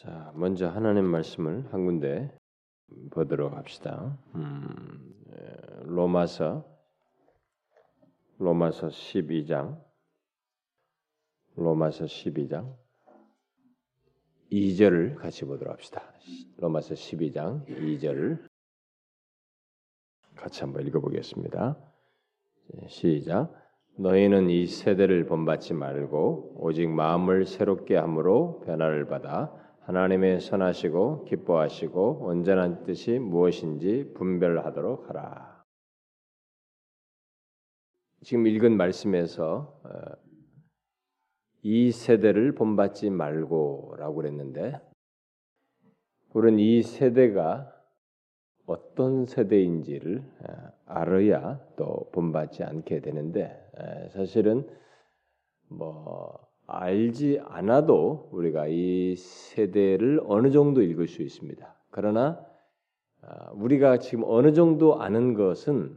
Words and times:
자, 0.00 0.32
먼저 0.34 0.66
하나님 0.66 1.04
말씀을 1.04 1.70
한 1.74 1.84
군데 1.84 2.34
보도록 3.10 3.52
합시다. 3.52 4.18
음, 4.34 5.14
로마서 5.82 6.64
로마서 8.38 8.88
12장 8.88 9.78
로마서 11.54 12.06
12장 12.06 12.74
2절을 14.50 15.16
같이 15.16 15.44
보도록 15.44 15.74
합시다. 15.74 16.14
로마서 16.56 16.94
12장 16.94 17.66
2절을 17.68 18.48
같이 20.34 20.62
한번 20.62 20.86
읽어보겠습니다. 20.86 21.76
시작. 22.88 23.52
너희는 23.98 24.48
이 24.48 24.66
세대를 24.66 25.26
본받지 25.26 25.74
말고 25.74 26.54
오직 26.56 26.88
마음을 26.88 27.44
새롭게 27.44 27.96
함으로 27.96 28.60
변화를 28.60 29.06
받아 29.06 29.60
하나님의 29.80 30.40
선하시고 30.40 31.24
기뻐하시고 31.24 32.24
온전한 32.24 32.84
뜻이 32.84 33.18
무엇인지 33.18 34.12
분별하도록 34.14 35.08
하라. 35.08 35.64
지금 38.22 38.46
읽은 38.46 38.76
말씀에서 38.76 39.80
어, 39.84 40.30
이 41.62 41.90
세대를 41.90 42.54
본받지 42.54 43.10
말고라고 43.10 44.14
그랬는데 44.14 44.80
우리는 46.32 46.58
이 46.58 46.82
세대가 46.82 47.74
어떤 48.66 49.26
세대인지를 49.26 50.22
알아야 50.86 51.60
또 51.76 52.08
본받지 52.12 52.62
않게 52.62 53.00
되는데 53.00 53.58
사실은 54.12 54.68
뭐 55.68 56.49
알지 56.70 57.40
않아도 57.44 58.28
우리가 58.32 58.66
이 58.68 59.16
세대를 59.16 60.20
어느 60.24 60.50
정도 60.50 60.82
읽을 60.82 61.08
수 61.08 61.22
있습니다. 61.22 61.74
그러나 61.90 62.40
아, 63.22 63.50
우리가 63.52 63.98
지금 63.98 64.24
어느 64.26 64.52
정도 64.52 65.00
아는 65.00 65.34
것은 65.34 65.96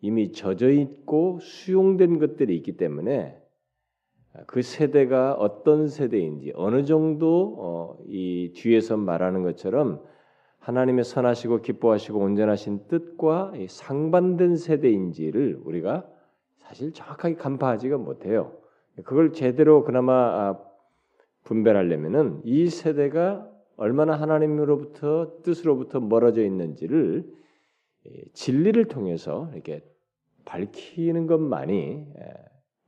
이미 0.00 0.32
젖어 0.32 0.70
있고 0.70 1.38
수용된 1.40 2.18
것들이 2.18 2.56
있기 2.56 2.76
때문에 2.76 3.40
그 4.46 4.62
세대가 4.62 5.34
어떤 5.34 5.88
세대인지 5.88 6.52
어느 6.54 6.84
정도 6.84 7.56
어, 7.58 7.98
이 8.06 8.52
뒤에서 8.54 8.96
말하는 8.96 9.42
것처럼 9.42 10.02
하나님의 10.58 11.04
선하시고 11.04 11.62
기뻐하시고 11.62 12.18
온전하신 12.18 12.88
뜻과 12.88 13.52
상반된 13.68 14.56
세대인지를 14.56 15.60
우리가 15.64 16.06
사실 16.58 16.92
정확하게 16.92 17.36
간파하지가 17.36 17.96
못해요. 17.96 18.52
그걸 19.04 19.32
제대로 19.32 19.84
그나마 19.84 20.12
아, 20.14 20.64
분별하려면은 21.44 22.42
이 22.44 22.68
세대가 22.68 23.50
얼마나 23.76 24.20
하나님으로부터 24.20 25.40
뜻으로부터 25.42 26.00
멀어져 26.00 26.42
있는지를 26.42 27.24
진리를 28.32 28.84
통해서 28.86 29.50
이렇게 29.54 29.84
밝히는 30.44 31.26
것만이 31.26 32.06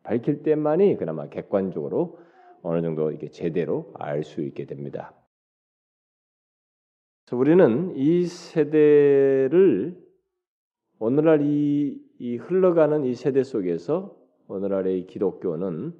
밝힐 0.02 0.42
때만이 0.42 0.96
그나마 0.96 1.28
객관적으로 1.28 2.18
어느 2.62 2.82
정도 2.82 3.12
이게 3.12 3.30
제대로 3.30 3.92
알 3.98 4.24
수 4.24 4.42
있게 4.42 4.66
됩니다. 4.66 5.14
우리는 7.32 7.96
이 7.96 8.26
세대를 8.26 9.96
오늘날 10.98 11.42
이, 11.42 12.02
이 12.18 12.36
흘러가는 12.36 13.04
이 13.04 13.14
세대 13.14 13.44
속에서 13.44 14.19
오늘날의 14.50 15.06
기독교는 15.06 15.92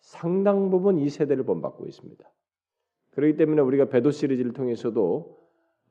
상당 0.00 0.70
부분 0.70 0.98
이 0.98 1.08
세대를 1.08 1.44
본받고 1.44 1.86
있습니다. 1.86 2.28
그렇기 3.10 3.36
때문에 3.36 3.60
우리가 3.62 3.86
배도 3.86 4.10
시리즈를 4.10 4.52
통해서도 4.52 5.38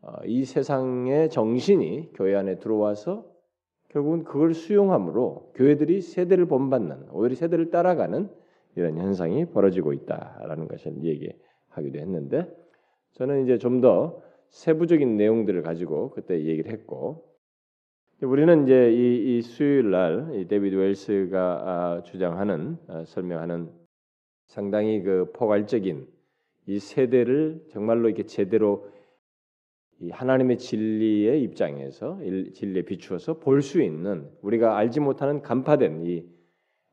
어, 0.01 0.13
이 0.25 0.43
세상의 0.45 1.29
정신이 1.29 2.13
교회 2.15 2.35
안에 2.35 2.59
들어와서 2.59 3.25
결국은 3.89 4.23
그걸 4.23 4.53
수용함으로 4.53 5.51
교회들이 5.55 6.01
세대를 6.01 6.47
본받는 6.47 7.09
오히려 7.11 7.35
세대를 7.35 7.69
따라가는 7.69 8.29
이런 8.75 8.97
현상이 8.97 9.45
벌어지고 9.51 9.93
있다라는 9.93 10.67
것을 10.67 11.03
얘기하기도 11.03 11.99
했는데 11.99 12.51
저는 13.13 13.43
이제 13.43 13.57
좀 13.57 13.81
더 13.81 14.21
세부적인 14.51 15.17
내용들을 15.17 15.61
가지고 15.63 16.11
그때 16.11 16.43
얘기를 16.43 16.71
했고 16.71 17.30
우리는 18.23 18.63
이제 18.63 18.91
이, 18.93 19.37
이 19.37 19.41
수요일 19.41 19.89
날 19.89 20.45
데비드 20.47 20.75
웰스가 20.75 21.39
아, 21.41 22.03
주장하는 22.03 22.77
아, 22.87 23.03
설명하는 23.03 23.71
상당히 24.45 25.01
그 25.01 25.31
포괄적인 25.33 26.07
이 26.67 26.79
세대를 26.79 27.65
정말로 27.71 28.09
이렇게 28.09 28.23
제대로 28.23 28.87
이 29.99 30.11
하나님의 30.11 30.59
진리의 30.59 31.41
입장에서 31.41 32.19
진리에 32.53 32.83
비추어서 32.83 33.39
볼 33.39 33.63
수 33.63 33.81
있는 33.81 34.29
우리가 34.43 34.77
알지 34.77 34.99
못하는 34.99 35.41
간파된 35.41 36.05
이 36.05 36.23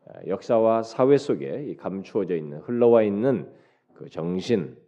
아, 0.06 0.27
역사와 0.27 0.83
사회 0.83 1.19
속에 1.19 1.77
감추어져 1.77 2.37
있는 2.37 2.61
흘러와 2.61 3.03
있는 3.03 3.53
그 3.93 4.09
정신 4.09 4.78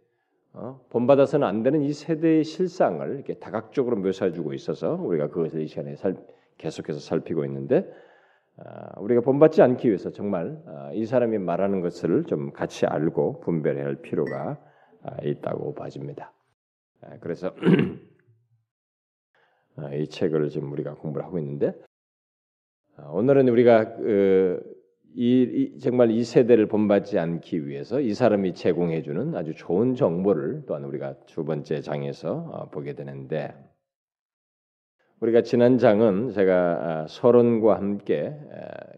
어? 0.53 0.85
본받아서는 0.89 1.47
안 1.47 1.63
되는 1.63 1.81
이 1.81 1.93
세대의 1.93 2.43
실상을 2.43 3.15
이렇게 3.15 3.35
다각적으로 3.35 3.95
묘사해주고 3.97 4.53
있어서 4.53 4.95
우리가 4.95 5.29
그것을 5.29 5.61
이 5.61 5.67
시간에 5.67 5.95
살, 5.95 6.15
계속해서 6.57 6.99
살피고 6.99 7.45
있는데 7.45 7.89
아, 8.57 8.99
우리가 8.99 9.21
본받지 9.21 9.61
않기 9.61 9.87
위해서 9.87 10.11
정말 10.11 10.61
아, 10.67 10.91
이 10.93 11.05
사람이 11.05 11.37
말하는 11.37 11.81
것을 11.81 12.25
좀 12.25 12.51
같이 12.51 12.85
알고 12.85 13.39
분별해야 13.41 13.85
할 13.85 14.01
필요가 14.01 14.59
아, 15.03 15.17
있다고 15.23 15.73
봐집니다. 15.73 16.33
그래서 17.19 17.55
이 19.97 20.07
책을 20.07 20.49
지금 20.49 20.71
우리가 20.71 20.93
공부를 20.95 21.25
하고 21.25 21.39
있는데 21.39 21.73
오늘은 23.11 23.49
우리가 23.49 23.95
그 23.95 24.80
이, 25.15 25.41
이, 25.75 25.79
정말 25.79 26.11
이 26.11 26.23
세대를 26.23 26.67
본받지 26.67 27.19
않기 27.19 27.67
위해서 27.67 27.99
이 27.99 28.13
사람이 28.13 28.53
제공해주는 28.53 29.35
아주 29.35 29.53
좋은 29.53 29.95
정보를 29.95 30.63
또한 30.67 30.85
우리가 30.85 31.15
두 31.25 31.43
번째 31.43 31.81
장에서 31.81 32.49
어, 32.51 32.69
보게 32.69 32.93
되는데 32.93 33.53
우리가 35.19 35.41
지난 35.41 35.77
장은 35.77 36.31
제가 36.31 36.53
아, 37.03 37.07
서론과 37.07 37.75
함께 37.75 38.35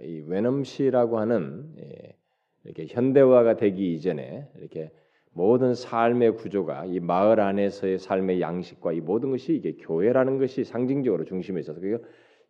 이 0.02 0.24
웨넘시라고 0.26 1.20
하는 1.20 1.74
예, 1.80 2.16
이렇게 2.64 2.86
현대화가 2.88 3.58
되기 3.58 3.94
이전에 3.94 4.48
이렇게 4.58 4.92
모든 5.34 5.74
삶의 5.74 6.38
구조가 6.38 6.86
이 6.86 7.00
마을 7.00 7.42
안에서의 7.42 7.98
삶의 7.98 8.40
양식과 8.40 8.94
이 8.94 9.02
모든 9.02 9.32
것이 9.32 9.54
이게 9.54 9.74
교회라는 9.74 10.38
것이 10.38 10.64
상징적으로 10.64 11.26
중심에 11.26 11.60
있어서 11.60 11.82
그 11.82 12.00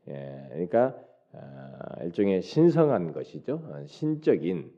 그러니까 0.05 0.87
아, 0.87 1.12
일종의 2.03 2.41
신성한 2.41 3.13
것이죠. 3.13 3.61
어, 3.65 3.83
신적인 3.85 4.71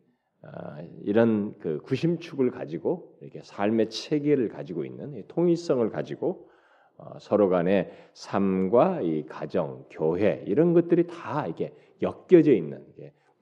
아, 0.44 0.80
이런 1.04 1.58
그 1.60 1.80
구심축을 1.80 2.52
가지고 2.52 3.18
이렇게 3.22 3.42
삶의 3.44 3.90
체계를 3.90 4.50
가지고 4.50 4.86
있는 4.86 5.24
통일성을 5.28 5.90
가지고 5.90 6.50
어, 6.98 7.18
서로 7.20 7.50
간의 7.50 7.92
삶과 8.14 9.02
이 9.02 9.26
가정, 9.26 9.86
교회 9.90 10.44
이런 10.46 10.74
것들이 10.74 11.08
다 11.08 11.48
이게 11.48 11.74
엮여져 12.02 12.52
있는 12.54 12.86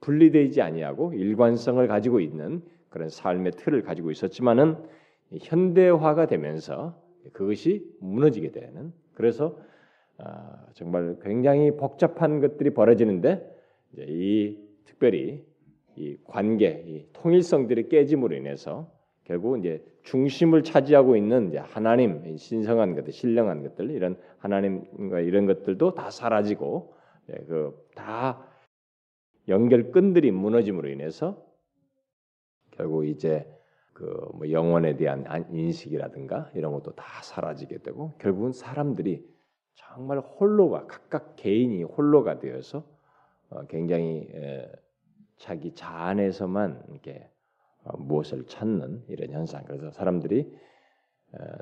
분리되지 0.00 0.60
아니하고 0.62 1.12
일관성을 1.12 1.86
가지고 1.86 2.20
있는 2.20 2.62
그런 2.88 3.08
삶의 3.08 3.52
틀을 3.52 3.82
가지고 3.82 4.10
있었지만은 4.10 4.76
현대화가 5.40 6.26
되면서 6.26 7.00
그것이 7.32 7.84
무너지게 8.00 8.52
되는 8.52 8.92
그래서 9.14 9.56
아, 10.18 10.66
정말 10.74 11.16
굉장히 11.22 11.70
복잡한 11.76 12.40
것들이 12.40 12.70
벌어지는데 12.70 13.50
이 13.98 14.58
특별히 14.84 15.44
이 15.96 16.16
관계, 16.24 16.84
이 16.86 17.06
통일성들이 17.12 17.88
깨짐으로 17.88 18.36
인해서 18.36 18.92
결국 19.24 19.58
이제 19.58 19.84
중심을 20.02 20.62
차지하고 20.62 21.16
있는 21.16 21.48
이제 21.48 21.58
하나님 21.58 22.36
신성한 22.36 22.94
것들, 22.94 23.12
신령한 23.12 23.62
것들 23.62 23.90
이런 23.90 24.18
하나님과 24.38 25.20
이런 25.20 25.46
것들도 25.46 25.94
다 25.94 26.10
사라지고 26.10 26.94
예, 27.30 27.34
그다 27.44 28.46
연결 29.48 29.92
끈들이 29.92 30.30
무너짐으로 30.30 30.88
인해서 30.88 31.42
결국 32.72 33.06
이제 33.06 33.48
그 33.92 34.24
뭐 34.34 34.50
영혼에 34.50 34.96
대한 34.96 35.24
인식이라든가 35.50 36.50
이런 36.54 36.72
것도 36.72 36.94
다 36.94 37.04
사라지게 37.22 37.78
되고 37.78 38.12
결국은 38.18 38.52
사람들이 38.52 39.24
정말 39.74 40.18
홀로가 40.18 40.86
각각 40.86 41.36
개인이 41.36 41.82
홀로가 41.82 42.38
되어서 42.38 42.84
어, 43.50 43.64
굉장히 43.66 44.28
자기 45.36 45.74
자 45.74 45.88
안에서만 45.88 46.84
이렇게 46.90 47.28
어, 47.84 47.96
무엇을 47.98 48.46
찾는 48.46 49.04
이런 49.08 49.30
현상. 49.30 49.64
그래서 49.64 49.90
사람들이 49.90 50.50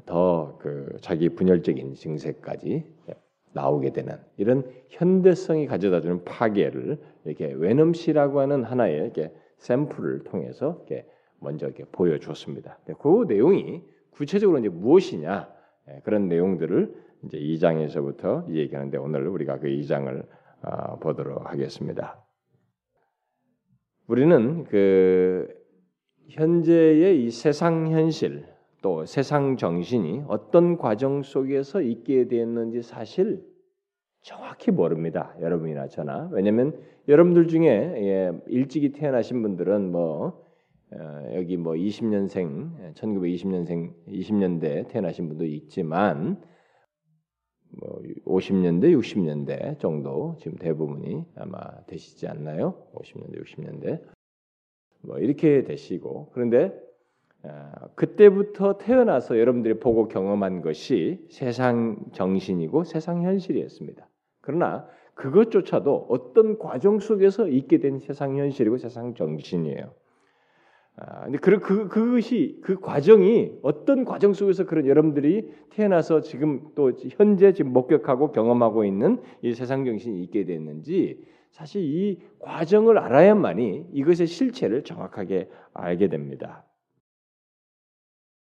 더 0.07 0.59
그 0.61 0.97
자기 1.01 1.29
분열적인 1.31 1.95
증세까지 1.95 2.85
나오게 3.53 3.91
되는 3.91 4.17
이런 4.37 4.65
현대성이 4.89 5.67
가져다주는 5.67 6.25
파괴를 6.25 6.99
이렇게 7.25 7.53
웨넘시라고 7.53 8.41
하는 8.41 8.65
하나의 8.65 8.97
이렇게 8.97 9.33
샘플을 9.59 10.25
통해서 10.25 10.77
이렇게 10.89 11.07
먼저 11.41 11.67
이렇게 11.67 11.85
보여줬습니다. 11.85 12.79
그 13.01 13.25
내용이 13.29 13.83
구체적으로 14.11 14.59
이제 14.59 14.69
무엇이냐 14.69 15.53
예, 15.89 16.01
그런 16.05 16.29
내용들을 16.29 16.95
이제 17.25 17.39
2장에서부터 17.39 18.49
얘기하는데 18.51 18.99
오늘 18.99 19.27
우리가 19.29 19.59
그 19.59 19.69
2장을 19.69 20.27
아, 20.63 20.97
보도록 20.97 21.51
하겠습니다. 21.51 22.25
우리는 24.07 24.65
그 24.65 25.49
현재의 26.29 27.25
이 27.25 27.31
세상 27.31 27.91
현실 27.91 28.47
또 28.81 29.05
세상 29.07 29.57
정신이 29.57 30.25
어떤 30.29 30.77
과정 30.77 31.23
속에서 31.23 31.81
있게 31.83 32.29
되었는지 32.29 32.83
사실 32.83 33.45
정확히 34.23 34.71
모릅니다. 34.71 35.35
여러분이나 35.41 35.89
저나. 35.89 36.29
왜냐하면 36.33 36.79
여러분들 37.09 37.49
중에 37.49 37.67
예, 37.69 38.33
일찍이 38.47 38.93
태어나신 38.93 39.43
분들은 39.43 39.91
뭐 39.91 40.43
어, 40.93 41.33
여기 41.35 41.57
뭐 41.57 41.73
20년생, 41.73 42.95
1920년생, 42.95 43.93
20년대 44.07 44.89
태어나신 44.89 45.29
분도 45.29 45.45
있지만 45.45 46.35
뭐 46.35 46.52
50년대, 48.27 48.97
60년대 48.99 49.79
정도 49.79 50.37
지금 50.41 50.59
대부분이 50.59 51.25
아마 51.37 51.59
되시지 51.87 52.27
않나요? 52.27 52.75
50년대, 52.95 53.43
60년대 53.43 54.03
뭐 55.03 55.19
이렇게 55.19 55.65
되시고 55.65 56.31
그런데 56.33 56.73
어, 57.45 57.73
그때부터 57.97 58.79
태어나서 58.79 59.39
여러분들이 59.39 59.81
보고 59.81 60.07
경험한 60.07 60.63
것이 60.63 61.27
세상 61.29 61.97
정신이고 62.13 62.85
세상 62.85 63.23
현실이었습니다. 63.23 64.09
그러나 64.41 64.87
그것조차도 65.15 66.07
어떤 66.09 66.59
과정 66.59 67.01
속에서 67.01 67.49
있게 67.49 67.79
된 67.79 67.99
세상 67.99 68.37
현실이고 68.37 68.79
세상 68.79 69.15
정신이에요. 69.15 69.93
아, 70.97 71.25
근데 71.25 71.39
그, 71.39 71.59
그, 71.59 71.89
그것이 71.89 72.59
그 72.63 72.79
과정이 72.79 73.53
어떤 73.63 74.05
과정 74.05 74.35
속에서 74.35 74.67
그런 74.67 74.87
여러분들이 74.87 75.51
태어나서 75.71 76.21
지금 76.21 76.69
또 76.75 76.93
현재 77.11 77.53
지금 77.53 77.73
목격하고 77.73 78.33
경험하고 78.33 78.85
있는 78.85 79.21
이 79.41 79.55
세상 79.55 79.85
정신이 79.85 80.23
있게 80.25 80.45
됐는지 80.45 81.25
사실 81.51 81.83
이 81.83 82.19
과정을 82.41 82.99
알아야만이 82.99 83.87
이것의 83.93 84.27
실체를 84.27 84.85
정확하게 84.85 85.49
알게 85.73 86.09
됩니다. 86.09 86.65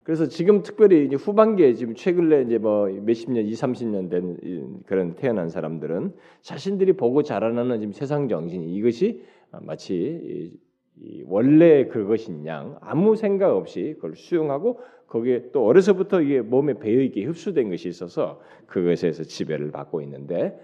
그래서 0.04 0.28
지금 0.28 0.64
특별히 0.64 1.06
이제 1.06 1.16
후반기에 1.16 1.74
지금 1.74 1.94
최근에 1.94 2.44
이제 2.44 2.58
뭐 2.58 2.88
몇십 2.88 3.30
년, 3.32 3.46
2, 3.46 3.52
30년 3.52 4.10
된 4.10 4.82
그런 4.86 5.16
태어난 5.16 5.50
사람들은 5.50 6.14
자신들이 6.42 6.94
보고 6.94 7.24
자라나는 7.24 7.80
지금 7.80 7.92
세상 7.92 8.30
정신이 8.30 8.74
이것이 8.74 9.22
마치 9.64 10.58
원래 11.26 11.86
그것인 11.88 12.46
양 12.46 12.78
아무 12.82 13.16
생각 13.16 13.56
없이 13.56 13.94
그걸 13.96 14.16
수용하고 14.16 14.80
거기에 15.08 15.52
또 15.52 15.66
어려서부터 15.66 16.22
이게 16.22 16.42
몸에 16.42 16.74
배어 16.80 17.02
있게 17.02 17.24
흡수된 17.24 17.70
것이 17.70 17.88
있어서 17.88 18.42
그것에서 18.66 19.24
지배를 19.24 19.72
받고 19.72 20.02
있는데 20.02 20.58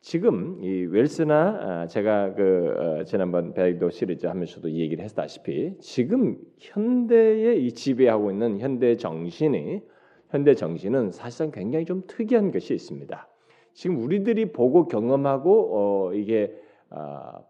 지금 0.00 0.62
이 0.62 0.84
웰스나 0.84 1.58
아, 1.60 1.86
제가 1.86 2.34
그 2.34 2.74
어, 2.76 3.04
지난번 3.04 3.54
베이도 3.54 3.88
시리즈 3.88 4.26
하면서도 4.26 4.68
이 4.68 4.80
얘기를 4.80 5.02
했다시피 5.02 5.78
지금 5.80 6.36
현대에 6.58 7.54
이 7.56 7.72
지배하고 7.72 8.30
있는 8.30 8.58
현대 8.58 8.96
정신이 8.96 9.80
현대 10.28 10.54
정신은 10.54 11.10
사실상 11.10 11.50
굉장히 11.50 11.86
좀 11.86 12.02
특이한 12.06 12.50
것이 12.50 12.74
있습니다. 12.74 13.28
지금 13.72 13.98
우리들이 14.02 14.52
보고 14.52 14.88
경험하고 14.88 15.70
어 15.72 16.14
이게 16.14 16.54
아, 16.90 17.40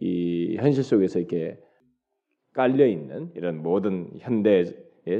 이 0.00 0.56
현실 0.58 0.82
속에서 0.84 1.18
이렇게 1.18 1.58
깔려 2.52 2.86
있는 2.86 3.30
이런 3.34 3.62
모든 3.62 4.10
현대의 4.18 4.64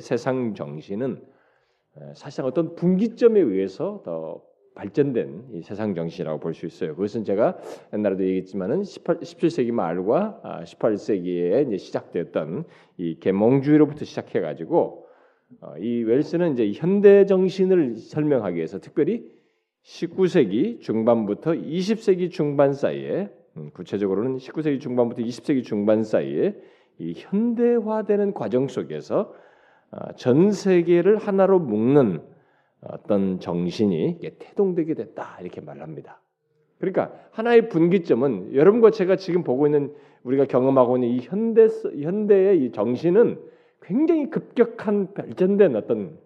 세상 0.00 0.54
정신은 0.54 1.22
사실상 2.14 2.46
어떤 2.46 2.74
분기점에 2.74 3.40
의해서 3.40 4.02
더 4.04 4.42
발전된 4.74 5.48
이 5.54 5.62
세상 5.62 5.94
정신이라고 5.94 6.38
볼 6.38 6.54
수 6.54 6.66
있어요. 6.66 6.94
그것은 6.94 7.24
제가 7.24 7.58
옛날에도 7.92 8.22
얘기했지만은 8.24 8.84
18, 8.84 9.18
17세기 9.18 9.72
말과 9.72 10.40
18세기에 10.64 11.54
아, 11.54 11.60
이제 11.60 11.76
시작됐던 11.76 12.64
이 12.96 13.18
계몽주의로부터 13.18 14.04
시작해 14.04 14.40
가지고 14.40 15.06
어, 15.60 15.76
이 15.78 16.04
웰스는 16.04 16.52
이제 16.52 16.70
현대 16.72 17.26
정신을 17.26 17.96
설명하기 17.96 18.56
위해서 18.56 18.78
특별히 18.78 19.32
19세기 19.84 20.80
중반부터 20.80 21.52
20세기 21.52 22.30
중반 22.30 22.72
사이에 22.72 23.22
음, 23.22 23.37
구체적으로는 23.72 24.36
19세기 24.36 24.80
중반부터 24.80 25.22
20세기 25.22 25.64
중반 25.64 26.02
사이에 26.02 26.54
이 26.98 27.14
현대화되는 27.16 28.34
과정 28.34 28.68
속에서 28.68 29.34
아, 29.90 30.12
전 30.12 30.52
세계를 30.52 31.16
하나로 31.16 31.58
묶는 31.58 32.20
어떤 32.80 33.40
정신이 33.40 34.20
태동되게 34.38 34.94
됐다 34.94 35.38
이렇게 35.40 35.60
말합니다. 35.60 36.20
그러니까 36.78 37.12
하나의 37.32 37.68
분기점은 37.68 38.54
여러분과 38.54 38.90
제가 38.90 39.16
지금 39.16 39.42
보고 39.42 39.66
있는 39.66 39.92
우리가 40.22 40.44
경험하고 40.44 40.96
있는 40.96 41.08
이 41.08 41.18
현대 41.20 41.66
현대의 41.66 42.64
이 42.64 42.72
정신은 42.72 43.40
굉장히 43.82 44.30
급격한 44.30 45.14
발전된 45.14 45.74
어떤 45.76 46.18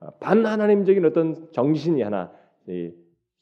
어, 0.00 0.10
반하나님적인 0.20 1.04
어떤 1.06 1.50
정신이 1.52 2.02
하나 2.02 2.32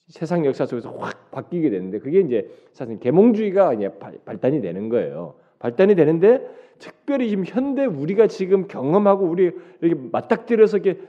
세상 0.08 0.47
역사 0.47 0.67
속에서 0.67 0.91
확 0.93 1.31
바뀌게 1.31 1.70
되는데 1.70 1.99
그게 1.99 2.20
이제 2.20 2.49
사실 2.73 2.99
계몽주의가 3.00 3.75
이제 3.75 3.91
발단이 4.25 4.61
되는 4.61 4.88
거예요. 4.88 5.35
발단이 5.58 5.94
되는데 5.94 6.47
특별히 6.79 7.29
지금 7.29 7.44
현대 7.44 7.85
우리가 7.85 8.26
지금 8.26 8.69
경험하고 8.69 9.26
우리 9.26 9.50
이렇게 9.81 10.00
맞닥뜨려서 10.12 10.79
이렇게 10.79 11.00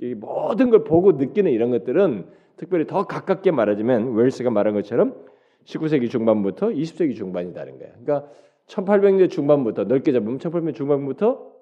이 0.00 0.14
모든 0.14 0.70
걸 0.70 0.84
보고 0.84 1.12
느끼는 1.12 1.52
이런 1.52 1.70
것들은 1.70 2.26
특별히 2.56 2.86
더 2.86 3.06
가깝게 3.06 3.50
말하자면 3.50 4.14
웰스가 4.14 4.50
말한 4.50 4.74
것처럼 4.74 5.14
19세기 5.64 6.10
중반부터 6.10 6.68
20세기 6.68 7.14
중반이다는 7.14 7.78
거예요. 7.78 7.92
그러니까 8.02 8.30
1800년 8.66 9.30
중반부터 9.30 9.84
넓게 9.84 10.12
잡으면 10.12 10.38
1800년 10.38 10.74
중반부터 10.74 11.52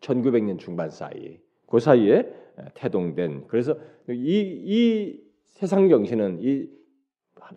1900년 0.00 0.58
중반 0.58 0.90
사이 0.90 1.38
그 1.66 1.78
사이에 1.78 2.28
태동된 2.74 3.44
그래서 3.48 3.76
이, 4.08 4.62
이 4.64 5.21
세상 5.52 5.88
정신은 5.88 6.38
이 6.40 6.68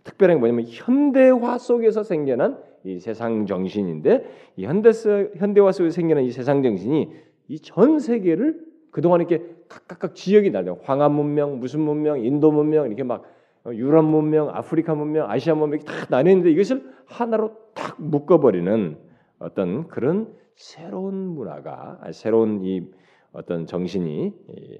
특별한 0.04 0.38
게 0.38 0.40
뭐냐면 0.40 0.66
현대화 0.68 1.58
속에서 1.58 2.04
생겨난 2.04 2.62
이 2.84 3.00
세상 3.00 3.46
정신인데 3.46 4.26
이 4.58 4.66
현대 4.66 4.92
현대화 5.38 5.72
속에서 5.72 5.94
생겨난 5.96 6.24
이 6.24 6.32
세상 6.32 6.62
정신이 6.62 7.12
이 7.48 7.60
전 7.60 8.00
세계를 8.00 8.60
그동안 8.92 9.22
이렇게 9.22 9.44
각각 9.68 10.16
지역이 10.16 10.52
나뉘어 10.52 10.80
황하 10.84 11.10
문명, 11.10 11.60
무슨 11.60 11.82
문명, 11.82 12.24
인도 12.24 12.52
문명 12.52 12.86
이렇게 12.88 13.04
막 13.04 13.24
유럽 13.68 14.06
문명, 14.06 14.50
아프리카 14.50 14.96
문명, 14.96 15.30
아시아 15.30 15.56
문명 15.56 15.80
다 15.80 15.94
나뉘는데 16.10 16.52
이것을 16.52 16.84
하나로 17.06 17.56
탁 17.74 17.96
묶어버리는 18.00 18.98
어떤 19.40 19.88
그런 19.88 20.34
새로운 20.56 21.16
문화가 21.16 22.00
새로운 22.12 22.64
이 22.64 22.88
어떤 23.32 23.66
정신이 23.66 24.34
이 24.50 24.78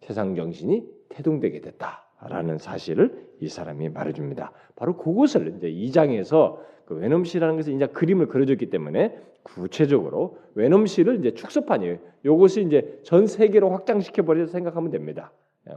세상 0.00 0.34
정신이 0.34 0.86
태동되게 1.08 1.60
됐다 1.60 2.06
라는 2.28 2.58
사실을 2.58 3.26
이 3.40 3.48
사람이 3.48 3.88
말해줍니다. 3.88 4.52
바로 4.76 4.96
그것을 4.96 5.54
이제 5.56 5.68
이 5.68 5.90
장에서 5.90 6.62
그 6.84 6.94
웨넘시라는 6.94 7.56
것을 7.56 7.74
이제 7.74 7.86
그림을 7.86 8.28
그려줬기 8.28 8.70
때문에 8.70 9.18
구체적으로 9.42 10.38
웨넘시를 10.54 11.18
이제 11.18 11.32
축소판이에요. 11.34 11.98
요것이 12.24 12.62
이제 12.62 13.00
전 13.02 13.26
세계로 13.26 13.70
확장시켜 13.70 14.22
버려서 14.22 14.52
생각하면 14.52 14.90
됩니다. 14.90 15.32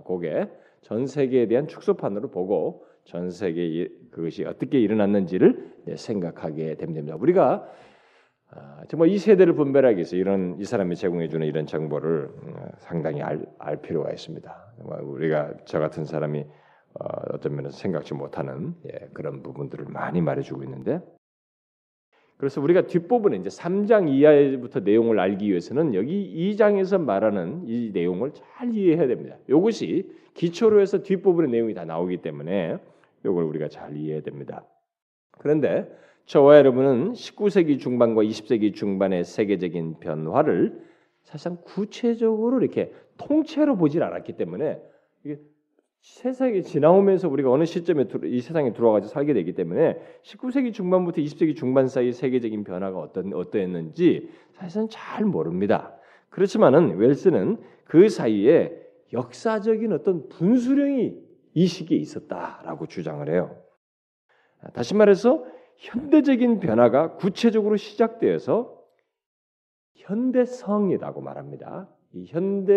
그게 0.06 0.28
예, 0.28 0.52
전 0.82 1.08
세계에 1.08 1.48
대한 1.48 1.68
축소판으로 1.68 2.30
보고 2.30 2.86
전 3.06 3.30
세계 3.30 3.88
그것이 4.12 4.46
어떻게 4.46 4.80
일어났는지를 4.80 5.74
생각하게 5.96 6.76
됩니다. 6.76 7.16
우리가 7.16 7.54
아, 7.54 7.68
정말 8.88 9.10
이 9.10 9.18
세대를 9.18 9.54
분별하기 9.54 9.98
위해서 9.98 10.16
이런 10.16 10.56
이 10.60 10.66
사람이 10.66 10.96
제공해 10.96 11.28
주는 11.28 11.46
이런 11.46 11.66
정보를 11.66 12.30
음, 12.44 12.56
상당히 12.78 13.22
알, 13.22 13.46
알 13.58 13.82
필요가 13.82 14.12
있습니다. 14.12 14.74
우리가 15.02 15.54
저 15.66 15.80
같은 15.80 16.06
사람이 16.06 16.46
어, 17.00 17.08
어떤 17.34 17.56
면에서 17.56 17.78
생각지 17.78 18.14
못하는 18.14 18.74
예, 18.86 19.10
그런 19.14 19.44
부분들을 19.44 19.86
많이 19.90 20.22
말해주고 20.22 20.64
있는데 20.64 21.02
그래서 22.38 22.62
우리가 22.62 22.88
뒷부분에 22.88 23.38
이제 23.38 23.50
3장 23.50 24.10
이하부터 24.10 24.82
내용을 24.82 25.20
알기 25.20 25.50
위해서는 25.50 25.94
여기 25.94 26.54
2장에서 26.56 27.02
말하는 27.02 27.64
이 27.66 27.92
내용을 27.94 28.32
잘 28.34 28.74
이해해야 28.74 29.08
됩니다. 29.08 29.38
이것이 29.50 30.10
기초로 30.34 30.82
해서 30.82 31.02
뒷부분의 31.02 31.50
내용이 31.50 31.74
다 31.74 31.86
나오기 31.86 32.18
때문에 32.18 32.78
이걸 33.22 33.44
우리가 33.46 33.70
잘 33.70 33.96
이해해야 33.96 34.22
됩니다. 34.22 34.66
그런데 35.32 35.90
저와 36.26 36.58
여러분은 36.58 37.14
19세기 37.14 37.80
중반과 37.80 38.24
20세기 38.24 38.74
중반의 38.74 39.24
세계적인 39.24 40.00
변화를 40.00 40.84
사실상 41.22 41.58
구체적으로 41.64 42.60
이렇게 42.60 42.92
통째로 43.18 43.78
보질 43.78 44.02
않았기 44.04 44.34
때문에 44.34 44.80
이게 45.24 45.40
세상이 46.02 46.64
지나오면서 46.64 47.30
우리가 47.30 47.52
어느 47.52 47.66
시점에 47.66 48.06
이 48.26 48.42
세상에 48.42 48.74
들어와가지고 48.74 49.12
살게 49.12 49.34
되기 49.34 49.54
때문에 49.54 50.00
19세기 50.24 50.74
중반부터 50.74 51.22
20세기 51.22 51.56
중반 51.56 51.88
사이 51.88 52.12
세계적인 52.12 52.64
변화가 52.64 53.00
어떤 53.00 53.34
어떠했는지 53.34 54.30
사실은 54.54 54.88
잘 54.90 55.26
모릅니다. 55.26 55.96
그렇지만은 56.30 56.98
웰스는 56.98 57.58
그 57.86 58.10
사이에 58.10 58.72
역사적인 59.14 59.94
어떤 59.94 60.28
분수령이 60.30 61.16
이 61.54 61.68
시기에 61.68 61.98
있었다라고 61.98 62.88
주장을 62.88 63.28
해요. 63.30 63.58
다시 64.74 64.96
말해서 64.96 65.46
현대적인 65.78 66.60
변화가 66.60 67.16
구체적으로 67.16 67.76
시작되어서 67.78 68.76
현대성이라고 69.96 71.22
말합니다. 71.22 71.90
이 72.14 72.26
현대화되면서 72.28 72.72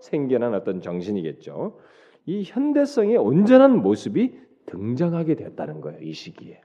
생겨난 0.00 0.54
어떤 0.54 0.80
정신이겠죠. 0.80 1.78
이 2.26 2.44
현대성의 2.44 3.16
온전한 3.16 3.82
모습이 3.82 4.38
등장하게 4.66 5.34
되었다는 5.34 5.80
거예요. 5.80 6.00
이 6.00 6.12
시기에. 6.12 6.60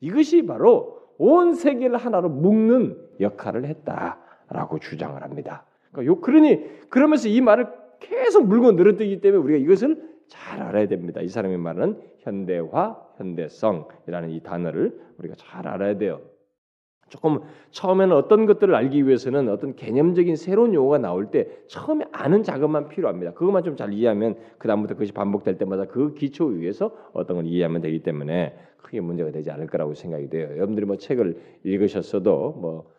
이것이 0.00 0.46
바로 0.46 1.00
온 1.18 1.54
세계를 1.54 1.96
하나로 1.96 2.28
묶는 2.30 2.96
역할을 3.20 3.66
했다라고 3.66 4.78
주장을 4.80 5.22
합니다. 5.22 5.66
그러니까 5.90 6.10
요 6.10 6.20
그러니 6.20 6.88
그러면서 6.88 7.28
이 7.28 7.40
말을 7.40 7.68
계속 8.00 8.46
물고 8.46 8.72
늘어뜨기 8.72 9.20
때문에 9.20 9.42
우리가 9.42 9.58
이것을 9.58 10.12
잘 10.26 10.62
알아야 10.62 10.88
됩니다. 10.88 11.20
이 11.20 11.28
사람이 11.28 11.56
말하는 11.58 12.00
현대화, 12.18 12.98
현대성이라는 13.22 14.30
이 14.30 14.40
단어를 14.40 15.00
우리가 15.18 15.34
잘 15.36 15.68
알아야 15.68 15.96
돼요. 15.96 16.20
조금 17.08 17.40
처음에는 17.72 18.16
어떤 18.16 18.46
것들을 18.46 18.74
알기 18.74 19.06
위해서는 19.06 19.50
어떤 19.50 19.76
개념적인 19.76 20.34
새로운 20.36 20.72
용어가 20.72 20.96
나올 20.96 21.30
때 21.30 21.46
처음에 21.66 22.06
아는 22.10 22.42
작업만 22.42 22.88
필요합니다. 22.88 23.34
그것만 23.34 23.64
좀 23.64 23.76
잘 23.76 23.92
이해하면 23.92 24.36
그 24.58 24.66
다음부터 24.66 24.94
그것이 24.94 25.12
반복될 25.12 25.58
때마다 25.58 25.84
그 25.84 26.14
기초 26.14 26.46
위에서 26.46 26.96
어떤 27.12 27.36
걸 27.36 27.46
이해하면 27.46 27.82
되기 27.82 28.02
때문에 28.02 28.56
크게 28.78 29.00
문제가 29.00 29.30
되지 29.30 29.50
않을 29.50 29.66
거라고 29.66 29.92
생각이 29.92 30.30
돼요. 30.30 30.48
여러분들이 30.52 30.86
뭐 30.86 30.96
책을 30.96 31.38
읽으셨어도 31.64 32.52
뭐, 32.52 32.90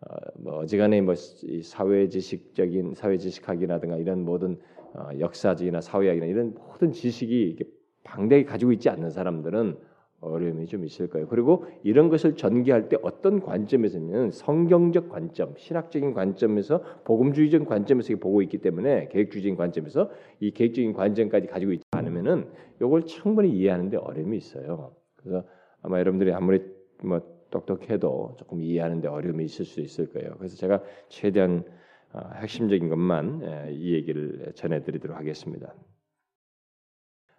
어, 0.00 0.14
뭐 0.36 0.56
어지간해 0.58 1.00
뭐 1.02 1.14
사회 1.62 2.08
지식적인 2.08 2.94
사회 2.94 3.18
지식학이라든가 3.18 3.98
이런 3.98 4.24
모든 4.24 4.58
어, 4.94 5.10
역사적이나 5.18 5.80
사회학이나 5.80 6.26
이런 6.26 6.54
모든 6.54 6.90
지식이 6.90 7.58
방대히 8.04 8.44
가지고 8.44 8.72
있지 8.72 8.88
않는 8.88 9.10
사람들은 9.10 9.76
어려움이 10.20 10.66
좀 10.66 10.84
있을 10.84 11.08
거예요. 11.08 11.28
그리고 11.28 11.66
이런 11.82 12.08
것을 12.08 12.36
전개할 12.36 12.88
때 12.88 12.96
어떤 13.02 13.40
관점에서는 13.40 14.30
성경적 14.30 15.08
관점, 15.08 15.54
신학적인 15.56 16.14
관점에서 16.14 16.82
복음주의적 17.04 17.66
관점에서 17.66 18.16
보고 18.16 18.40
있기 18.42 18.58
때문에 18.58 19.08
계획주의적인 19.08 19.56
관점에서 19.56 20.10
이 20.40 20.52
계획적인 20.52 20.94
관점까지 20.94 21.46
가지고 21.46 21.72
있지 21.72 21.84
않으면은 21.90 22.46
이걸 22.80 23.04
충분히 23.04 23.50
이해하는데 23.50 23.96
어려움이 23.98 24.36
있어요. 24.36 24.94
그래서 25.16 25.44
아마 25.82 25.98
여러분들이 25.98 26.32
아무리 26.32 26.62
뭐 27.02 27.20
똑똑해도 27.50 28.36
조금 28.38 28.62
이해하는데 28.62 29.06
어려움이 29.06 29.44
있을 29.44 29.64
수 29.64 29.80
있을 29.80 30.10
거예요. 30.10 30.34
그래서 30.38 30.56
제가 30.56 30.82
최대한 31.08 31.64
어, 32.12 32.20
핵심적인 32.36 32.88
것만 32.88 33.42
예, 33.42 33.72
이 33.72 33.92
얘기를 33.92 34.52
전해드리도록 34.54 35.16
하겠습니다. 35.16 35.74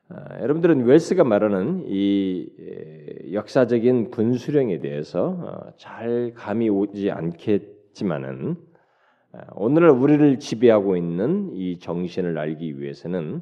아, 0.08 0.40
여러분들은 0.40 0.84
웰스가 0.84 1.24
말하는 1.24 1.86
이 1.88 2.48
역사적인 3.34 4.12
분수령에 4.12 4.80
대해서 4.80 5.30
어, 5.30 5.74
잘 5.78 6.32
감이 6.36 6.70
오지 6.70 7.10
않겠지만은 7.10 8.56
아, 9.32 9.48
오늘날 9.56 9.90
우리를 9.90 10.38
지배하고 10.38 10.96
있는 10.96 11.50
이 11.54 11.80
정신을 11.80 12.38
알기 12.38 12.80
위해서는 12.80 13.42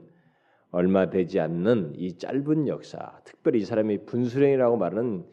얼마 0.72 1.10
되지 1.10 1.42
않는 1.42 1.96
이 1.98 2.18
짧은 2.18 2.70
역사, 2.70 3.20
특별히 3.26 3.60
이 3.60 3.66
사람이 3.66 4.06
분수령이라고 4.06 4.78
말하는 4.78 5.26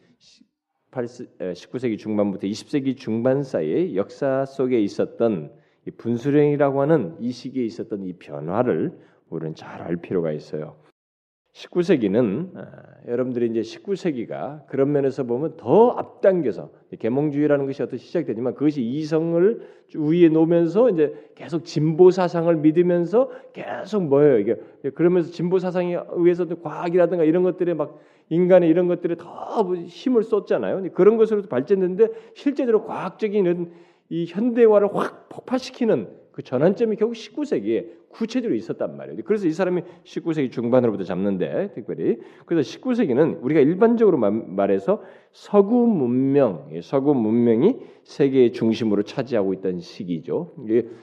19세기 0.91 1.97
중반부터 1.97 2.45
20세기 2.45 2.97
중반 2.97 3.41
사이의 3.41 3.95
역사 3.95 4.45
속에 4.45 4.81
있었던 4.81 5.51
이 5.87 5.91
분수령이라고 5.91 6.81
하는 6.81 7.15
이 7.21 7.31
시기에 7.31 7.63
있었던 7.63 8.03
이 8.03 8.13
변화를 8.17 8.99
우리는 9.29 9.55
잘 9.55 9.81
알 9.81 9.95
필요가 9.95 10.33
있어요. 10.33 10.80
19세기는 11.53 12.55
아, 12.55 12.67
여러분들이 13.07 13.47
이제 13.47 13.61
19세기가 13.61 14.67
그런 14.67 14.91
면에서 14.93 15.23
보면 15.23 15.57
더 15.57 15.91
앞당겨서 15.91 16.71
계몽주의라는 16.97 17.65
것이 17.65 17.83
어떻게 17.83 17.97
시작되지만 17.97 18.53
그것이 18.53 18.81
이성을 18.81 19.67
위에 19.95 20.29
놓으면서 20.29 20.89
이제 20.89 21.13
계속 21.35 21.65
진보 21.65 22.09
사상을 22.09 22.55
믿으면서 22.55 23.29
계속 23.51 24.03
뭐예요 24.03 24.39
이게 24.39 24.55
그러면서 24.95 25.31
진보 25.31 25.59
사상에 25.59 25.97
의해서 26.11 26.45
과학이라든가 26.45 27.25
이런 27.25 27.43
것들에 27.43 27.73
막 27.73 27.99
인간의 28.29 28.69
이런 28.69 28.87
것들에 28.87 29.15
더 29.15 29.75
힘을 29.75 30.23
쏟잖아요. 30.23 30.93
그런 30.93 31.17
것으로 31.17 31.41
발전했는데 31.43 32.07
실제적으로 32.33 32.85
과학적인 32.85 33.73
이 34.09 34.25
현대화를 34.25 34.95
확 34.95 35.27
폭파시키는 35.27 36.20
그 36.31 36.43
전환점이 36.43 36.95
결국 36.95 37.13
19세기에 37.13 38.09
구체적으로 38.09 38.55
있었단 38.55 38.95
말이에요. 38.95 39.21
그래서 39.25 39.47
이 39.47 39.51
사람이 39.51 39.81
19세기 40.03 40.51
중반으로부터 40.51 41.03
잡는데 41.03 41.71
특별히 41.73 42.17
그래서 42.45 42.69
19세기는 42.69 43.41
우리가 43.41 43.59
일반적으로 43.59 44.17
말해서 44.17 45.01
서구 45.31 45.87
문명, 45.87 46.69
서구 46.81 47.13
문명이 47.13 47.77
세계의 48.03 48.53
중심으로 48.53 49.03
차지하고 49.03 49.53
있던 49.55 49.79
시기죠. 49.79 50.53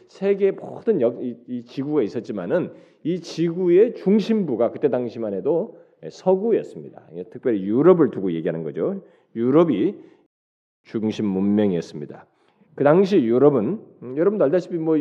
세계 0.09 0.51
모든 0.51 1.01
역, 1.01 1.23
이, 1.23 1.37
이 1.47 1.65
지구가 1.65 2.03
있었지만은 2.03 2.73
이 3.05 3.21
지구의 3.21 3.95
중심부가 3.95 4.71
그때 4.71 4.89
당시만 4.89 5.35
해도 5.35 5.79
서구였습니다. 6.11 7.07
특별히 7.31 7.63
유럽을 7.63 8.11
두고 8.11 8.33
얘기하는 8.33 8.63
거죠. 8.63 9.03
유럽이 9.35 9.95
중심 10.85 11.27
문명이었습니다. 11.27 12.27
그 12.79 12.85
당시 12.85 13.21
유럽은 13.21 13.81
음, 14.05 14.17
여러분도 14.17 14.45
알다시피 14.45 14.77
뭐 14.77 14.97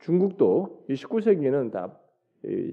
중국도 0.00 0.84
19세기에는 0.90 1.70
다 1.70 1.96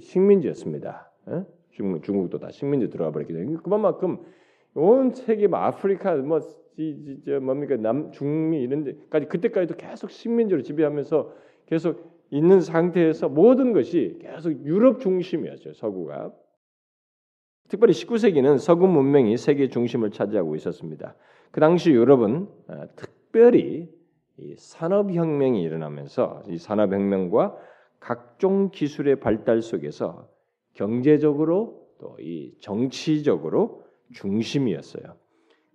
식민지였습니다. 0.01 1.11
예? 1.29 1.43
중국, 1.69 2.01
중국도 2.01 2.39
다 2.39 2.49
식민지 2.49 2.89
들어가 2.89 3.11
버렸기 3.11 3.33
때문에 3.33 3.57
그만큼 3.61 4.17
온 4.73 5.11
세계 5.11 5.45
뭐 5.45 5.59
아프리카 5.59 6.15
뭐 6.15 6.39
지, 6.39 7.21
저 7.23 7.39
뭡니까 7.39 7.77
남 7.77 8.11
중미 8.11 8.59
이런 8.63 8.83
데까지 8.83 9.27
그때까지도 9.27 9.75
계속 9.75 10.09
식민지로 10.09 10.63
지배하면서 10.63 11.31
계속 11.67 12.17
있는 12.31 12.59
상태에서 12.59 13.29
모든 13.29 13.73
것이 13.73 14.17
계속 14.19 14.65
유럽 14.65 15.01
중심이었죠 15.01 15.73
서구가 15.73 16.33
특별히 17.67 17.93
19세기는 17.93 18.57
서구 18.57 18.87
문명이 18.87 19.37
세계 19.37 19.69
중심을 19.69 20.09
차지하고 20.09 20.55
있었습니다. 20.55 21.13
그 21.51 21.59
당시 21.59 21.91
유럽은 21.91 22.47
아, 22.69 22.87
특별히 22.95 23.87
이 23.93 23.96
산업혁명이 24.57 25.61
일어나면서 25.61 26.43
이 26.47 26.57
산업혁명과 26.57 27.57
각종 27.99 28.69
기술의 28.69 29.19
발달 29.19 29.61
속에서 29.61 30.29
경제적으로 30.73 31.87
또 31.99 32.15
이 32.19 32.53
정치적으로 32.59 33.83
중심이었어요. 34.13 35.15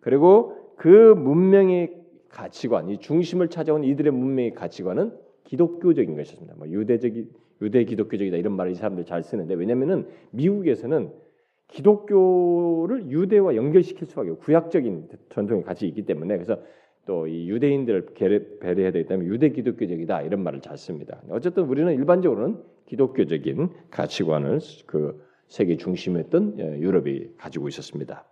그리고 0.01 0.57
그 0.77 1.15
문명의 1.15 1.95
가치관, 2.29 2.89
이 2.89 2.99
중심을 2.99 3.49
찾아온 3.49 3.85
이들의 3.85 4.13
문명의 4.13 4.55
가치관은 4.55 5.13
기독교적인 5.45 6.17
것이었습니다. 6.17 6.55
뭐 6.57 6.69
유대적이 6.69 7.29
유대 7.61 7.85
기독교적이다 7.85 8.37
이런 8.37 8.57
말을 8.57 8.73
이 8.73 8.75
사람들 8.75 9.05
잘 9.05 9.23
쓰는데 9.23 9.55
왜냐하면은 9.55 10.07
미국에서는 10.31 11.13
기독교를 11.69 13.11
유대와 13.11 13.55
연결시킬 13.57 14.07
수밖에 14.07 14.31
구약적인 14.33 15.09
전통이 15.31 15.63
같이 15.63 15.87
있기 15.87 16.03
때문에 16.03 16.37
그래서 16.37 16.59
또 17.07 17.27
이 17.27 17.49
유대인들을 17.49 18.15
배려해야 18.61 18.93
되기 18.93 19.07
때문에 19.07 19.29
유대 19.29 19.49
기독교적이다 19.51 20.23
이런 20.23 20.43
말을 20.43 20.61
잘 20.61 20.77
씁니다. 20.77 21.21
어쨌든 21.31 21.65
우리는 21.65 21.93
일반적으로는 21.93 22.63
기독교적인 22.87 23.71
가치관을 23.91 24.61
그 24.87 25.21
세계 25.47 25.77
중심이었던 25.77 26.59
예, 26.59 26.79
유럽이 26.79 27.37
가지고 27.37 27.69
있었습니다. 27.69 28.25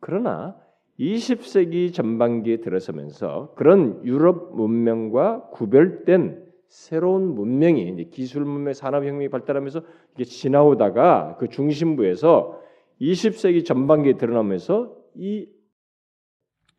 그러나 0.00 0.56
20세기 0.98 1.92
전반기에 1.92 2.58
들어서면서 2.58 3.54
그런 3.56 4.04
유럽 4.04 4.56
문명과 4.56 5.50
구별된 5.50 6.44
새로운 6.66 7.34
문명이 7.34 8.10
기술 8.10 8.44
문명, 8.44 8.72
산업 8.72 9.04
혁명이 9.04 9.28
발달하면서 9.28 9.82
이게 10.14 10.24
지나오다가 10.24 11.36
그 11.38 11.48
중심부에서 11.48 12.60
20세기 13.00 13.64
전반기에 13.64 14.14
드러나면서 14.14 14.94
이 15.14 15.48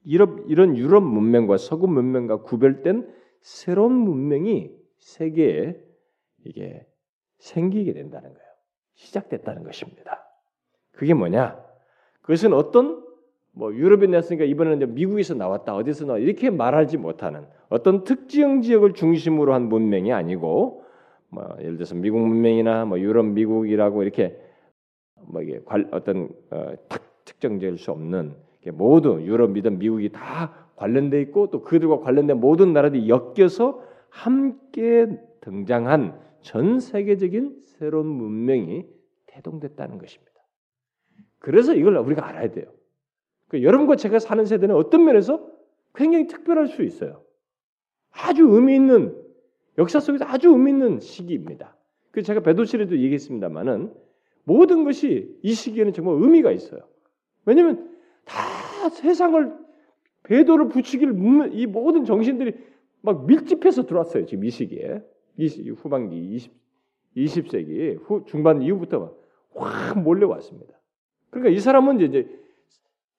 이런, 0.04 0.46
이런 0.48 0.78
유럽 0.78 1.04
문명과 1.04 1.58
서구 1.58 1.88
문명과 1.88 2.44
구별된 2.44 3.12
새로운 3.42 3.94
문명이 3.94 4.72
세계에 4.98 5.78
이게 6.46 6.86
생기게 7.38 7.94
된다는 7.94 8.34
거예요. 8.34 8.50
시작됐다는 8.96 9.64
것입니다. 9.64 10.26
그게 10.92 11.14
뭐냐? 11.14 11.58
그것은 12.22 12.54
어떤 12.54 13.04
뭐 13.52 13.74
유럽에 13.74 14.08
났으니까 14.08 14.46
이번에는 14.46 14.94
미국에서 14.94 15.34
나왔다 15.34 15.76
어디서 15.76 16.06
나왔다 16.06 16.24
이렇게 16.24 16.50
말하지 16.50 16.98
못하는 16.98 17.48
어떤 17.70 18.04
특정 18.04 18.62
지역을 18.62 18.94
중심으로 18.94 19.54
한 19.54 19.70
문명이 19.70 20.14
아니고 20.14 20.84
뭐 21.30 21.56
예를 21.60 21.76
들어서 21.76 21.96
미국 21.96 22.20
문명이나 22.20 22.86
뭐 22.86 23.00
유럽 23.00 23.26
미국이라고 23.26 24.04
이렇게 24.04 24.40
뭐 25.28 25.42
이게 25.42 25.62
어떤 25.92 26.30
어, 26.52 26.74
특정될 27.26 27.78
수 27.78 27.92
없는 27.92 28.36
모두 28.72 29.22
유럽이든 29.22 29.80
미국이 29.80 30.10
다 30.10 30.68
관련돼 30.76 31.22
있고 31.24 31.50
또 31.50 31.62
그들과 31.62 32.00
관련된 32.00 32.40
모든 32.40 32.74
나라들이 32.74 33.10
엮여서 33.10 33.84
함께 34.10 35.08
등장한 35.42 36.20
전 36.42 36.80
세계적인 36.80 37.62
새로운 37.64 38.08
문명이 38.08 38.86
태동됐다는 39.28 39.98
것입니다. 39.98 40.32
그래서 41.40 41.74
이걸 41.74 41.98
우리가 41.98 42.28
알아야 42.28 42.52
돼요. 42.52 42.66
그 43.48 43.64
여러분과 43.64 43.96
제가 43.96 44.20
사는 44.20 44.46
세대는 44.46 44.76
어떤 44.76 45.04
면에서 45.06 45.46
굉장히 45.96 46.28
특별할 46.28 46.68
수 46.68 46.84
있어요. 46.84 47.24
아주 48.12 48.48
의미 48.50 48.76
있는 48.76 49.16
역사 49.78 50.00
속에서 50.00 50.26
아주 50.26 50.50
의미 50.50 50.72
있는 50.72 51.00
시기입니다. 51.00 51.76
그 52.12 52.22
제가 52.22 52.42
배도실에도 52.42 52.98
얘기했습니다만은 52.98 53.94
모든 54.44 54.84
것이 54.84 55.38
이 55.42 55.54
시기에는 55.54 55.94
정말 55.94 56.16
의미가 56.22 56.52
있어요. 56.52 56.82
왜냐하면 57.46 57.90
다 58.26 58.59
세상을 58.90 59.58
배도를 60.24 60.68
붙이기를 60.70 61.52
이 61.54 61.66
모든 61.66 62.06
정신들이 62.06 62.54
막 63.02 63.26
밀집해서 63.26 63.86
들어왔어요. 63.86 64.26
지금 64.26 64.44
이 64.44 64.50
시기에 64.50 65.02
이 65.38 65.70
후반기 65.70 66.18
20, 66.36 66.52
20세기 67.16 68.00
후 68.04 68.26
중반 68.26 68.62
이후부터 68.62 69.16
확 69.56 70.00
몰려왔습니다. 70.02 70.74
그러니까 71.30 71.56
이 71.56 71.60
사람은 71.60 72.02
이제 72.02 72.28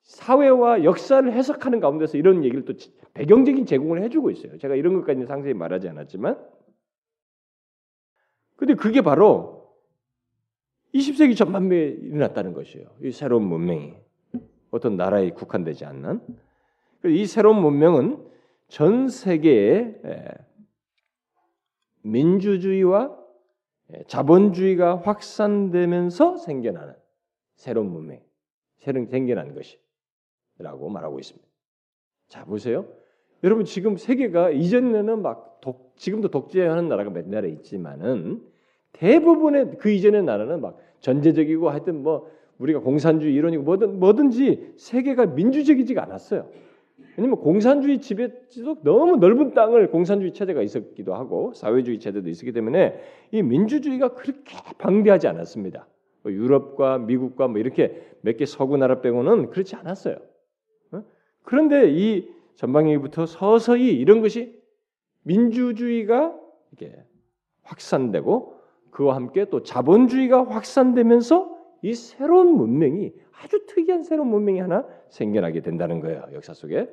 사회와 0.02 0.84
역사를 0.84 1.30
해석하는 1.32 1.80
가운데서 1.80 2.18
이런 2.18 2.44
얘기를 2.44 2.64
또 2.64 2.74
배경적인 3.14 3.66
제공을 3.66 4.02
해주고 4.02 4.30
있어요. 4.30 4.58
제가 4.58 4.74
이런 4.74 4.94
것까지는 4.94 5.26
상세히 5.26 5.54
말하지 5.54 5.88
않았지만, 5.88 6.38
근데 8.56 8.74
그게 8.74 9.00
바로 9.00 9.74
20세기 10.94 11.36
전반부에 11.36 11.98
일어났다는 12.02 12.52
것이에요. 12.52 12.88
이 13.02 13.10
새로운 13.10 13.44
문명이 13.44 13.94
어떤 14.70 14.96
나라에 14.96 15.30
국한되지 15.30 15.84
않는 15.84 16.20
이 17.06 17.26
새로운 17.26 17.60
문명은 17.60 18.26
전 18.68 19.08
세계에 19.08 19.94
민주주의와 22.02 23.18
자본주의가 24.06 24.98
확산되면서 24.98 26.36
생겨나는 26.36 26.94
새로운 27.56 27.90
문명, 27.90 28.20
새로 28.78 29.04
생겨난 29.06 29.54
것이라고 29.54 30.88
말하고 30.88 31.18
있습니다. 31.18 31.46
자 32.28 32.44
보세요. 32.44 32.86
여러분 33.42 33.64
지금 33.64 33.96
세계가 33.96 34.50
이전에는 34.50 35.22
막 35.22 35.60
독, 35.60 35.94
지금도 35.96 36.28
독재하는 36.28 36.88
나라가 36.88 37.10
몇 37.10 37.26
나라 37.28 37.48
있지만은 37.48 38.46
대부분의 38.92 39.78
그 39.78 39.90
이전의 39.90 40.22
나라는 40.24 40.60
막 40.60 40.78
전제적이고 41.00 41.70
하여튼 41.70 42.02
뭐 42.02 42.30
우리가 42.60 42.80
공산주의 42.80 43.34
이론이고 43.34 43.62
뭐든 43.64 43.98
뭐든지 43.98 44.74
세계가 44.76 45.26
민주적이지가 45.26 46.02
않았어요. 46.02 46.48
왜냐면 47.16 47.38
공산주의 47.40 48.00
지배지도 48.00 48.82
너무 48.82 49.16
넓은 49.16 49.54
땅을 49.54 49.90
공산주의 49.90 50.32
체제가 50.32 50.62
있었기도 50.62 51.14
하고 51.14 51.52
사회주의 51.54 51.98
체제도 51.98 52.28
있었기 52.28 52.52
때문에 52.52 53.00
이 53.32 53.42
민주주의가 53.42 54.14
그렇게 54.14 54.42
방대하지 54.78 55.26
않았습니다. 55.26 55.88
뭐 56.22 56.32
유럽과 56.32 56.98
미국과 56.98 57.48
뭐 57.48 57.58
이렇게 57.58 58.06
몇 58.20 58.36
개 58.36 58.44
서구 58.44 58.76
나라 58.76 59.00
빼고는 59.00 59.50
그렇지 59.50 59.74
않았어요. 59.76 60.16
어? 60.92 61.02
그런데 61.42 61.90
이 61.90 62.28
전방위부터 62.56 63.24
서서히 63.24 63.88
이런 63.98 64.20
것이 64.20 64.60
민주주의가 65.22 66.34
이렇게 66.72 67.02
확산되고 67.62 68.60
그와 68.90 69.14
함께 69.14 69.46
또 69.48 69.62
자본주의가 69.62 70.46
확산되면서 70.50 71.59
이 71.82 71.94
새로운 71.94 72.56
문명이 72.56 73.12
아주 73.32 73.64
특이한 73.66 74.02
새로운 74.02 74.28
문명이 74.28 74.60
하나 74.60 74.86
생겨나게 75.08 75.60
된다는 75.62 76.00
거예요. 76.00 76.26
역사 76.32 76.52
속에. 76.52 76.88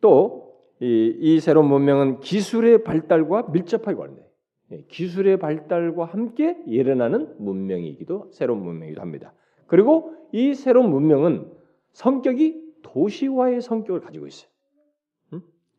또, 0.00 0.54
이, 0.80 1.16
이 1.18 1.40
새로운 1.40 1.68
문명은 1.68 2.20
기술의 2.20 2.84
발달과 2.84 3.48
밀접하게 3.52 3.96
관련돼요. 3.96 4.26
예, 4.72 4.82
기술의 4.88 5.38
발달과 5.38 6.04
함께 6.04 6.58
일어나는 6.66 7.36
문명이기도 7.38 8.30
새로운 8.32 8.62
문명이기도 8.62 9.00
합니다. 9.00 9.32
그리고 9.66 10.14
이 10.32 10.54
새로운 10.54 10.90
문명은 10.90 11.50
성격이 11.92 12.64
도시화의 12.82 13.60
성격을 13.60 14.00
가지고 14.00 14.26
있어요. 14.26 14.50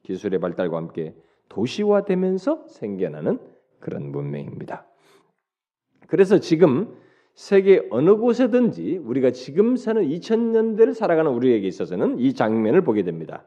기술의 0.03 0.39
발달과 0.39 0.77
함께 0.77 1.15
도시화되면서 1.49 2.67
생겨나는 2.67 3.39
그런 3.79 4.11
문명입니다. 4.11 4.87
그래서 6.07 6.39
지금 6.39 6.95
세계 7.33 7.85
어느 7.89 8.15
곳에든지 8.15 8.97
우리가 9.03 9.31
지금 9.31 9.75
사는 9.75 10.01
2000년대를 10.01 10.93
살아가는 10.93 11.29
우리에게 11.31 11.67
있어서는 11.67 12.19
이 12.19 12.33
장면을 12.33 12.81
보게 12.81 13.03
됩니다. 13.03 13.43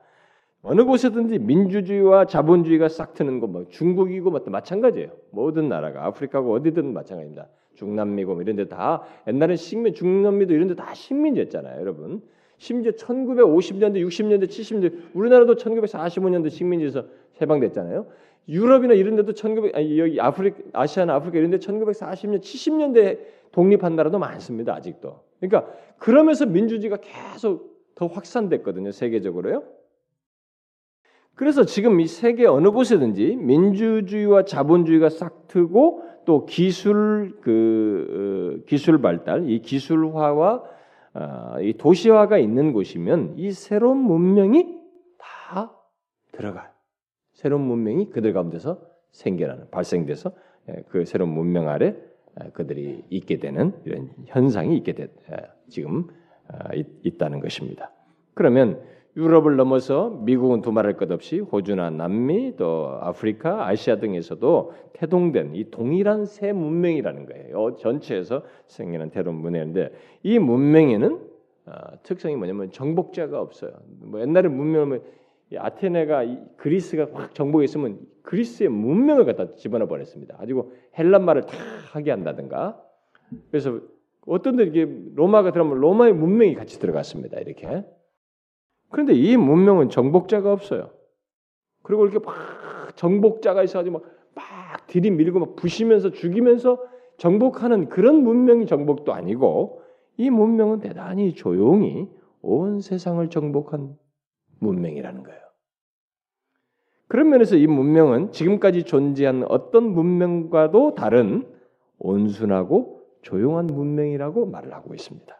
어느 0.62 0.84
곳에든지 0.84 1.38
민주주의와 1.38 2.26
자본주의가 2.26 2.88
싹 2.88 3.14
트는 3.14 3.40
곳, 3.40 3.48
뭐 3.48 3.66
중국이고 3.68 4.30
뭐 4.30 4.40
마찬가지예요. 4.44 5.10
모든 5.30 5.68
나라가 5.68 6.04
아프리카고 6.06 6.52
어디든 6.52 6.92
마찬가지입니다. 6.92 7.48
중남미고 7.76 8.34
뭐 8.34 8.42
이런 8.42 8.56
데 8.56 8.64
다 8.66 9.02
옛날에 9.26 9.54
식민 9.56 9.94
중남미도 9.94 10.52
이런 10.52 10.66
데 10.68 10.74
다 10.74 10.92
식민지였잖아요, 10.94 11.80
여러분. 11.80 12.22
심지어 12.58 12.90
1950년대, 12.92 14.04
60년대, 14.04 14.48
70년대 14.48 15.14
우리나라도 15.14 15.54
1945년도 15.54 16.50
식민지에서 16.50 17.04
해방됐잖아요. 17.40 18.06
유럽이나 18.48 18.94
이런 18.94 19.16
데도 19.16 19.32
1900 19.32 19.76
아니 19.76 19.98
여기 19.98 20.20
아프리카 20.20 20.58
아시아나 20.72 21.14
아프리카 21.14 21.38
이런 21.38 21.50
데 21.50 21.58
1940년 21.58 22.40
70년대 22.40 23.18
독립한 23.52 23.94
나라도 23.94 24.18
많습니다. 24.18 24.74
아직도. 24.74 25.20
그러니까 25.40 25.70
그러면서 25.98 26.46
민주주의가 26.46 26.96
계속 26.96 27.78
더 27.94 28.06
확산됐거든요. 28.06 28.92
세계적으로요. 28.92 29.64
그래서 31.34 31.64
지금 31.64 32.00
이 32.00 32.06
세계 32.06 32.46
어느 32.46 32.70
곳에든지 32.70 33.36
민주주의와 33.36 34.44
자본주의가 34.44 35.08
싹 35.08 35.46
트고 35.46 36.02
또 36.24 36.46
기술 36.46 37.38
그 37.40 38.58
어, 38.60 38.66
기술 38.66 39.00
발달, 39.00 39.48
이 39.48 39.60
기술화와 39.60 40.62
어, 41.14 41.56
이 41.60 41.74
도시화가 41.74 42.38
있는 42.38 42.72
곳이면 42.72 43.34
이 43.36 43.52
새로운 43.52 43.98
문명이 43.98 44.78
다 45.16 45.72
들어가요. 46.32 46.77
새로운 47.38 47.62
문명이 47.62 48.10
그들 48.10 48.32
가운데서 48.32 48.80
생겨나는 49.12 49.70
발생돼서 49.70 50.32
예, 50.70 50.82
그 50.88 51.04
새로운 51.04 51.30
문명 51.30 51.68
아래 51.68 51.94
예, 52.42 52.50
그들이 52.50 53.04
있게 53.10 53.38
되는 53.38 53.74
이런 53.84 54.10
현상이 54.26 54.76
있게 54.78 54.92
되, 54.94 55.04
예, 55.04 55.36
지금 55.68 56.08
아, 56.48 56.70
있다는 57.04 57.38
것입니다. 57.38 57.92
그러면 58.34 58.82
유럽을 59.16 59.54
넘어서 59.54 60.10
미국은 60.24 60.62
두말할 60.62 60.96
것 60.96 61.12
없이 61.12 61.38
호주나 61.38 61.90
남미 61.90 62.56
또 62.56 62.98
아프리카, 63.00 63.68
아시아 63.68 64.00
등에서도 64.00 64.72
태동된 64.94 65.54
이 65.54 65.70
동일한 65.70 66.26
새 66.26 66.52
문명이라는 66.52 67.26
거예요. 67.26 67.76
전체에서 67.76 68.42
생기는 68.66 69.10
새로운 69.10 69.36
문명인데 69.36 69.92
이 70.24 70.40
문명에는 70.40 71.20
어, 71.66 71.72
특성이 72.02 72.34
뭐냐면 72.34 72.72
정복자가 72.72 73.40
없어요. 73.40 73.72
뭐 74.00 74.20
옛날에 74.20 74.48
문명은 74.48 75.02
아테네가 75.56 76.24
그리스가 76.56 77.08
확 77.12 77.34
정복했으면 77.34 77.98
그리스의 78.22 78.68
문명을 78.68 79.24
갖다 79.24 79.54
집어넣어 79.54 79.88
버렸습니다. 79.88 80.36
가지고 80.36 80.72
헬란 80.98 81.24
말을 81.24 81.42
다 81.42 81.56
하게 81.92 82.10
한다든가. 82.10 82.82
그래서 83.50 83.80
어떤 84.26 84.56
데 84.56 84.64
이게 84.64 84.86
로마가 85.14 85.52
들어가면 85.52 85.80
로마의 85.80 86.12
문명이 86.12 86.54
같이 86.54 86.78
들어갔습니다. 86.78 87.38
이렇게. 87.40 87.84
그런데 88.90 89.14
이 89.14 89.36
문명은 89.36 89.88
정복자가 89.88 90.52
없어요. 90.52 90.90
그리고 91.82 92.06
이렇게 92.06 92.24
막 92.24 92.96
정복자가 92.96 93.62
있어가지고 93.62 94.00
막, 94.00 94.10
막 94.34 94.86
들이밀고 94.86 95.38
막 95.38 95.56
부시면서 95.56 96.10
죽이면서 96.10 96.82
정복하는 97.16 97.88
그런 97.88 98.22
문명이 98.22 98.66
정복도 98.66 99.12
아니고 99.12 99.82
이 100.18 100.30
문명은 100.30 100.80
대단히 100.80 101.34
조용히 101.34 102.08
온 102.42 102.80
세상을 102.80 103.28
정복한 103.30 103.96
문명이라는 104.58 105.22
거예요. 105.22 105.40
그런 107.08 107.30
면에서 107.30 107.56
이 107.56 107.66
문명은 107.66 108.32
지금까지 108.32 108.84
존재한 108.84 109.44
어떤 109.48 109.84
문명과도 109.84 110.94
다른 110.94 111.48
온순하고 111.98 113.02
조용한 113.22 113.66
문명이라고 113.66 114.46
말을 114.46 114.74
하고 114.74 114.94
있습니다. 114.94 115.34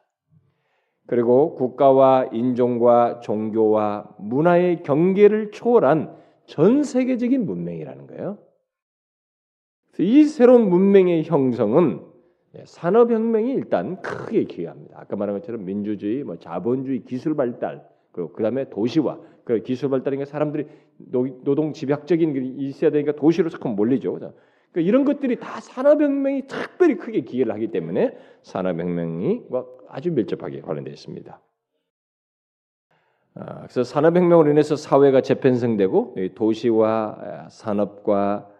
그리고 1.07 1.55
국가와 1.55 2.29
인종과 2.33 3.21
종교와 3.21 4.17
문화의 4.19 4.83
경계를 4.83 5.53
초월한 5.53 6.15
전 6.47 6.83
세계적인 6.83 7.45
문명이라는 7.47 8.07
거예요. 8.09 8.39
이 9.99 10.25
새로운 10.25 10.69
문명의 10.69 11.25
형성은 11.25 12.03
산업혁명이 12.65 13.53
일단 13.53 14.01
크게 14.01 14.45
기여합니다. 14.45 15.01
아까 15.01 15.17
말한 15.17 15.37
것처럼 15.37 15.65
민주주의, 15.65 16.25
뭐 16.25 16.37
자본주의, 16.39 17.05
기술 17.05 17.37
발달, 17.37 17.87
그 18.27 18.43
다음에 18.43 18.69
도시화, 18.69 19.19
그 19.45 19.63
기술 19.63 19.91
발달이니까 19.91 20.27
사람들이 20.29 20.67
노 20.99 21.55
동 21.55 21.73
집약적인 21.73 22.33
게 22.33 22.41
있어야 22.67 22.91
되니까 22.91 23.13
도시로 23.13 23.49
자꾸 23.49 23.69
몰리죠. 23.69 24.13
그러니까 24.13 24.35
이런 24.77 25.05
것들이 25.05 25.37
다 25.37 25.61
산업혁명이 25.61 26.47
특별히 26.47 26.97
크게 26.97 27.23
기여를 27.23 27.53
하기 27.55 27.69
때문에 27.71 28.17
산업혁명이 28.43 29.43
아주 29.89 30.13
밀접하게 30.13 30.61
관련되어 30.61 30.93
있습니다. 30.93 31.41
아, 33.35 33.59
그래서 33.61 33.85
산업혁명으로 33.85 34.51
인해서 34.51 34.77
사회가 34.77 35.21
재편성되고 35.23 36.17
도시와 36.35 37.47
산업과 37.51 38.51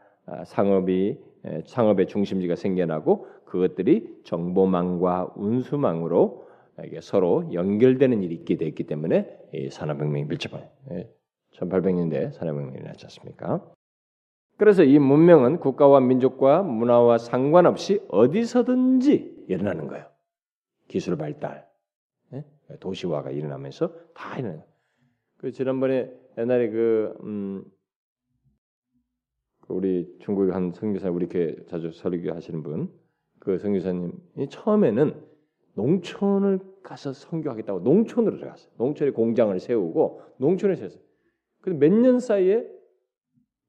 상업이 0.47 1.19
상업의 1.67 2.07
중심지가 2.07 2.55
생겨나고 2.55 3.27
그것들이 3.45 4.21
정보망과 4.25 5.33
운수망으로 5.37 6.48
서로 7.01 7.53
연결되는 7.53 8.23
일이 8.23 8.35
있게 8.37 8.57
됐기 8.57 8.85
때문에 8.85 9.39
산업혁명이 9.71 10.25
밀접한 10.25 10.69
1800년대 11.53 12.33
산업혁명이 12.33 12.77
일어났지 12.77 13.07
않습니까? 13.07 13.65
그래서 14.57 14.83
이 14.83 14.99
문명은 14.99 15.61
국가와 15.61 16.01
민족과 16.01 16.63
문화와 16.63 17.19
상관없이 17.19 18.01
어디서든지 18.09 19.45
일어나는 19.49 19.87
거예요. 19.87 20.07
기술 20.89 21.17
발달, 21.17 21.69
도시화가 22.81 23.31
일어나면서 23.31 23.93
다 24.15 24.39
일어나요. 24.39 24.65
그 25.39 25.53
지난번에 25.53 26.13
옛날에 26.37 26.71
그 26.71 27.15
음, 27.23 27.65
그 29.61 29.75
우리 29.75 30.17
중국의 30.21 30.53
한 30.53 30.73
선교사 30.73 31.11
우리 31.11 31.29
교 31.29 31.65
자주 31.67 31.93
설교 31.93 32.33
하시는 32.33 32.63
분, 32.63 32.93
그 33.39 33.59
선교사님이 33.59 34.49
처음에는 34.51 35.28
농촌을 35.79 36.59
가서 36.83 37.13
선교하겠다고 37.13 37.81
농촌으로 37.81 38.37
들어갔어요. 38.39 38.73
농촌에 38.79 39.13
공장을 39.13 39.59
세우고 39.61 40.23
농촌에 40.39 40.75
세웠어요. 40.77 41.01
근데 41.61 41.89
몇 41.89 41.97
년 42.01 42.19
사이에 42.19 42.69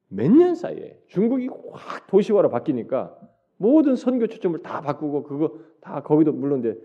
몇 0.08 0.32
년 0.32 0.56
사이에 0.56 1.00
중국이 1.08 1.50
확 1.72 2.08
도시화로 2.08 2.50
바뀌니까 2.50 3.15
모든 3.58 3.95
선교 3.95 4.26
초점을 4.26 4.60
다 4.63 4.82
바꾸고 4.82 5.24
그거 5.24 5.60
다 5.82 6.02
거기도 6.02 6.32
물론 6.34 6.60
이제 6.60 6.80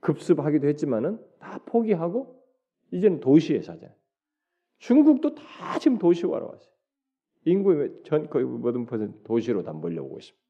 급습하기도 0.00 0.66
했지만은 0.66 1.20
다 1.38 1.60
포기하고 1.66 2.42
이제는 2.90 3.20
도시에 3.20 3.60
사잖아요. 3.62 3.94
중국도 4.78 5.34
다 5.34 5.78
지금 5.78 5.98
도시화로 5.98 6.44
왔어요. 6.48 6.72
인구의 7.44 7.92
전 8.04 8.28
거의 8.28 8.44
모든 8.44 8.86
퍼센트 8.86 9.22
도시로 9.22 9.62
다 9.62 9.72
몰려오고 9.72 10.18
있습니다. 10.18 10.44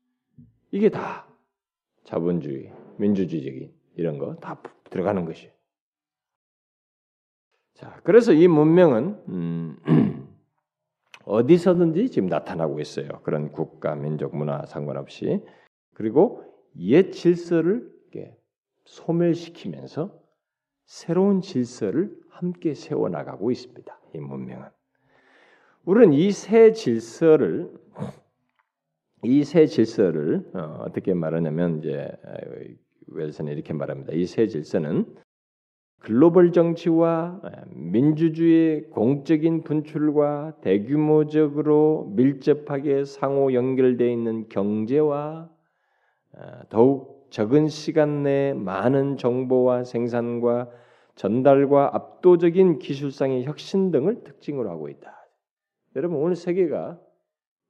이게 0.71 0.89
다 0.89 1.29
자본주의, 2.05 2.73
민주주의적인 2.99 3.76
이런 3.97 4.19
거 4.19 4.37
다 4.37 4.61
들어가는 4.91 5.25
것이. 5.25 5.51
자, 7.75 8.01
그래서 8.05 8.33
이 8.33 8.49
문명은 8.49 9.23
음, 9.29 9.77
어디서든지 11.25 12.11
지금 12.11 12.29
나타나고 12.29 12.81
있어요. 12.81 13.09
그런 13.23 13.53
국가, 13.53 13.95
민족, 13.95 14.37
문화 14.37 14.65
상관없이 14.67 15.43
그리고 15.95 16.45
옛 16.79 17.11
질서를 17.11 17.95
소멸시키면서 18.85 20.17
새로운 20.85 21.41
질서를 21.41 22.17
함께 22.31 22.75
세워 22.75 23.09
나가고 23.09 23.51
있습니다. 23.51 24.01
이 24.15 24.19
문명은 24.19 24.69
우리는 25.85 26.13
이 26.15 26.31
새 26.31 26.73
질서를 26.73 27.73
이 29.25 29.43
새 29.43 29.67
질서를 29.67 30.49
어, 30.55 30.87
떻게 30.95 31.15
말하냐면 31.15 31.79
이제 31.79 32.09
웰슨이 33.09 33.51
이렇게 33.53 33.73
말합니다. 33.73 34.13
이새 34.13 34.47
질서는 34.47 35.07
글로벌 36.01 36.53
정치와 36.53 37.41
민주주의 37.71 38.89
공적인 38.91 39.65
분출과 39.65 40.59
대규모적으로 40.61 42.13
밀접하게 42.15 43.05
상호 43.05 43.53
연결되어 43.53 44.09
있는 44.09 44.49
경제와 44.49 45.51
어, 46.33 46.61
더욱 46.69 47.27
적은 47.31 47.69
시간 47.69 48.23
내에 48.23 48.55
많은 48.55 49.17
정보와 49.17 49.85
생산과 49.85 50.71
전달과 51.17 51.91
압도적인 51.95 52.79
기술상의 52.79 53.45
혁신 53.45 53.91
등을 53.91 54.23
특징으로 54.23 54.71
하고 54.71 54.89
있다. 54.89 55.27
여러분 55.97 56.19
오늘 56.19 56.37
세계가 56.37 57.01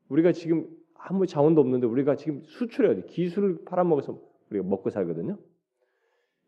우리가 0.09 0.33
지금 0.33 0.67
아무 0.95 1.27
자원도 1.27 1.61
없는데 1.61 1.87
우리가 1.87 2.17
지금 2.17 2.43
수출해야 2.45 2.97
돼. 2.97 3.03
기술을 3.07 3.65
팔아먹어서 3.65 4.19
우리가 4.51 4.67
먹고 4.67 4.91
살거든요. 4.91 5.39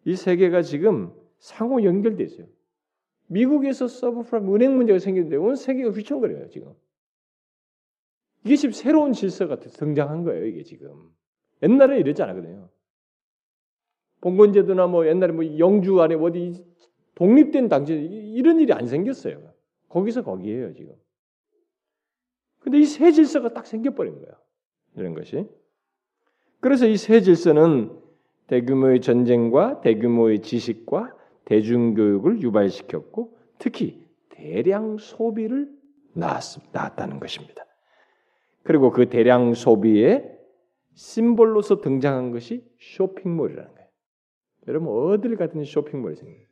이 0.04 0.16
세계가 0.16 0.62
지금 0.62 1.12
상호 1.38 1.82
연결돼 1.82 2.24
있어요. 2.24 2.46
미국에서 3.26 3.88
서브프라임 3.88 4.54
은행 4.54 4.76
문제가 4.76 4.98
생겼는데 4.98 5.36
온 5.36 5.54
세계가 5.56 5.90
휘청거려요 5.90 6.48
지금. 6.48 6.72
이게 8.44 8.56
지금 8.56 8.72
새로운 8.72 9.12
질서가 9.12 9.58
등장한 9.60 10.24
거예요 10.24 10.46
이게 10.46 10.62
지금. 10.62 11.10
옛날에 11.62 11.98
이랬지 12.00 12.22
않았거든요. 12.22 12.68
봉건제도나 14.20 14.86
뭐 14.86 15.06
옛날에 15.06 15.32
뭐 15.32 15.58
영주 15.58 16.00
안에 16.00 16.14
어디 16.14 16.64
독립된 17.14 17.68
당시 17.68 17.94
이런 17.94 18.60
일이 18.60 18.72
안 18.72 18.86
생겼어요. 18.86 19.52
거기서 19.88 20.22
거기에요 20.22 20.74
지금. 20.74 20.94
근데 22.60 22.78
이 22.78 22.84
새 22.84 23.12
질서가 23.12 23.52
딱 23.52 23.66
생겨버린 23.66 24.14
거예요. 24.20 24.32
이런 24.96 25.14
것이. 25.14 25.46
그래서 26.60 26.86
이새 26.86 27.20
질서는 27.20 27.92
대규모의 28.48 29.00
전쟁과 29.00 29.80
대규모의 29.80 30.42
지식과 30.42 31.14
대중교육을 31.44 32.42
유발시켰고 32.42 33.36
특히 33.58 34.06
대량 34.30 34.96
소비를 34.98 35.70
낳았다는 36.14 37.20
것입니다. 37.20 37.64
그리고 38.62 38.90
그 38.90 39.08
대량 39.08 39.54
소비의 39.54 40.36
심볼로서 40.94 41.80
등장한 41.80 42.32
것이 42.32 42.64
쇼핑몰이라는 42.80 43.72
거예요. 43.72 43.88
여러분 44.66 45.12
어딜 45.12 45.36
가든 45.36 45.64
쇼핑몰이 45.64 46.16
생겨요. 46.16 46.46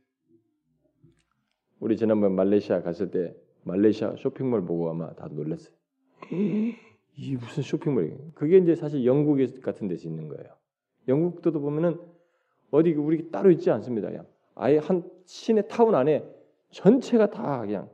우리 1.81 1.97
지난번 1.97 2.35
말레이시아 2.35 2.83
갔을 2.83 3.11
때 3.11 3.35
말레이시아 3.65 4.17
쇼핑몰 4.19 4.65
보고 4.65 4.89
아마 4.89 5.13
다 5.15 5.29
놀랐어요. 5.31 5.75
이 7.17 7.35
무슨 7.37 7.63
쇼핑몰이? 7.63 8.13
그게 8.35 8.59
이제 8.59 8.75
사실 8.75 9.05
영국 9.07 9.39
같은 9.63 9.89
데서 9.89 10.09
있는 10.09 10.29
거예요. 10.29 10.45
영국도 11.09 11.53
보면은 11.53 11.99
어디 12.71 12.93
우리 12.93 13.31
따로 13.31 13.51
있지 13.51 13.71
않습니다. 13.71 14.09
그냥 14.09 14.27
아예 14.55 14.79
한 14.79 15.09
시내 15.25 15.67
타운 15.69 15.95
안에 15.95 16.29
전체가 16.71 17.31
다 17.31 17.61
그냥 17.61 17.89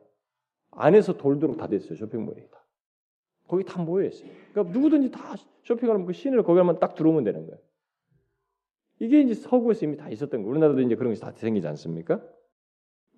안에서 0.73 1.17
돌도록 1.17 1.57
다 1.57 1.69
됐어요. 1.69 1.95
쇼핑몰이 1.97 2.41
다. 2.51 2.65
거기 3.47 3.65
다 3.65 3.83
모여 3.83 4.07
있어요. 4.07 4.31
그러니까 4.53 4.73
누구든지 4.73 5.11
다 5.11 5.35
쇼핑하면 5.63 6.07
그 6.07 6.13
시내를 6.13 6.43
거기만 6.43 6.79
딱 6.79 6.95
들어오면 6.95 7.25
되는 7.25 7.47
거예요. 7.47 7.59
이게 8.99 9.21
이제 9.21 9.35
서구에서 9.35 9.85
이미 9.87 9.97
다 9.97 10.09
있었던 10.09 10.41
거예요. 10.41 10.51
우리나라도 10.51 10.81
이제 10.81 10.97
그런 10.97 11.11
것이 11.13 11.21
다 11.21 11.33
생기지 11.33 11.67
않습니까? 11.69 12.23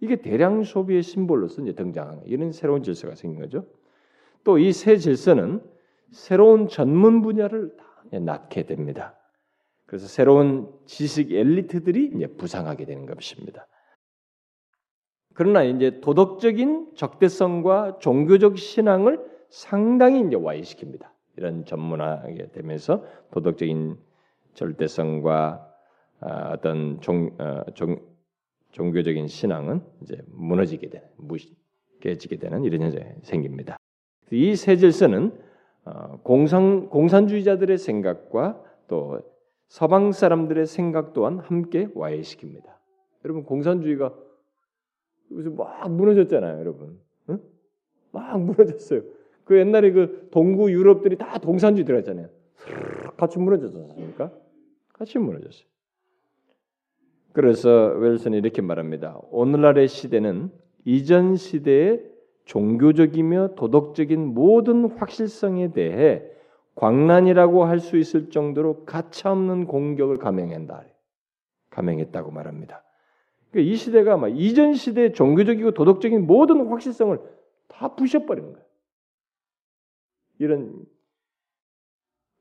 이게 0.00 0.16
대량 0.16 0.64
소비의 0.64 1.02
심볼로서 1.02 1.62
이제 1.62 1.72
거예요. 2.16 2.22
이런 2.26 2.52
새로운 2.52 2.82
질서가 2.82 3.14
생긴 3.14 3.40
거죠. 3.40 3.66
또 4.42 4.58
이 4.58 4.72
새 4.72 4.96
질서는 4.98 5.62
새로운 6.14 6.68
전문 6.68 7.22
분야를 7.22 7.76
다 7.76 8.18
낳게 8.18 8.64
됩니다. 8.64 9.18
그래서 9.86 10.06
새로운 10.06 10.72
지식 10.86 11.32
엘리트들이 11.32 12.12
이제 12.14 12.26
부상하게 12.26 12.86
되는 12.86 13.04
것입니다. 13.06 13.66
그러나 15.34 15.64
이제 15.64 16.00
도덕적인 16.00 16.92
적대성과 16.94 17.98
종교적 17.98 18.56
신앙을 18.56 19.24
상당히 19.50 20.20
이제 20.20 20.36
와해시킵니다. 20.36 21.10
이런 21.36 21.64
전문화하게 21.64 22.52
되면서 22.52 23.04
도덕적인 23.32 23.96
절대성과 24.54 25.70
아, 26.20 26.52
어떤 26.52 27.00
종, 27.00 27.36
어, 27.38 27.64
종, 27.74 28.00
종교적인 28.70 29.26
신앙은 29.26 29.82
이제 30.02 30.16
무너지게 30.28 30.88
되는, 30.88 31.06
무시, 31.16 31.54
깨지게 32.00 32.36
되는 32.36 32.62
이런 32.64 32.82
현상이 32.82 33.04
생깁니다. 33.22 33.76
이새 34.30 34.76
질서는 34.76 35.32
어, 35.32 35.53
공산 36.22 36.88
공산주의자들의 36.88 37.76
생각과 37.78 38.62
또 38.88 39.20
서방 39.68 40.12
사람들의 40.12 40.66
생각 40.66 41.12
또한 41.12 41.38
함께 41.38 41.88
와해시킵니다. 41.88 42.64
여러분 43.24 43.44
공산주의가 43.44 44.14
요즘 45.30 45.56
막 45.56 45.90
무너졌잖아요, 45.90 46.60
여러분. 46.60 47.00
응? 47.30 47.40
막 48.12 48.40
무너졌어요. 48.40 49.02
그 49.44 49.58
옛날에 49.58 49.90
그 49.92 50.28
동구 50.30 50.70
유럽들이 50.70 51.16
다 51.16 51.38
동산주의 51.38 51.84
들어갔잖아요. 51.84 52.28
같이 53.16 53.38
무너졌지 53.38 53.76
않습니까? 53.76 54.32
같이 54.92 55.18
무너졌어요. 55.18 55.66
그래서 57.32 57.88
웰슨이 57.98 58.38
이렇게 58.38 58.62
말합니다. 58.62 59.18
오늘날의 59.30 59.88
시대는 59.88 60.50
이전 60.84 61.36
시대의 61.36 62.13
종교적이며 62.44 63.54
도덕적인 63.56 64.34
모든 64.34 64.90
확실성에 64.90 65.72
대해 65.72 66.22
광란이라고 66.74 67.64
할 67.64 67.78
수 67.78 67.96
있을 67.96 68.30
정도로 68.30 68.84
가차없는 68.84 69.66
공격을 69.66 70.18
감행한다. 70.18 70.84
감행했다고 71.70 72.30
말합니다. 72.30 72.82
그러니까 73.50 73.72
이 73.72 73.76
시대가 73.76 74.16
막 74.16 74.28
이전 74.28 74.74
시대의 74.74 75.12
종교적이고 75.12 75.72
도덕적인 75.72 76.26
모든 76.26 76.66
확실성을 76.66 77.18
다 77.68 77.94
부셔버린 77.94 78.52
거예요. 78.52 78.66
이런 80.38 80.84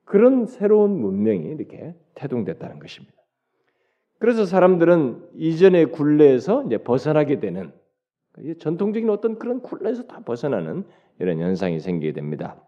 그런 0.05 0.45
새로운 0.45 0.99
문명이 0.99 1.45
이렇게 1.45 1.95
태동됐다는 2.15 2.79
것입니다. 2.79 3.15
그래서 4.19 4.45
사람들은 4.45 5.29
이전의 5.35 5.91
굴레에서 5.91 6.63
이제 6.65 6.77
벗어나게 6.77 7.39
되는 7.39 7.73
이게 8.39 8.55
전통적인 8.55 9.09
어떤 9.09 9.37
그런 9.37 9.61
굴레에서 9.61 10.03
다 10.03 10.21
벗어나는 10.21 10.85
이런 11.19 11.39
현상이 11.39 11.79
생기게 11.79 12.13
됩니다. 12.13 12.61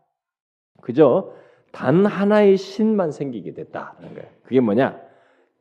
그저 0.81 1.33
단 1.71 2.05
하나의 2.05 2.57
신만 2.57 3.11
생기게 3.11 3.53
됐다는 3.53 4.13
거예요. 4.13 4.29
그게 4.43 4.59
뭐냐? 4.59 5.01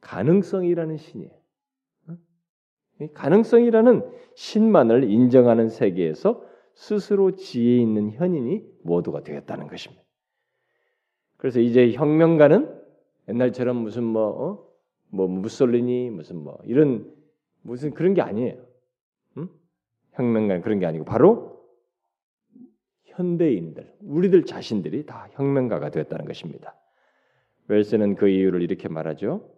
가능성이라는 0.01 0.97
신이에요. 0.99 1.31
가능성이라는 3.15 4.03
신만을 4.35 5.05
인정하는 5.11 5.69
세계에서 5.69 6.45
스스로 6.75 7.33
지혜 7.33 7.79
있는 7.79 8.11
현인이 8.11 8.65
모두가 8.83 9.23
되었다는 9.23 9.69
것입니다. 9.69 10.03
그래서 11.37 11.61
이제 11.61 11.93
혁명가는 11.93 12.83
옛날처럼 13.29 13.77
무슨 13.77 14.05
뭐, 14.05 14.29
어? 14.29 14.69
뭐 15.09 15.29
무솔리니 15.29 16.11
무슨 16.11 16.37
뭐 16.37 16.59
이런 16.65 17.13
무슨 17.63 17.93
그런 17.93 18.15
게 18.15 18.23
아니에요. 18.23 18.64
응? 20.19 20.25
혁명가 20.25 20.61
그런 20.61 20.79
게 20.79 20.87
아니고 20.87 21.05
바로 21.05 21.55
현대인들, 23.05 23.93
우리들 24.01 24.45
자신들이 24.45 25.07
다 25.07 25.29
혁명가가 25.33 25.91
되었다는 25.91 26.25
것입니다. 26.25 26.75
웰스는 27.69 28.17
그 28.17 28.29
이유를 28.29 28.63
이렇게 28.63 28.89
말하죠. 28.89 29.49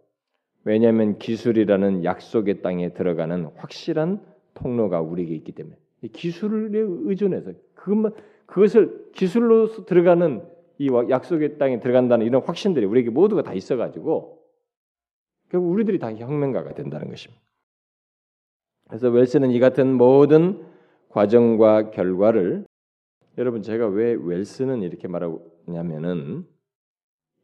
왜냐하면 0.65 1.19
기술이라는 1.19 2.05
약속의 2.05 2.61
땅에 2.63 2.93
들어가는 2.93 3.45
확실한 3.57 4.21
통로가 4.55 5.01
우리에게 5.01 5.35
있기 5.37 5.53
때문에 5.53 5.77
기술에 6.13 6.79
의존해서 6.81 7.53
그것만 7.75 8.13
그것을 8.47 9.11
기술로 9.13 9.69
들어가는 9.87 10.43
이 10.79 10.91
약속의 11.09 11.59
땅에 11.59 11.81
들어간다는 11.81 12.27
이런 12.27 12.43
확신들이 12.43 12.85
우리에게 12.85 13.11
모두가 13.11 13.43
다 13.43 13.55
있어가지고 13.55 14.43
우리들이 15.53 15.99
다 15.99 16.13
혁명가가 16.15 16.75
된다는 16.75 17.09
것입니다. 17.09 17.46
그래서 18.89 19.09
웰스는 19.09 19.51
이 19.51 19.59
같은 19.59 19.95
모든 19.95 20.65
과정과 21.09 21.91
결과를 21.91 22.67
여러분 23.39 23.63
제가 23.63 23.87
왜 23.89 24.17
웰스는 24.19 24.83
이렇게 24.83 25.09
말하냐면은 25.09 26.47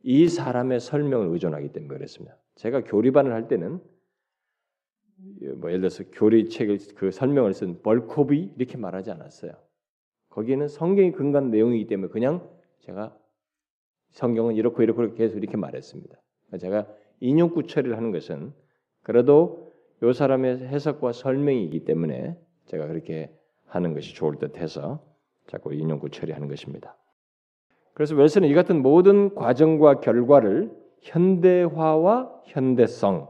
이 0.02 0.28
사람의 0.28 0.81
설명을 0.81 1.28
의존하기 1.28 1.72
때문에 1.72 1.94
그랬습니다. 1.94 2.37
제가 2.57 2.85
교리반을 2.85 3.33
할 3.33 3.48
때는 3.48 3.81
뭐 5.57 5.70
예를 5.70 5.81
들어서 5.81 6.05
교리 6.12 6.48
책을 6.48 6.78
그 6.96 7.11
설명을 7.11 7.55
쓴 7.55 7.83
벌코비 7.83 8.55
이렇게 8.57 8.76
말하지 8.76 9.11
않았어요. 9.11 9.52
거기에는 10.31 10.68
성경이 10.68 11.12
근간 11.12 11.50
내용이기 11.50 11.87
때문에 11.87 12.11
그냥 12.11 12.48
제가 12.81 13.16
성경은 14.11 14.57
이렇고 14.57 14.83
이렇고 14.83 15.14
계속 15.14 15.38
이렇게 15.38 15.57
말했습니다. 15.57 16.20
제가 16.59 16.88
인용구 17.20 17.66
처리를 17.66 17.96
하는 17.96 18.11
것은 18.11 18.52
그래도 19.02 19.62
이 20.02 20.12
사람의 20.12 20.66
해석과 20.66 21.12
설명이기 21.12 21.84
때문에 21.84 22.36
제가 22.66 22.86
그렇게 22.86 23.32
하는 23.66 23.94
것이 23.94 24.14
좋을 24.14 24.36
듯해서 24.36 25.00
자꾸 25.46 25.72
인용구 25.72 26.10
처리하는 26.10 26.48
것입니다. 26.48 26.96
그래서 27.94 28.14
웰스는 28.16 28.48
이 28.48 28.54
같은 28.54 28.82
모든 28.82 29.34
과정과 29.34 30.00
결과를 30.00 30.72
현대화와 31.02 32.42
현대성 32.46 33.28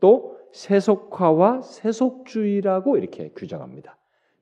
또 0.00 0.38
세속화와 0.52 1.62
세속주의라고 1.62 2.98
이렇게 2.98 3.30
규정합니다. 3.30 3.96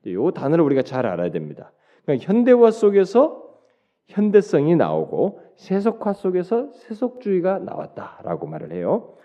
이 0.05 0.31
단어를 0.35 0.63
우리가 0.65 0.81
잘 0.81 1.05
알아야 1.05 1.31
됩니다. 1.31 1.71
그러니까 2.03 2.25
현대화 2.25 2.71
속에서 2.71 3.41
현대성이 4.07 4.75
나오고 4.75 5.41
세속화 5.55 6.13
속에서 6.13 6.71
세속주의가 6.73 7.59
나왔다라고 7.59 8.47
말을 8.47 8.73
해요. 8.73 9.15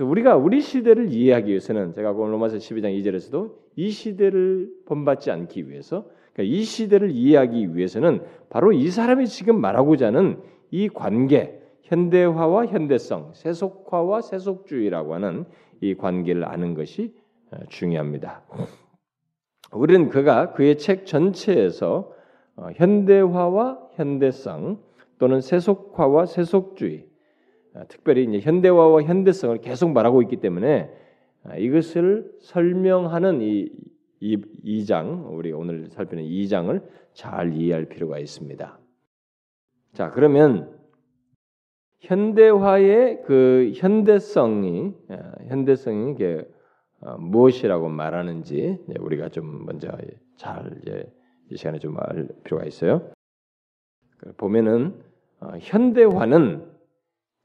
그래서 0.00 0.10
우리가 0.10 0.36
우리 0.36 0.62
시대를 0.62 1.12
이해하기 1.12 1.50
위해서는 1.50 1.92
제가 1.92 2.12
오늘 2.12 2.32
로마서 2.32 2.56
12장 2.56 2.98
2절에서도 2.98 3.52
이 3.76 3.90
시대를 3.90 4.70
본받지 4.86 5.30
않기 5.30 5.68
위해서 5.68 6.06
그러니까 6.32 6.56
이 6.56 6.62
시대를 6.62 7.10
이해하기 7.10 7.76
위해서는 7.76 8.22
바로 8.48 8.72
이 8.72 8.88
사람이 8.88 9.26
지금 9.26 9.60
말하고자 9.60 10.06
하는 10.06 10.40
이 10.70 10.88
관계, 10.88 11.60
현대화와 11.82 12.64
현대성, 12.68 13.32
세속화와 13.34 14.22
세속주의라고 14.22 15.14
하는 15.16 15.44
이 15.82 15.94
관계를 15.94 16.46
아는 16.46 16.72
것이 16.72 17.14
어, 17.50 17.58
중요합니다. 17.68 18.42
우리는 19.70 20.08
그가 20.08 20.54
그의 20.54 20.78
책 20.78 21.04
전체에서 21.04 22.10
어, 22.56 22.68
현대화와 22.74 23.90
현대성 23.96 24.80
또는 25.18 25.42
세속화와 25.42 26.24
세속주의, 26.24 27.04
어, 27.04 27.09
특별히 27.88 28.24
이제 28.24 28.40
현대화와 28.40 29.02
현대성을 29.02 29.58
계속 29.58 29.92
말하고 29.92 30.22
있기 30.22 30.36
때문에 30.36 30.90
이것을 31.58 32.32
설명하는 32.40 33.40
이 33.42 33.70
2장 34.22 35.32
우리 35.32 35.52
오늘 35.52 35.88
살피는 35.90 36.24
2장을 36.24 36.82
잘 37.14 37.54
이해할 37.54 37.86
필요가 37.86 38.18
있습니다. 38.18 38.78
자, 39.94 40.10
그러면 40.10 40.78
현대화의 42.00 43.22
그 43.24 43.72
현대성이 43.74 44.94
예, 45.10 45.48
현대성이 45.48 46.12
이게 46.12 46.46
어, 47.00 47.16
무엇이라고 47.18 47.88
말하는지 47.88 48.78
우리가 49.00 49.30
좀 49.30 49.64
먼저 49.66 49.88
잘 50.36 50.78
이제 50.82 51.10
이 51.50 51.56
시간에 51.56 51.78
좀 51.78 51.96
알 51.98 52.28
필요가 52.44 52.64
있어요. 52.66 53.10
보면은 54.36 55.00
어, 55.40 55.52
현대화는 55.60 56.69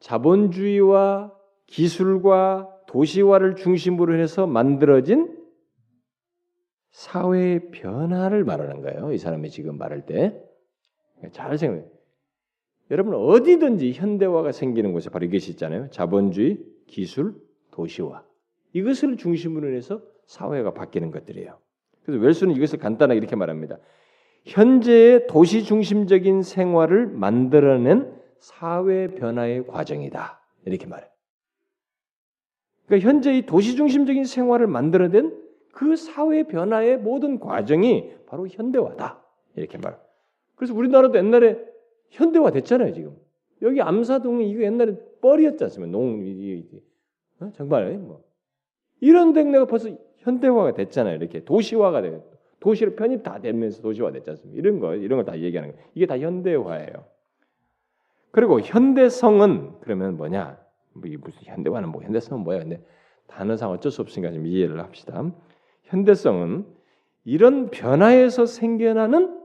자본주의와 0.06 1.34
기술과 1.66 2.70
도시화를 2.86 3.56
중심으로 3.56 4.20
해서 4.20 4.46
만들어진 4.46 5.36
사회의 6.92 7.72
변화를 7.72 8.44
말하는 8.44 8.82
거예요. 8.82 9.12
이 9.14 9.18
사람이 9.18 9.50
지금 9.50 9.80
말할 9.80 10.06
때. 10.06 10.40
잘 11.32 11.58
생각해. 11.58 11.88
여러분 12.92 13.16
어디든지 13.16 13.94
현대화가 13.94 14.52
생기는 14.52 14.94
곳에 14.94 15.10
바로 15.10 15.26
이것이 15.26 15.50
있잖아요. 15.52 15.90
자본주의, 15.90 16.60
기술, 16.86 17.34
도시화. 17.72 18.24
이것을 18.74 19.18
중심으로 19.18 19.74
해서 19.76 20.04
사회가 20.28 20.76
바뀌는 20.76 21.10
것들이에요. 21.10 21.58
그래서 22.04 22.24
웰스는 22.24 22.56
이것을 22.56 22.78
간단하게 22.78 23.18
이렇게 23.18 23.36
말합니다. 23.36 23.80
현재의 24.44 25.26
도시 25.26 25.64
중심적인 25.64 26.44
생활을 26.44 27.08
만들어낸 27.08 28.15
사회 28.40 29.08
변화의 29.08 29.66
과정이다. 29.68 30.40
이렇게 30.66 30.86
말해요. 30.88 31.10
그러니까 32.86 33.08
현재 33.10 33.38
이 33.38 33.46
도시 33.46 33.76
중심적인 33.76 34.26
생활을 34.26 34.68
만들어낸 34.68 35.42
그 35.72 35.96
사회 35.96 36.44
변화의 36.44 36.98
모든 36.98 37.40
과정이 37.40 38.14
바로 38.28 38.48
현대화다. 38.48 39.24
이렇게 39.56 39.78
말. 39.78 40.00
그래서 40.56 40.74
우리나라도 40.74 41.18
옛날에 41.18 41.60
현대화 42.12 42.52
됐잖아요, 42.52 42.94
지금. 42.94 43.18
여기 43.62 43.82
암사동이 43.82 44.50
이거 44.50 44.62
옛날에 44.64 44.98
뻘이었지 45.22 45.64
않습니까? 45.66 45.92
농, 45.92 46.24
어? 47.42 47.52
정말 47.56 47.98
뭐. 47.98 48.24
이런 49.02 49.34
데가 49.34 49.66
벌써 49.66 49.90
현대화가 50.18 50.74
됐잖아요. 50.74 51.16
이렇게 51.16 51.44
도시화가 51.44 52.02
되고 52.02 52.32
도시로 52.60 52.96
편입 52.96 53.24
다 53.24 53.40
되면서 53.40 53.82
도시화 53.82 54.12
됐지 54.12 54.30
않습니까? 54.30 54.58
이런 54.58 54.80
거, 54.80 54.96
이런 54.96 55.18
걸 55.18 55.26
다 55.26 55.40
얘기하는 55.40 55.74
거예요. 55.74 55.88
이게 55.96 56.06
다 56.06 56.18
현대화예요. 56.18 57.06
그리고 58.36 58.60
현대성은 58.60 59.80
그러면 59.80 60.18
뭐냐? 60.18 60.60
뭐 60.92 61.10
무슨 61.22 61.42
현대화는 61.44 61.88
뭐 61.88 62.04
현대성은 62.04 62.44
뭐야? 62.44 62.60
근데 62.60 62.86
단어상 63.28 63.72
어쩔 63.72 63.94
수 63.94 64.02
없으니까 64.02 64.34
좀 64.34 64.46
이해를 64.46 64.82
합시다. 64.82 65.24
현대성은 65.84 66.66
이런 67.24 67.72
변화에서 67.72 68.46
생겨나는 68.46 69.42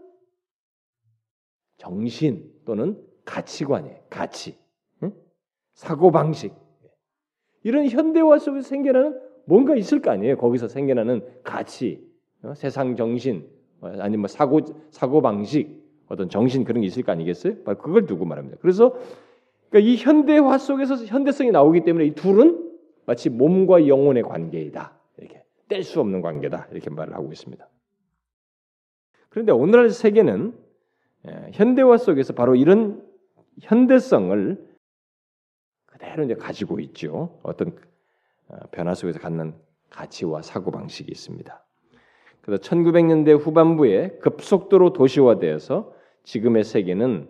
정신 1.77 2.53
또는 2.67 3.01
가치관이에요. 3.25 3.97
가치, 4.11 4.59
사고 5.75 6.11
방식. 6.11 6.53
이런 7.63 7.87
현대화 7.87 8.41
속에서 8.41 8.69
생겨나는 8.69 9.21
뭔가 9.45 9.77
있을 9.77 10.03
거 10.03 10.11
아니에요. 10.11 10.37
거기서 10.37 10.67
생겨나는 10.67 11.43
가치, 11.45 12.05
어? 12.43 12.55
세상 12.55 12.97
정신, 12.97 13.49
어, 13.83 13.87
아니면 14.01 14.23
뭐 14.23 14.27
사고 14.27 14.61
사고 14.91 15.23
방식, 15.23 15.80
어떤 16.11 16.29
정신 16.29 16.65
그런 16.65 16.83
게 16.83 16.87
있을 16.87 17.03
거 17.03 17.13
아니겠어요? 17.13 17.63
바로 17.65 17.79
그걸 17.79 18.05
두고 18.05 18.27
말합니다. 18.27 18.59
그래서 18.61 18.95
그러니까 19.71 19.91
이 19.91 19.97
현대화 19.97 20.59
속에서 20.59 20.97
현대성이 20.97 21.51
나오기 21.51 21.85
때문에 21.85 22.05
이 22.05 22.15
둘은 22.15 22.71
마치 23.07 23.31
몸과 23.31 23.87
영혼의 23.87 24.25
관계이다. 24.25 25.01
뗄수 25.71 26.01
없는 26.01 26.21
관계다 26.21 26.69
이렇게 26.73 26.91
말을 26.91 27.15
하고 27.15 27.33
있습니다. 27.33 27.67
그런데 29.31 29.53
오늘날 29.53 29.91
세계는 29.91 30.53
예, 31.29 31.51
현대화 31.53 31.97
속에서 31.97 32.33
바로 32.33 32.57
이런 32.57 33.07
현대성을 33.61 34.69
그대로 35.87 36.25
이제 36.25 36.35
가지고 36.35 36.81
있죠. 36.81 37.39
어떤 37.43 37.77
어, 38.49 38.57
변화 38.73 38.95
속에서 38.95 39.21
갖는 39.21 39.55
가치와 39.91 40.43
사고 40.43 40.71
방식이 40.71 41.11
있습니다. 41.11 41.65
그래서 42.41 42.63
1900년대 42.63 43.39
후반부에 43.39 44.19
급속도로 44.23 44.93
도시화되어서 44.93 46.00
지금의 46.25 46.65
세계는 46.65 47.29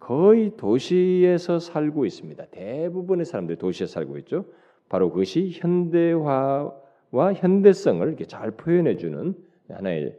거의 0.00 0.56
도시에서 0.56 1.58
살고 1.58 2.06
있습니다. 2.06 2.46
대부분의 2.46 3.24
사람들이 3.24 3.58
도시에 3.58 3.86
살고 3.86 4.18
있죠. 4.18 4.46
바로 4.88 5.10
그것이 5.10 5.50
현대화 5.52 6.72
와 7.12 7.32
현대성을 7.32 8.06
이렇게 8.06 8.24
잘 8.24 8.50
표현해 8.52 8.96
주는 8.96 9.34
하나의 9.68 10.18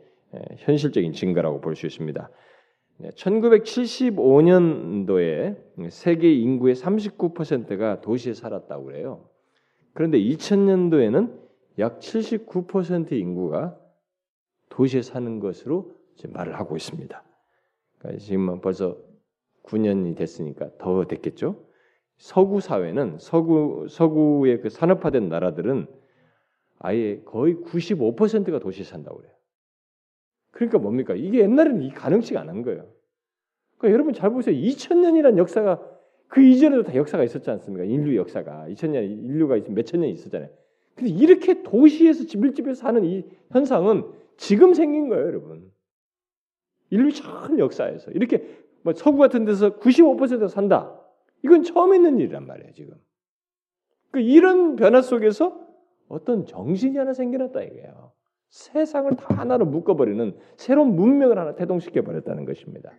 현실적인 0.57 1.13
증거라고 1.13 1.61
볼 1.61 1.75
수 1.75 1.85
있습니다. 1.85 2.29
1975년도에 3.15 5.57
세계 5.89 6.33
인구의 6.33 6.75
39%가 6.75 8.01
도시에 8.01 8.33
살았다고 8.33 8.85
그래요. 8.85 9.25
그런데 9.93 10.19
2000년도에는 10.19 11.39
약 11.79 11.99
79% 11.99 13.13
인구가 13.13 13.75
도시에 14.69 15.01
사는 15.01 15.39
것으로 15.39 15.91
말을 16.29 16.59
하고 16.59 16.75
있습니다. 16.75 17.23
그러니까 18.03 18.23
지금 18.23 18.61
벌써 18.61 18.97
9년이 19.63 20.15
됐으니까 20.15 20.71
더 20.77 21.05
됐겠죠. 21.05 21.65
서구 22.17 22.59
사회는 22.59 23.17
서구 23.19 23.87
서구의 23.89 24.61
그 24.61 24.69
산업화된 24.69 25.29
나라들은 25.29 25.87
아예 26.79 27.21
거의 27.23 27.55
95%가 27.55 28.59
도시에 28.59 28.83
산다고 28.83 29.17
그래요. 29.17 29.33
그러니까 30.51 30.77
뭡니까? 30.77 31.15
이게 31.15 31.39
옛날에는 31.39 31.81
이 31.81 31.91
가능치가 31.91 32.41
않은 32.41 32.61
거예요. 32.61 32.87
그러니까 33.77 33.93
여러분 33.93 34.13
잘 34.13 34.29
보세요. 34.29 34.55
2000년이라는 34.55 35.37
역사가 35.37 35.81
그 36.27 36.41
이전에도 36.41 36.83
다 36.83 36.95
역사가 36.95 37.23
있었지 37.23 37.49
않습니까? 37.49 37.85
인류 37.85 38.17
역사가 38.17 38.67
2000년 38.69 39.03
인류가 39.03 39.57
몇천 39.69 40.01
년 40.01 40.09
있었잖아요. 40.09 40.49
근데 40.95 41.09
이렇게 41.09 41.63
도시에서 41.63 42.25
집일집에서 42.25 42.79
사는 42.79 43.03
이 43.03 43.25
현상은 43.51 44.03
지금 44.37 44.73
생긴 44.73 45.09
거예요, 45.09 45.25
여러분. 45.25 45.72
인류 46.93 47.11
전 47.11 47.57
역사에서 47.57 48.11
이렇게 48.11 48.47
뭐 48.83 48.93
서구 48.93 49.17
같은 49.17 49.45
데서 49.45 49.79
95% 49.79 50.47
산다. 50.47 50.95
이건 51.43 51.63
처음 51.63 51.95
있는 51.95 52.19
일이란 52.19 52.45
말이에요, 52.45 52.71
지금. 52.73 52.95
그 54.11 54.19
이런 54.19 54.75
변화 54.75 55.01
속에서 55.01 55.59
어떤 56.07 56.45
정신이 56.45 56.95
하나 56.99 57.13
생겨났다 57.13 57.63
이거예요. 57.63 58.11
세상을 58.49 59.15
다 59.15 59.33
하나로 59.33 59.65
묶어버리는 59.65 60.37
새로운 60.55 60.95
문명을 60.95 61.39
하나 61.39 61.55
태동시켜 61.55 62.03
버렸다는 62.03 62.45
것입니다. 62.45 62.91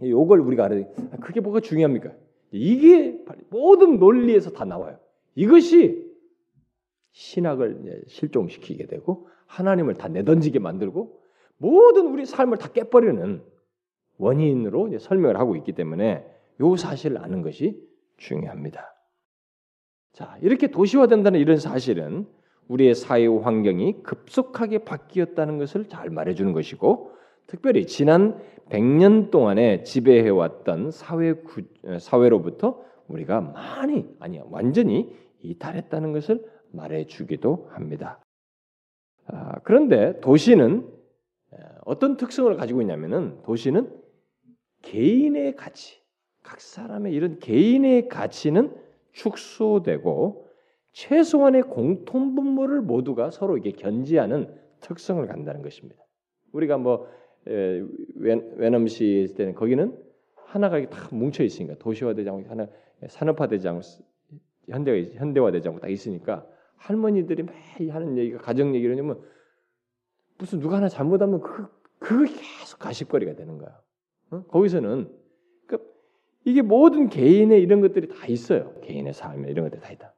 이걸 0.00 0.38
우리가 0.38 0.66
알아야 0.66 0.84
돼. 0.84 0.94
그게 1.20 1.40
뭐가 1.40 1.58
중요합니까? 1.58 2.14
이게 2.52 3.20
모든 3.50 3.98
논리에서 3.98 4.50
다 4.50 4.64
나와요. 4.64 5.00
이것이 5.34 6.08
신학을 7.10 8.04
실종시키게 8.06 8.86
되고 8.86 9.28
하나님을 9.50 9.94
다 9.94 10.08
내던지게 10.08 10.60
만들고 10.60 11.20
모든 11.58 12.06
우리 12.06 12.24
삶을 12.24 12.58
다 12.58 12.68
깨버리는 12.68 13.42
원인으로 14.18 14.98
설명을 14.98 15.38
하고 15.38 15.56
있기 15.56 15.72
때문에 15.72 16.24
이 16.60 16.76
사실을 16.76 17.18
아는 17.18 17.42
것이 17.42 17.80
중요합니다. 18.16 18.94
자, 20.12 20.36
이렇게 20.40 20.68
도시화된다는 20.68 21.40
이런 21.40 21.58
사실은 21.58 22.26
우리의 22.68 22.94
사회 22.94 23.26
환경이 23.26 24.02
급속하게 24.02 24.84
바뀌었다는 24.84 25.58
것을 25.58 25.88
잘 25.88 26.10
말해주는 26.10 26.52
것이고, 26.52 27.12
특별히 27.46 27.86
지난 27.86 28.40
100년 28.68 29.30
동안에 29.30 29.82
지배해왔던 29.82 30.92
사회 30.92 31.32
구, 31.32 31.62
사회로부터 31.98 32.84
우리가 33.08 33.40
많이 33.40 34.06
아니 34.20 34.40
완전히 34.50 35.12
이탈했다는 35.42 36.12
것을 36.12 36.44
말해주기도 36.70 37.68
합니다. 37.70 38.20
아, 39.32 39.58
그런데 39.62 40.18
도시는 40.20 40.88
어떤 41.84 42.16
특성을 42.16 42.54
가지고 42.56 42.80
있냐면은 42.82 43.42
도시는 43.42 43.90
개인의 44.82 45.56
가치, 45.56 46.00
각 46.42 46.60
사람의 46.60 47.12
이런 47.12 47.38
개인의 47.38 48.08
가치는 48.08 48.74
축소되고 49.12 50.48
최소한의 50.92 51.62
공통 51.62 52.34
분모를 52.34 52.80
모두가 52.80 53.30
서로 53.30 53.56
이게 53.56 53.72
견지하는 53.72 54.54
특성을 54.80 55.24
갖는다는 55.26 55.62
것입니다. 55.62 56.02
우리가 56.52 56.78
뭐 56.78 57.08
웨넘시 57.44 59.22
있을 59.24 59.36
때는 59.36 59.54
거기는 59.54 59.96
하나가 60.46 60.84
다 60.88 61.08
뭉쳐 61.12 61.44
있으니까 61.44 61.76
도시화되지 61.78 62.28
않고 62.28 62.48
하나 62.48 62.66
산업화되지 63.08 63.68
않고 63.68 63.80
현대 64.68 65.12
현대화되지 65.14 65.68
않고 65.68 65.80
다 65.80 65.88
있으니까 65.88 66.46
할머니들이 66.80 67.44
매일 67.44 67.94
하는 67.94 68.16
얘기가 68.16 68.38
가정 68.38 68.74
얘기를 68.74 68.98
하면 68.98 69.20
무슨 70.38 70.60
누가 70.60 70.76
하나 70.76 70.88
잘못하면 70.88 71.40
그 71.40 71.66
그게 71.98 72.32
계속 72.32 72.78
가십거리가 72.78 73.34
되는 73.34 73.58
거야. 73.58 73.78
어? 74.30 74.42
거기서는 74.44 75.14
그러니까 75.66 75.90
이게 76.44 76.62
모든 76.62 77.08
개인의 77.08 77.60
이런 77.60 77.82
것들이 77.82 78.08
다 78.08 78.26
있어요. 78.26 78.74
개인의 78.80 79.12
삶에 79.12 79.50
이런 79.50 79.66
것들이 79.66 79.82
다 79.82 79.90
있다. 79.92 80.14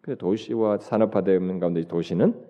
근데 0.00 0.16
도시와 0.16 0.78
산업화되는 0.78 1.60
가운데 1.60 1.86
도시는 1.86 2.42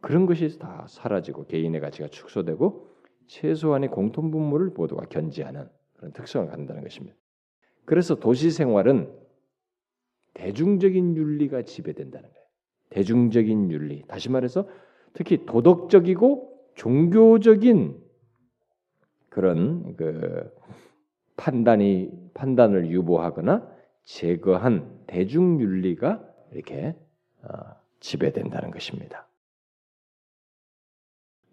그런 0.00 0.24
것이 0.24 0.58
다 0.58 0.86
사라지고 0.88 1.44
개인의 1.46 1.80
가치가 1.80 2.08
축소되고 2.08 2.88
최소한의 3.26 3.90
공통 3.90 4.30
분모를 4.30 4.70
모두가 4.70 5.04
견지하는 5.06 5.68
그런 5.96 6.12
특성을 6.12 6.46
갖는다는 6.46 6.82
것입니다. 6.82 7.16
그래서 7.84 8.14
도시 8.14 8.50
생활은 8.50 9.12
대중적인 10.32 11.16
윤리가 11.16 11.62
지배된다는 11.62 12.30
거예요. 12.30 12.43
대중적인 12.90 13.70
윤리. 13.70 14.02
다시 14.06 14.30
말해서 14.30 14.68
특히 15.12 15.44
도덕적이고 15.46 16.54
종교적인 16.74 18.02
그런 19.28 19.96
그 19.96 20.52
판단이 21.36 22.10
판단을 22.34 22.90
유보하거나 22.90 23.68
제거한 24.04 25.04
대중 25.06 25.60
윤리가 25.60 26.22
이렇게 26.52 26.94
어, 27.42 27.48
지배된다는 28.00 28.70
것입니다. 28.70 29.26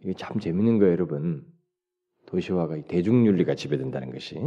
이게 0.02 0.14
참 0.14 0.40
재밌는 0.40 0.80
거예요, 0.80 0.94
여러분. 0.94 1.46
도시화가 2.26 2.82
대중 2.88 3.26
윤리가 3.26 3.56
지배된다는 3.56 4.12
것이. 4.12 4.40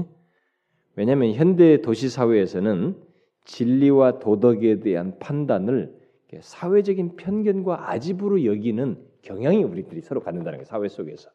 왜냐하면 0.97 1.33
현대 1.35 1.81
도시 1.81 2.09
사회에서는 2.09 3.01
진리와 3.45 4.21
도덕에 4.21 4.81
대한 4.81 5.19
판단을 5.19 6.04
사회적인 6.43 7.17
편견과 7.17 7.91
아집으로 7.91 8.45
여기는 8.45 9.05
경향이 9.23 9.65
우리들이 9.65 10.01
서로 10.01 10.21
갖는다는 10.21 10.59
거예요, 10.59 10.65
사회 10.65 10.89
속에서. 10.89 11.31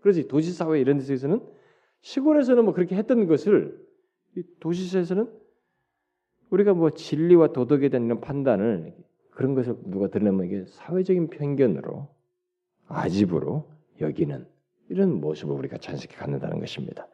그래서 0.00 0.26
도시 0.26 0.52
사회 0.52 0.80
이런 0.80 0.98
데서는 0.98 1.40
시골에서는 2.00 2.64
뭐 2.64 2.74
그렇게 2.74 2.96
했던 2.96 3.26
것을 3.26 3.80
도시에서는 4.60 5.30
우리가 6.50 6.74
뭐 6.74 6.90
진리와 6.90 7.52
도덕에 7.52 7.88
대한 7.88 8.06
이런 8.06 8.20
판단을 8.20 8.94
그런 9.30 9.54
것을 9.54 9.76
누가 9.84 10.08
들으면 10.08 10.44
이게 10.44 10.64
사회적인 10.66 11.30
편견으로 11.30 12.08
아집으로 12.88 13.68
여기는 14.00 14.46
이런 14.88 15.20
모습을 15.20 15.54
우리가 15.54 15.78
자연스럽게 15.78 16.16
갖는다는 16.16 16.60
것입니다. 16.60 17.08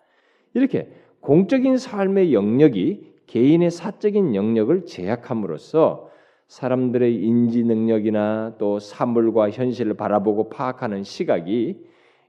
이렇게 0.54 0.90
공적인 1.20 1.76
삶의 1.76 2.32
영역이 2.32 3.14
개인의 3.26 3.70
사적인 3.70 4.34
영역을 4.34 4.87
제약함으로써 4.87 6.11
사람들의 6.48 7.14
인지 7.14 7.62
능력이나 7.62 8.56
또 8.58 8.78
사물과 8.78 9.50
현실을 9.50 9.94
바라보고 9.94 10.48
파악하는 10.48 11.02
시각이 11.02 11.87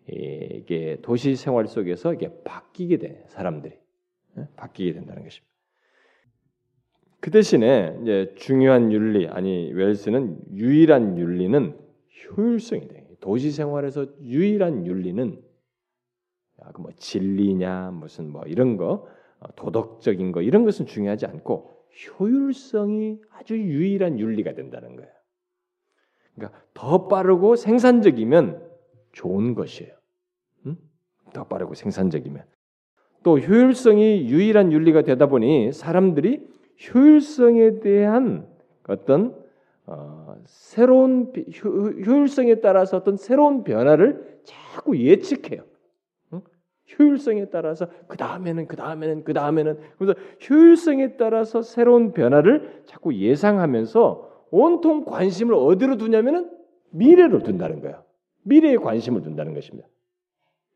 이게 0.07 0.97
도시 1.01 1.35
생활 1.35 1.67
속에서 1.67 2.13
이게 2.13 2.31
바뀌게 2.43 2.97
돼 2.97 3.23
사람들이 3.27 3.73
예? 4.37 4.47
바뀌게 4.55 4.93
된다는 4.93 5.23
것입니다. 5.23 5.49
그 7.21 7.31
대신에 7.31 7.97
이제 8.01 8.33
중요한 8.37 8.91
윤리 8.91 9.27
아니 9.27 9.71
웰스는 9.73 10.37
유일한 10.53 11.17
윤리는 11.17 11.77
효율성이 12.37 12.87
돼. 12.87 13.07
도시 13.19 13.51
생활에서 13.51 14.05
유일한 14.21 14.85
윤리는 14.85 15.41
뭐 16.77 16.91
진리냐 16.97 17.91
무슨 17.91 18.31
뭐 18.31 18.43
이런 18.45 18.77
거 18.77 19.07
어, 19.39 19.55
도덕적인 19.55 20.31
거 20.31 20.41
이런 20.41 20.65
것은 20.65 20.85
중요하지 20.85 21.25
않고 21.25 21.78
효율성이 22.19 23.19
아주 23.31 23.57
유일한 23.57 24.19
윤리가 24.19 24.53
된다는 24.53 24.95
거예요. 24.95 25.11
그러니까 26.35 26.59
더 26.73 27.07
빠르고 27.07 27.55
생산적이면 27.55 28.69
좋은 29.11 29.55
것이에요. 29.55 29.93
응? 30.67 30.77
더 31.33 31.45
빠르고 31.45 31.73
생산적이면 31.73 32.43
또 33.23 33.37
효율성이 33.39 34.29
유일한 34.29 34.71
윤리가 34.71 35.01
되다 35.01 35.27
보니 35.27 35.73
사람들이 35.73 36.47
효율성에 36.93 37.79
대한 37.79 38.47
어떤 38.87 39.35
어, 39.85 40.35
새로운 40.45 41.33
효 41.63 41.91
율성에 41.93 42.55
따라서 42.61 42.97
어떤 42.97 43.17
새로운 43.17 43.63
변화를 43.63 44.39
자꾸 44.43 44.97
예측해요. 44.97 45.63
효율성에 46.97 47.45
따라서 47.45 47.87
그 48.07 48.17
다음에는 48.17 48.67
그 48.67 48.75
다음에는 48.75 49.23
그 49.23 49.33
다음에는 49.33 49.77
그래서 49.97 50.19
효율성에 50.49 51.17
따라서 51.17 51.61
새로운 51.61 52.13
변화를 52.13 52.83
자꾸 52.85 53.13
예상하면서 53.13 54.29
온통 54.51 55.05
관심을 55.05 55.53
어디로 55.53 55.97
두냐면은 55.97 56.49
미래로 56.91 57.43
둔다는 57.43 57.81
거예요. 57.81 58.03
미래에 58.43 58.77
관심을 58.77 59.21
둔다는 59.21 59.53
것입니다. 59.53 59.87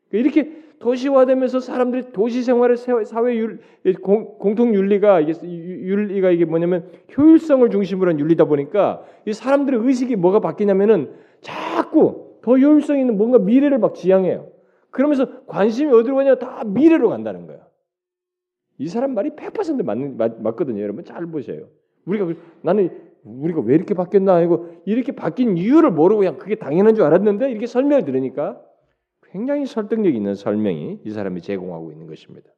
그러니까 0.08 0.40
이렇게 0.40 0.64
도시화되면서 0.78 1.60
사람들이 1.60 2.12
도시 2.12 2.42
생활의 2.42 2.76
사회 2.76 3.36
윤 3.36 3.60
공통 4.02 4.74
윤리가 4.74 5.20
이게 5.20 5.32
윤리가 5.42 6.30
이게 6.30 6.44
뭐냐면 6.44 6.88
효율성을 7.16 7.68
중심으로 7.70 8.10
한 8.10 8.20
윤리다 8.20 8.44
보니까 8.44 9.02
이 9.26 9.32
사람들의 9.32 9.80
의식이 9.82 10.16
뭐가 10.16 10.40
바뀌냐면은 10.40 11.10
자꾸 11.40 12.38
더 12.42 12.56
효율성 12.56 12.98
있는 12.98 13.16
뭔가 13.16 13.38
미래를 13.38 13.78
막 13.78 13.94
지향해요. 13.94 14.53
그러면서 14.94 15.44
관심이 15.46 15.92
어디로 15.92 16.14
가냐 16.14 16.36
다 16.36 16.62
미래로 16.64 17.08
간다는 17.08 17.48
거야. 17.48 17.66
이 18.78 18.86
사람 18.86 19.14
말이 19.14 19.30
100% 19.30 19.84
맞는 19.84 20.16
맞, 20.16 20.40
맞거든요. 20.40 20.80
여러분 20.80 21.04
잘 21.04 21.26
보세요. 21.26 21.66
우리가 22.06 22.28
나는 22.62 22.90
우리가 23.24 23.60
왜 23.60 23.74
이렇게 23.74 23.92
바뀌었나 23.94 24.36
하고 24.36 24.68
이렇게 24.84 25.10
바뀐 25.10 25.56
이유를 25.58 25.90
모르고 25.90 26.20
그냥 26.20 26.38
그게 26.38 26.54
당연한 26.54 26.94
줄 26.94 27.04
알았는데 27.04 27.50
이렇게 27.50 27.66
설명을 27.66 28.04
들으니까 28.04 28.62
굉장히 29.32 29.66
설득력 29.66 30.14
있는 30.14 30.36
설명이 30.36 31.00
이 31.04 31.10
사람이 31.10 31.40
제공하고 31.40 31.90
있는 31.90 32.06
것입니다. 32.06 32.52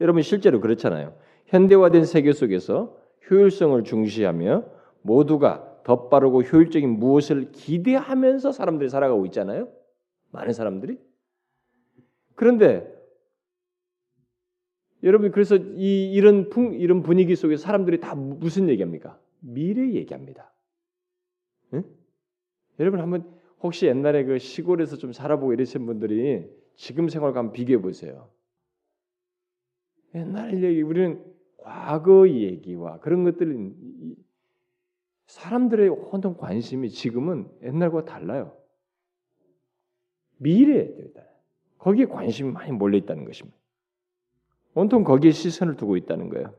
여러분 0.00 0.22
실제로 0.22 0.60
그렇잖아요. 0.60 1.14
현대화된 1.46 2.04
세계 2.04 2.32
속에서 2.32 2.96
효율성을 3.30 3.80
중시하며 3.84 4.64
모두가 5.02 5.82
더 5.84 6.08
빠르고 6.08 6.42
효율적인 6.42 6.98
무엇을 6.98 7.52
기대하면서 7.52 8.50
사람들이 8.50 8.88
살아가고 8.90 9.24
있잖아요. 9.26 9.68
많은 10.30 10.52
사람들이. 10.52 10.98
그런데 12.34 12.90
여러분 15.02 15.30
그래서 15.30 15.56
이 15.56 16.12
이런 16.12 16.50
풍 16.50 16.74
이런 16.74 17.02
분위기 17.02 17.36
속에 17.36 17.56
사람들이 17.56 18.00
다 18.00 18.14
무슨 18.14 18.68
얘기합니까? 18.68 19.18
미래 19.40 19.92
얘기합니다. 19.92 20.52
응? 21.74 21.84
여러분 22.78 23.00
한번 23.00 23.40
혹시 23.62 23.86
옛날에 23.86 24.24
그 24.24 24.38
시골에서 24.38 24.96
좀 24.96 25.12
살아보고 25.12 25.52
이러신 25.52 25.86
분들이 25.86 26.50
지금 26.76 27.08
생활과 27.08 27.52
비교해 27.52 27.80
보세요. 27.80 28.30
옛날 30.14 30.62
얘기 30.62 30.82
우리는 30.82 31.24
과거 31.58 32.28
얘기와 32.28 32.98
그런 33.00 33.24
것들은 33.24 34.16
사람들의 35.26 35.88
혼돈 35.88 36.36
관심이 36.36 36.90
지금은 36.90 37.48
옛날과 37.62 38.04
달라요. 38.04 38.59
미래에 40.40 40.90
거기에 41.78 42.06
관심이 42.06 42.50
많이 42.50 42.72
몰려 42.72 42.98
있다는 42.98 43.24
것입니다. 43.24 43.56
온통 44.74 45.04
거기에 45.04 45.30
시선을 45.30 45.76
두고 45.76 45.96
있다는 45.96 46.28
거예요. 46.28 46.54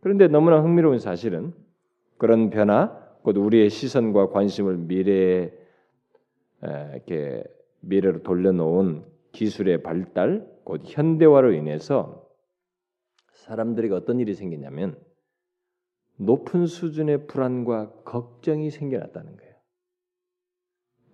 그런데 0.00 0.28
너무나 0.28 0.60
흥미로운 0.60 0.98
사실은 0.98 1.52
그런 2.18 2.50
변화, 2.50 2.98
곧 3.22 3.36
우리의 3.36 3.70
시선과 3.70 4.30
관심을 4.30 4.76
미래에 4.76 5.52
이렇게 6.62 7.44
미래로 7.80 8.22
돌려놓은 8.22 9.04
기술의 9.32 9.82
발달, 9.82 10.48
곧 10.64 10.82
현대화로 10.84 11.52
인해서 11.52 12.28
사람들에게 13.32 13.94
어떤 13.94 14.20
일이 14.20 14.34
생기냐면 14.34 14.96
높은 16.16 16.66
수준의 16.66 17.26
불안과 17.26 17.90
걱정이 18.04 18.70
생겨났다는 18.70 19.36
거예요. 19.36 19.51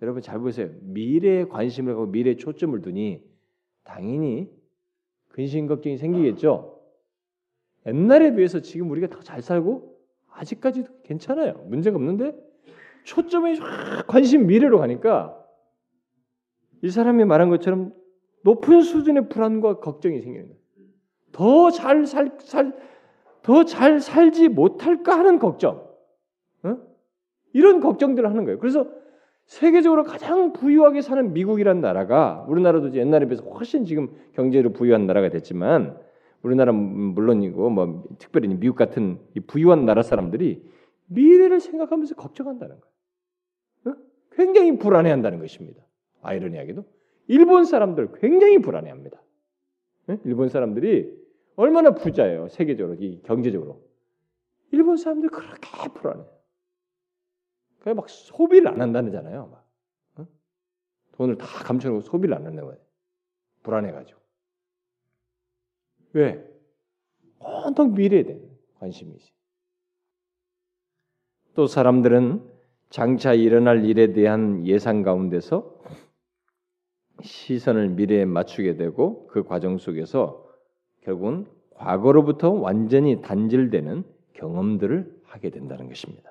여러분 0.01 0.21
잘 0.21 0.39
보세요. 0.39 0.69
미래에 0.81 1.45
관심을 1.45 1.93
갖고 1.93 2.07
미래에 2.07 2.35
초점을 2.37 2.79
두니 2.81 3.21
당연히 3.83 4.49
근심 5.29 5.67
걱정이 5.67 5.97
생기겠죠. 5.97 6.81
옛날에 7.85 8.33
비해서 8.35 8.59
지금 8.61 8.89
우리가 8.91 9.07
더 9.07 9.21
잘 9.21 9.41
살고 9.41 9.97
아직까지도 10.31 11.01
괜찮아요. 11.03 11.53
문제가 11.67 11.97
없는데 11.97 12.35
초점이 13.03 13.57
관심 14.07 14.47
미래로 14.47 14.79
가니까 14.79 15.35
이 16.81 16.89
사람이 16.89 17.25
말한 17.25 17.49
것처럼 17.49 17.93
높은 18.43 18.81
수준의 18.81 19.27
불안과 19.29 19.79
걱정이 19.79 20.21
생기는 20.21 20.47
거예요. 20.47 20.59
더 21.31 21.71
잘 21.71 22.05
살, 22.05 22.37
살, 22.39 22.73
더 23.41 23.65
잘 23.65 23.99
살지 23.99 24.49
못할까 24.49 25.17
하는 25.17 25.39
걱정. 25.39 25.87
어? 26.63 26.77
이런 27.53 27.79
걱정들을 27.81 28.29
하는 28.29 28.45
거예요. 28.45 28.59
그래서 28.59 28.89
세계적으로 29.49 30.03
가장 30.03 30.53
부유하게 30.53 31.01
사는 31.01 31.33
미국이란 31.33 31.81
나라가 31.81 32.45
우리나라도 32.47 32.93
옛날에 32.93 33.25
비해서 33.25 33.43
훨씬 33.45 33.83
지금 33.83 34.15
경제로 34.33 34.71
부유한 34.71 35.07
나라가 35.07 35.29
됐지만 35.29 35.97
우리나라 36.43 36.71
물론이고 36.71 37.71
뭐 37.71 38.03
특별히 38.19 38.47
미국 38.49 38.75
같은 38.75 39.17
부유한 39.47 39.85
나라 39.85 40.03
사람들이 40.03 40.63
미래를 41.07 41.61
생각하면서 41.61 42.13
걱정한다는 42.13 42.75
거예요. 42.79 43.97
어? 43.97 44.01
굉장히 44.33 44.77
불안해한다는 44.77 45.39
것입니다. 45.39 45.83
아이러니하게도 46.21 46.85
일본 47.27 47.65
사람들 47.65 48.11
굉장히 48.19 48.59
불안해합니다. 48.59 49.19
어? 50.09 50.17
일본 50.25 50.49
사람들이 50.49 51.11
얼마나 51.55 51.95
부자예요 51.95 52.49
세계적으로 52.49 52.97
이 52.99 53.19
경제적으로 53.23 53.81
일본 54.71 54.95
사람들 54.97 55.29
그렇게 55.29 55.89
불안해요. 55.95 56.38
그냥 57.79 57.95
막 57.95 58.09
소비를 58.09 58.67
안 58.67 58.81
한다는잖아요. 58.81 59.47
막. 59.47 59.65
어? 60.17 60.27
돈을 61.13 61.37
다 61.37 61.45
감춰놓고 61.45 62.01
소비를 62.01 62.35
안 62.35 62.45
한다는 62.45 62.67
거예요. 62.67 62.81
불안해가지고. 63.63 64.19
왜? 66.13 66.45
온통 67.39 67.93
미래에 67.93 68.23
대한 68.23 68.41
관심이지. 68.79 69.31
또 71.53 71.67
사람들은 71.67 72.49
장차 72.89 73.33
일어날 73.33 73.85
일에 73.85 74.13
대한 74.13 74.65
예상 74.65 75.03
가운데서 75.03 75.77
시선을 77.21 77.89
미래에 77.89 78.25
맞추게 78.25 78.77
되고 78.77 79.27
그 79.27 79.43
과정 79.43 79.77
속에서 79.77 80.47
결국은 81.01 81.45
과거로부터 81.71 82.51
완전히 82.51 83.21
단절되는 83.21 84.03
경험들을 84.33 85.21
하게 85.23 85.49
된다는 85.49 85.87
것입니다. 85.87 86.28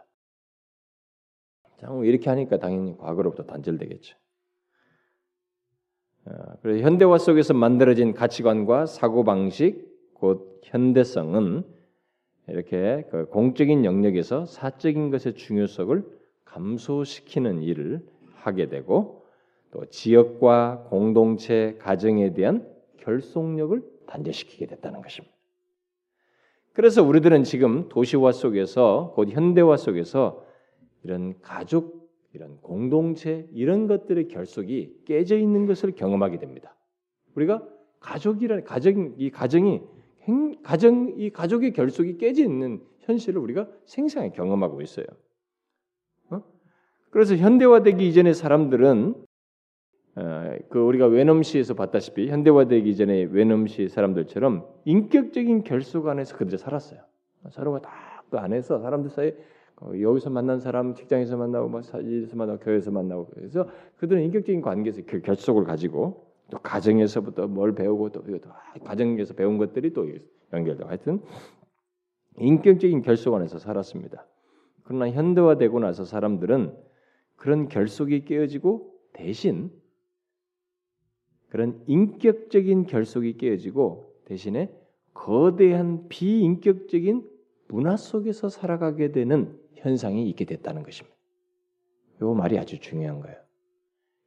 자, 1.80 1.88
이렇게 2.02 2.28
하니까 2.28 2.58
당연히 2.58 2.96
과거로부터 2.98 3.44
단절되겠죠. 3.44 4.16
어, 6.26 6.32
그래서 6.60 6.84
현대화 6.84 7.18
속에서 7.18 7.54
만들어진 7.54 8.14
가치관과 8.14 8.86
사고 8.86 9.24
방식, 9.24 9.86
곧 10.14 10.60
현대성은 10.64 11.64
이렇게 12.48 13.06
그 13.10 13.26
공적인 13.26 13.84
영역에서 13.84 14.46
사적인 14.46 15.10
것의 15.10 15.34
중요성을 15.34 16.02
감소시키는 16.44 17.62
일을 17.62 18.04
하게 18.34 18.68
되고 18.68 19.24
또 19.70 19.84
지역과 19.86 20.86
공동체, 20.88 21.76
가정에 21.78 22.32
대한 22.32 22.66
결속력을 22.98 23.82
단절시키게 24.06 24.66
됐다는 24.66 25.02
것입니다. 25.02 25.34
그래서 26.72 27.02
우리들은 27.02 27.44
지금 27.44 27.88
도시화 27.88 28.32
속에서 28.32 29.12
곧 29.14 29.28
현대화 29.30 29.76
속에서 29.76 30.47
이런 31.02 31.40
가족, 31.40 32.08
이런 32.32 32.58
공동체 32.60 33.48
이런 33.52 33.86
것들의 33.86 34.28
결속이 34.28 35.02
깨져 35.06 35.36
있는 35.36 35.66
것을 35.66 35.92
경험하게 35.92 36.38
됩니다. 36.38 36.74
우리가 37.34 37.66
가족이라는 38.00 38.64
가정 38.64 39.14
이 39.16 39.30
가정이 39.30 39.80
가정 40.62 41.14
이 41.16 41.30
가족의 41.30 41.72
결속이 41.72 42.18
깨져 42.18 42.42
있는 42.42 42.82
현실을 43.00 43.40
우리가 43.40 43.68
생생하게 43.86 44.34
경험하고 44.34 44.82
있어요. 44.82 45.06
어? 46.30 46.42
그래서 47.10 47.34
현대화되기 47.36 48.06
이전의 48.08 48.34
사람들은 48.34 49.14
어, 50.16 50.56
그 50.68 50.80
우리가 50.80 51.06
웨넘시에서 51.06 51.74
봤다시피 51.74 52.28
현대화되기 52.28 52.96
전에 52.96 53.22
웨넘시 53.30 53.88
사람들처럼 53.88 54.66
인격적인 54.84 55.64
결속 55.64 56.08
안에서 56.08 56.36
그들이 56.36 56.58
살았어요. 56.58 57.00
서로가 57.50 57.80
다 57.80 58.18
그 58.30 58.38
안에서 58.38 58.80
사람들 58.80 59.10
사이에 59.10 59.30
어, 59.30 59.34
여기서 59.80 60.30
만난 60.30 60.58
사람 60.58 60.94
직장에서 60.94 61.36
만나고 61.36 61.68
뭐 61.68 61.82
사지에서 61.82 62.36
만나고 62.36 62.60
교회에서 62.60 62.90
만나고 62.90 63.26
그래서 63.34 63.68
그들은 63.96 64.22
인격적인 64.24 64.60
관계에서 64.60 65.02
그 65.06 65.20
결속을 65.20 65.64
가지고 65.64 66.26
또 66.50 66.58
가정에서부터 66.58 67.46
뭘 67.46 67.74
배우고 67.74 68.10
또, 68.10 68.22
또 68.24 68.50
가정에서 68.84 69.34
배운 69.34 69.58
것들이 69.58 69.92
또 69.92 70.06
연결되고 70.52 70.88
하여튼 70.88 71.20
인격적인 72.38 73.02
결속 73.02 73.34
안에서 73.34 73.58
살았습니다. 73.58 74.26
그러나 74.82 75.10
현대화되고 75.10 75.78
나서 75.80 76.04
사람들은 76.04 76.74
그런 77.36 77.68
결속이 77.68 78.24
깨어지고 78.24 78.94
대신 79.12 79.70
그런 81.50 81.82
인격적인 81.86 82.86
결속이 82.86 83.36
깨어지고 83.36 84.14
대신에 84.24 84.74
거대한 85.14 86.08
비인격적인 86.08 87.28
문화 87.68 87.96
속에서 87.96 88.48
살아가게 88.48 89.12
되는 89.12 89.58
현상이 89.78 90.28
있게 90.30 90.44
됐다는 90.44 90.82
것입니다. 90.82 91.16
이 92.20 92.24
말이 92.24 92.58
아주 92.58 92.78
중요한 92.78 93.20
거예요. 93.20 93.36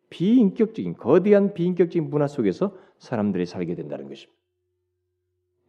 비인격적인 0.09 0.97
거대한 0.97 1.53
비인격적인 1.53 2.09
문화 2.09 2.27
속에서 2.27 2.75
사람들이 2.99 3.45
살게 3.45 3.75
된다는 3.75 4.07
것입니다. 4.07 4.39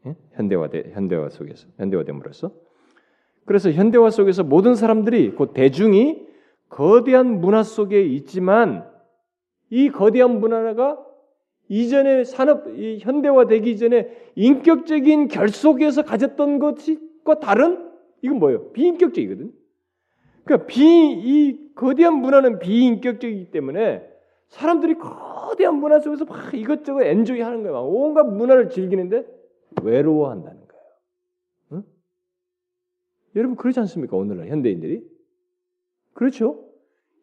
예? 0.06 0.16
현대화 0.32 0.68
현대화 0.92 1.28
속에서 1.30 1.68
현대화됨으로써 1.78 2.52
그래서 3.44 3.70
현대화 3.70 4.10
속에서 4.10 4.42
모든 4.42 4.74
사람들이 4.74 5.32
곧 5.32 5.52
대중이 5.52 6.26
거대한 6.68 7.40
문화 7.40 7.62
속에 7.62 8.02
있지만 8.02 8.88
이 9.70 9.90
거대한 9.90 10.40
문화가 10.40 11.04
이전에 11.68 12.24
산업 12.24 12.68
이 12.78 12.98
현대화되기 13.00 13.70
이전에 13.70 14.08
인격적인 14.34 15.28
결속에서 15.28 16.02
가졌던 16.02 16.58
것과 16.58 17.40
다른 17.40 17.90
이건 18.22 18.38
뭐예요? 18.38 18.72
비인격적이거든. 18.72 19.52
그러니까 20.45 20.66
비이 20.66 21.74
거대한 21.74 22.14
문화는 22.14 22.59
비인격적이기 22.59 23.51
때문에 23.51 24.09
사람들이 24.49 24.95
거대한 24.95 25.76
문화 25.76 25.99
속에서 26.01 26.24
막 26.24 26.53
이것저것 26.55 27.03
엔조이 27.03 27.40
하는 27.40 27.62
거야. 27.62 27.78
온갖 27.80 28.24
문화를 28.24 28.68
즐기는데 28.68 29.26
외로워한다는 29.82 30.66
거예요. 30.66 30.84
응? 31.72 31.82
여러분 33.36 33.57
그렇지 33.57 33.80
않습니까? 33.80 34.16
오늘날 34.16 34.49
현대인들이 34.49 35.03
그렇죠? 36.12 36.68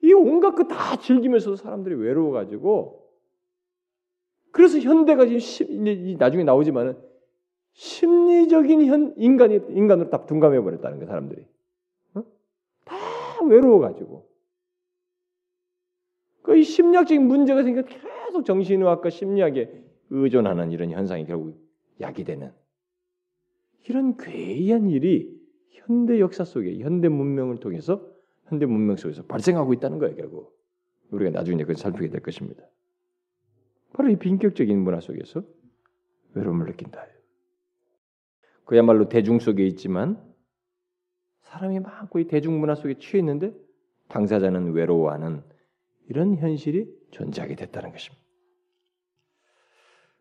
이 0.01 0.13
온갖 0.13 0.55
거 0.55 0.63
다 0.63 0.97
즐기면서 0.97 1.55
사람들이 1.55 1.95
외로워가지고 1.95 3.07
그래서 4.51 4.79
현대가 4.79 5.25
지금 5.25 5.39
시, 5.39 6.15
나중에 6.17 6.43
나오지만은 6.43 6.97
심리적인 7.73 8.85
현, 8.85 9.13
인간이 9.17 9.59
인간으로 9.69 10.09
딱 10.09 10.25
둔감해 10.25 10.59
버렸다는 10.61 10.97
거예요 10.97 11.07
사람들이 11.07 11.45
외로워가지고 13.47 14.27
그 16.41 16.63
심리학적인 16.63 17.27
문제가 17.27 17.63
생겨 17.63 17.83
계속 17.83 18.45
정신의학과 18.45 19.09
심리학에 19.09 19.83
의존하는 20.09 20.71
이런 20.71 20.91
현상이 20.91 21.25
결국 21.25 21.59
야기되는 21.99 22.51
이런 23.87 24.17
괴이한 24.17 24.89
일이 24.89 25.39
현대 25.69 26.19
역사 26.19 26.43
속에 26.43 26.79
현대 26.79 27.07
문명을 27.07 27.57
통해서 27.57 28.05
현대 28.45 28.65
문명 28.65 28.95
속에서 28.95 29.23
발생하고 29.25 29.73
있다는 29.73 29.99
거예요 29.99 30.15
결국 30.15 30.59
우리가 31.11 31.31
나중에 31.31 31.63
그걸 31.63 31.75
살피게 31.75 32.09
될 32.09 32.21
것입니다. 32.21 32.63
바로 33.93 34.09
이 34.09 34.15
빈격적인 34.15 34.77
문화 34.79 34.99
속에서 34.99 35.43
외로움을 36.33 36.67
느낀다. 36.67 37.05
그야말로 38.65 39.09
대중 39.09 39.39
속에 39.39 39.65
있지만 39.65 40.21
사람이 41.49 41.79
많고 41.79 42.19
이 42.19 42.25
대중 42.25 42.59
문화 42.59 42.75
속에 42.75 42.95
취해 42.99 43.19
있는데 43.19 43.51
당사자는 44.07 44.73
외로워하는 44.73 45.41
이런 46.07 46.35
현실이 46.35 46.87
존재하게 47.11 47.55
됐다는 47.55 47.91
것입니다. 47.91 48.23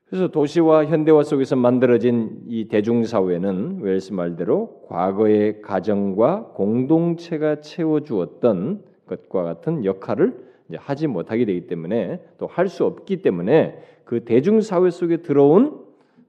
그래서 0.06 0.28
도시와 0.28 0.86
현대화 0.86 1.22
속에서 1.22 1.54
만들어진 1.54 2.42
이 2.46 2.68
대중 2.68 3.04
사회는 3.04 3.80
웰스 3.82 4.14
말대로 4.14 4.82
과거의 4.88 5.60
가정과 5.60 6.52
공동체가 6.54 7.60
채워 7.60 8.00
주었던 8.00 8.82
것과 9.06 9.42
같은 9.42 9.84
역할을 9.84 10.48
하지 10.76 11.06
못하게 11.06 11.44
되기 11.44 11.66
때문에 11.66 12.22
또 12.38 12.46
할 12.46 12.68
수 12.68 12.84
없기 12.86 13.20
때문에 13.20 13.82
그 14.04 14.24
대중 14.24 14.62
사회 14.62 14.88
속에 14.90 15.18
들어온 15.18 15.84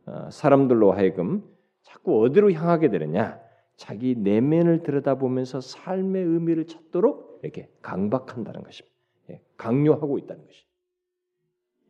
어, 0.06 0.28
사람들로 0.30 0.91
하여금 0.91 1.43
자꾸 1.84 2.22
어디로 2.24 2.52
향하게 2.52 2.89
되느냐? 2.89 3.39
자기 3.80 4.14
내면을 4.14 4.84
들여다보면서 4.84 5.62
삶의 5.62 6.22
의미를 6.22 6.68
찾도록 6.68 7.40
이렇게 7.42 7.70
강박한다는 7.82 8.62
것입니다. 8.62 8.94
예, 9.30 9.42
강요하고 9.56 10.18
있다는 10.18 10.46
것이. 10.46 10.66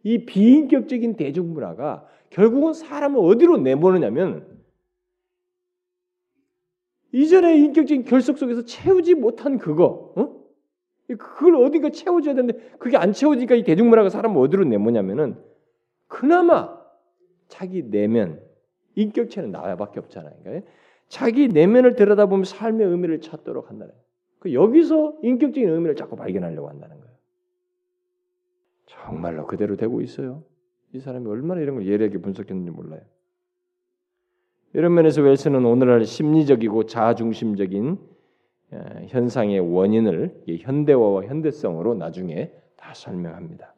이 0.04 0.24
비인격적인 0.24 1.16
대중 1.16 1.52
문화가 1.52 2.08
결국은 2.30 2.74
사람을 2.74 3.20
어디로 3.20 3.58
내보느냐면 3.58 4.62
이전의 7.12 7.60
인격적인 7.60 8.06
결속 8.06 8.38
속에서 8.38 8.66
채우지 8.66 9.16
못한 9.16 9.58
그거, 9.58 10.14
어? 10.16 10.40
그걸 11.08 11.56
어딘가 11.56 11.90
채워줘야 11.90 12.36
되는데 12.36 12.70
그게 12.78 12.98
안 12.98 13.14
채워지니까 13.14 13.56
이 13.56 13.64
대중 13.64 13.90
문화가 13.90 14.10
사람을 14.10 14.40
어디로 14.40 14.66
내모냐면은 14.66 15.44
그나마 16.06 16.78
자기 17.48 17.82
내면 17.82 18.48
인격체는 18.94 19.50
나야밖에 19.50 20.00
없잖아요. 20.02 20.36
그러니까 20.44 20.72
자기 21.10 21.48
내면을 21.48 21.96
들여다보면 21.96 22.46
삶의 22.46 22.88
의미를 22.88 23.20
찾도록 23.20 23.70
한다는 23.70 23.92
거예요. 23.94 24.06
그 24.40 24.54
여기서 24.54 25.18
인격적인 25.22 25.68
의미를 25.68 25.96
자꾸 25.96 26.16
발견하려고 26.16 26.70
한다는 26.70 27.00
거예요. 27.00 27.14
정말로 28.86 29.46
그대로 29.46 29.76
되고 29.76 30.02
있어요. 30.02 30.44
이 30.94 31.00
사람이 31.00 31.28
얼마나 31.28 31.62
이런 31.62 31.76
걸 31.76 31.88
예리하게 31.88 32.20
분석했는지 32.20 32.72
몰라요. 32.72 33.02
이런 34.74 34.94
면에서 34.94 35.22
웰스는 35.22 35.66
오늘날 35.66 36.06
심리적이고 36.06 36.86
자아중심적인 36.86 37.98
현상의 39.08 39.60
원인을 39.60 40.44
현대화와 40.60 41.26
현대성으로 41.26 41.96
나중에 41.96 42.52
다 42.78 42.94
설명합니다. 42.94 43.74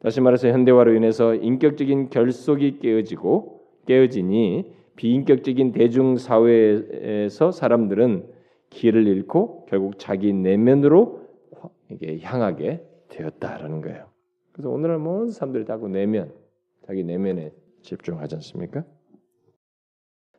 다시 0.00 0.20
말해서 0.20 0.48
현대화로 0.48 0.94
인해서 0.94 1.34
인격적인 1.34 2.10
결속이 2.10 2.80
깨어지고 2.80 3.60
깨어지니 3.86 4.79
비인격적인 5.00 5.72
대중 5.72 6.18
사회에서 6.18 7.52
사람들은 7.52 8.26
길을 8.68 9.06
잃고 9.06 9.64
결국 9.70 9.98
자기 9.98 10.34
내면으로 10.34 11.22
이게 11.90 12.20
향하게 12.20 12.84
되었다라는 13.08 13.80
거예요. 13.80 14.08
그래서 14.52 14.68
오늘날 14.68 14.98
모든 14.98 15.30
사람들이 15.30 15.64
다고 15.64 15.88
내면, 15.88 16.30
자기 16.86 17.02
내면에 17.02 17.50
집중하지 17.80 18.34
않습니까? 18.34 18.84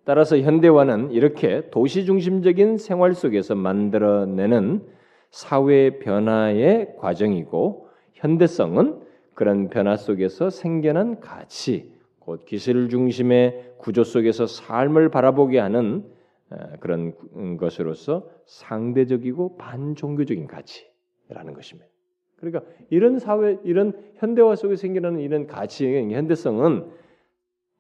따라서 0.06 0.38
현대화는 0.38 1.10
이렇게 1.10 1.68
도시 1.72 2.06
중심적인 2.06 2.78
생활 2.78 3.16
속에서 3.16 3.56
만들어내는 3.56 4.86
사회 5.32 5.98
변화의 5.98 6.98
과정이고 7.00 7.88
현대성은 8.14 9.00
그런 9.34 9.70
변화 9.70 9.98
속에서 9.98 10.52
생겨난 10.52 11.20
가치, 11.20 12.00
곧 12.22 12.46
기술 12.46 12.88
중심의 12.90 13.74
구조 13.78 14.04
속에서 14.04 14.46
삶을 14.46 15.10
바라보게 15.10 15.60
하는 15.60 16.10
어, 16.52 16.56
그런 16.80 17.58
것으로서 17.58 18.30
상대적이고 18.46 19.58
반종교적인 19.58 20.48
가치라는 20.48 21.54
것입니다. 21.54 21.90
그러니까 22.36 22.64
이런 22.90 23.20
사회, 23.20 23.60
이런 23.64 23.94
현대화 24.16 24.56
속에 24.56 24.76
생겨나는 24.76 25.20
이런 25.20 25.48
가치의 25.48 26.14
현대성은 26.14 26.92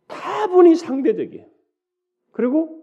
다분히 0.07 0.75
상대적이에요. 0.75 1.45
그리고 2.31 2.81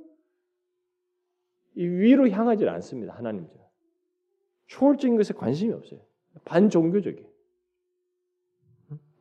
위로 1.75 2.29
향하지 2.29 2.69
않습니다. 2.69 3.15
하나님처 3.15 3.55
초월적인 4.67 5.17
것에 5.17 5.35
관심이 5.35 5.73
없어요. 5.73 6.01
반종교적이에요. 6.45 7.29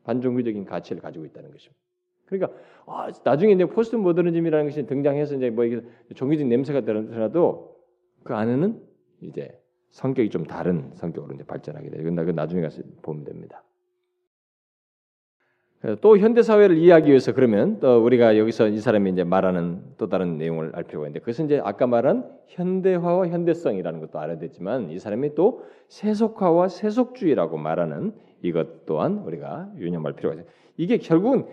반종교적인 0.03 0.65
가치를 0.65 1.01
가지고 1.01 1.25
있다는 1.25 1.51
것입니다. 1.51 1.86
그러니까 2.27 2.57
아, 2.85 3.09
나중에 3.23 3.53
이제 3.53 3.65
포스트 3.65 3.95
모더니즘이라는 3.95 4.65
것이 4.65 4.85
등장해서 4.85 5.35
이제 5.35 5.49
뭐 5.49 5.65
이게 5.65 5.81
종교적 6.15 6.47
냄새가 6.47 6.81
들더라도 6.81 7.75
그 8.23 8.35
안에는 8.35 8.81
이제 9.21 9.59
성격이 9.89 10.29
좀 10.29 10.45
다른 10.45 10.91
성격으로 10.93 11.33
이제 11.33 11.43
발전하게 11.43 11.89
돼요. 11.89 12.01
이건 12.01 12.35
나중에 12.35 12.61
가서 12.61 12.81
보면 13.01 13.23
됩니다. 13.23 13.63
또 16.01 16.17
현대 16.17 16.41
사회를 16.41 16.77
이해하기 16.77 17.07
위해서 17.07 17.33
그러면 17.33 17.79
또 17.79 18.03
우리가 18.03 18.37
여기서 18.37 18.67
이 18.69 18.79
사람이 18.79 19.11
이제 19.11 19.23
말하는 19.23 19.81
또 19.97 20.09
다른 20.09 20.37
내용을 20.37 20.71
알 20.73 20.83
필요가 20.83 21.07
있는데 21.07 21.19
그것은 21.19 21.45
이제 21.45 21.61
아까 21.63 21.85
말한 21.85 22.27
현대화와 22.47 23.27
현대성이라는 23.27 23.99
것도 24.01 24.19
알아야 24.19 24.39
되지만 24.39 24.89
이 24.89 24.97
사람이 24.97 25.35
또 25.35 25.63
세속화와 25.89 26.69
세속주의라고 26.69 27.57
말하는 27.57 28.13
이것 28.41 28.85
또한 28.85 29.19
우리가 29.19 29.71
유념할 29.77 30.13
필요가 30.13 30.35
있어요. 30.35 30.47
이게 30.77 30.97
결국은 30.97 31.45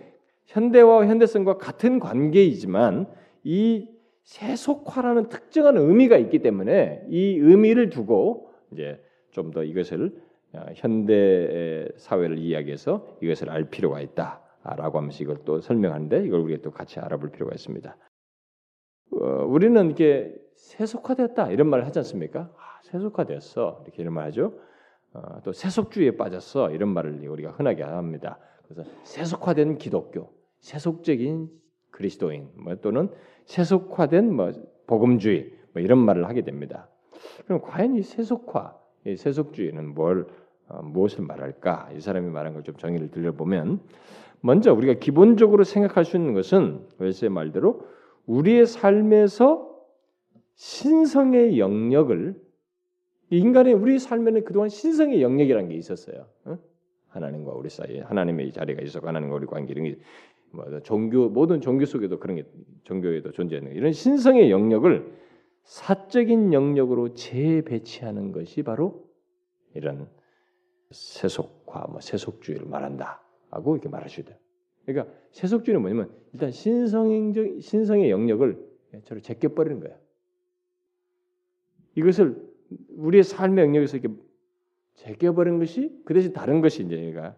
현대화와 0.45 1.07
현대성과 1.07 1.57
같은 1.57 1.99
관계이지만 1.99 3.07
이 3.43 3.87
세속화라는 4.23 5.29
특정한 5.29 5.77
의미가 5.77 6.17
있기 6.17 6.39
때문에 6.39 7.05
이 7.09 7.37
의미를 7.37 7.89
두고 7.89 8.51
이제 8.71 8.99
좀 9.31 9.51
더 9.51 9.63
이것을 9.63 10.15
어, 10.53 10.65
현대 10.75 11.89
사회를 11.97 12.37
이야기해서 12.37 13.17
이것을 13.21 13.49
알 13.49 13.65
필요가 13.69 13.99
있다라고 13.99 14.97
하면서 14.97 15.23
이걸 15.23 15.39
또 15.43 15.59
설명하는데 15.59 16.25
이걸 16.25 16.39
우리가 16.39 16.61
또 16.63 16.71
같이 16.71 16.99
알아볼 16.99 17.31
필요가 17.31 17.53
있습니다. 17.53 17.97
어, 19.11 19.25
우리는 19.45 19.85
이렇게 19.85 20.33
세속화되었다 20.55 21.51
이런 21.51 21.67
말을 21.67 21.85
하지 21.85 21.99
않습니까? 21.99 22.51
아, 22.57 22.79
세속화되었어 22.83 23.81
이렇게 23.83 24.01
이런 24.01 24.13
말 24.13 24.25
하죠. 24.27 24.53
어, 25.13 25.41
또 25.43 25.51
세속주의에 25.51 26.11
빠졌어 26.11 26.71
이런 26.71 26.89
말을 26.89 27.27
우리가 27.27 27.51
흔하게 27.51 27.83
합니다. 27.83 28.39
그래서 28.67 28.89
세속화된 29.03 29.77
기독교, 29.77 30.31
세속적인 30.59 31.49
그리스도인 31.91 32.49
뭐 32.55 32.75
또는 32.75 33.09
세속화된 33.45 34.33
뭐 34.33 34.51
복음주의 34.87 35.53
뭐 35.73 35.81
이런 35.81 35.99
말을 35.99 36.27
하게 36.27 36.41
됩니다. 36.41 36.89
그럼 37.45 37.61
과연 37.61 37.95
이 37.95 38.01
세속화, 38.01 38.77
이 39.05 39.15
세속주의는 39.15 39.93
뭘 39.93 40.27
어, 40.67 40.81
무엇을 40.81 41.23
말할까? 41.23 41.91
이 41.95 41.99
사람이 42.01 42.29
말한 42.29 42.53
걸 42.53 42.63
좀 42.63 42.75
정의를 42.75 43.11
들려보면 43.11 43.79
먼저 44.41 44.73
우리가 44.73 44.93
기본적으로 44.99 45.63
생각할 45.63 46.05
수 46.05 46.17
있는 46.17 46.33
것은 46.33 46.87
웰스의 46.97 47.29
말대로 47.29 47.87
우리의 48.25 48.65
삶에서 48.65 49.71
신성의 50.55 51.59
영역을 51.59 52.35
인간의 53.29 53.73
우리 53.73 53.99
삶에는 53.99 54.43
그동안 54.45 54.69
신성의 54.69 55.21
영역이라는 55.21 55.69
게 55.69 55.75
있었어요. 55.75 56.25
어? 56.45 56.57
하나님과 57.15 57.53
우리 57.53 57.69
사이에 57.69 58.01
하나님의 58.01 58.51
자리가 58.51 58.81
있었고 58.81 59.07
하나님과 59.07 59.35
우리 59.35 59.45
관계 59.45 59.73
이런 59.73 59.95
게뭐 60.51 60.81
종교 60.81 61.29
모든 61.29 61.61
종교 61.61 61.85
속에도 61.85 62.19
그런 62.19 62.35
게 62.35 62.43
종교에도 62.83 63.31
존재하는 63.31 63.71
이런 63.73 63.91
신성의 63.91 64.51
영역을 64.51 65.13
사적인 65.63 66.53
영역으로 66.53 67.13
재배치하는 67.13 68.31
것이 68.31 68.61
바로 68.63 69.09
이런 69.73 70.07
세속화, 70.91 71.87
뭐 71.89 71.99
세속주의를 71.99 72.67
말한다. 72.67 73.21
하고 73.49 73.75
이렇게 73.75 73.89
말하시죠. 73.89 74.33
그러니까 74.85 75.13
세속주의는 75.31 75.81
뭐냐면 75.81 76.11
일단 76.33 76.51
신성적 76.51 77.61
신성의 77.61 78.11
영역을 78.11 78.63
저를 79.05 79.21
제껴 79.21 79.49
버리는 79.49 79.79
거야. 79.79 79.95
이것을 81.95 82.35
우리의 82.89 83.23
삶의 83.23 83.65
영역에서 83.65 83.97
이렇게 83.97 84.13
제껴버린 84.95 85.59
것이 85.59 86.01
그 86.05 86.13
대신 86.13 86.33
다른 86.33 86.61
것이 86.61 86.83
이제 86.83 86.97
얘가 86.97 87.35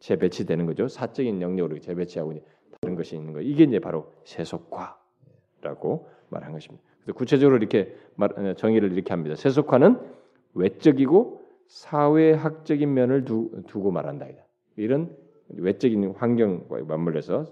재배치되는 0.00 0.66
거죠. 0.66 0.88
사적인 0.88 1.40
영역으로 1.40 1.78
재배치하고 1.78 2.32
이제 2.32 2.42
다른 2.80 2.96
것이 2.96 3.16
있는 3.16 3.32
거. 3.32 3.40
이게 3.40 3.64
이제 3.64 3.78
바로 3.78 4.12
세속화라고 4.24 6.08
말한 6.28 6.52
것입니다. 6.52 6.84
그래서 7.02 7.16
구체적으로 7.16 7.56
이렇게 7.56 7.94
말, 8.16 8.54
정의를 8.56 8.92
이렇게 8.92 9.12
합니다. 9.12 9.36
세속화는 9.36 9.98
외적이고 10.54 11.42
사회학적인 11.66 12.92
면을 12.92 13.24
두, 13.24 13.50
고 13.50 13.90
말한다. 13.90 14.26
이런 14.76 15.16
외적인 15.48 16.14
환경과 16.16 16.84
맞물려서 16.84 17.46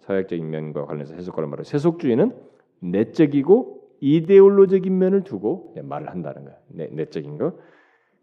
사회학적인 0.00 0.48
면과 0.48 0.86
관련해서 0.86 1.14
해석과를 1.14 1.48
말해 1.48 1.64
세속주의는 1.64 2.34
내적이고 2.80 3.76
이데올로적인 4.00 4.96
면을 4.96 5.24
두고 5.24 5.74
말을 5.82 6.10
한다는 6.10 6.44
거야. 6.44 6.56
내, 6.68 6.86
내적인 6.88 7.38
거. 7.38 7.58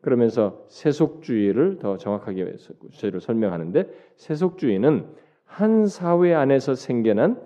그러면서 0.03 0.65
세속주의를 0.67 1.79
더 1.79 1.97
정확하게 1.97 2.55
구체로 2.77 3.19
설명하는데 3.19 3.89
세속주의는 4.17 5.07
한 5.45 5.87
사회 5.87 6.33
안에서 6.33 6.75
생겨난 6.75 7.41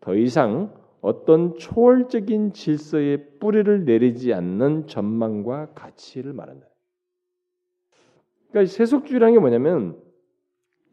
더 0.00 0.16
이상 0.16 0.74
어떤 1.00 1.56
초월적인 1.56 2.52
질서의 2.52 3.38
뿌리를 3.38 3.84
내리지 3.84 4.34
않는 4.34 4.88
전망과 4.88 5.70
가치를 5.74 6.32
말한다. 6.32 6.66
그러니까 8.50 8.70
세속주의라는 8.72 9.34
게 9.34 9.40
뭐냐면 9.40 9.96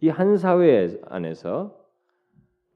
이 0.01 0.09
한 0.09 0.37
사회 0.37 0.99
안에서 1.05 1.75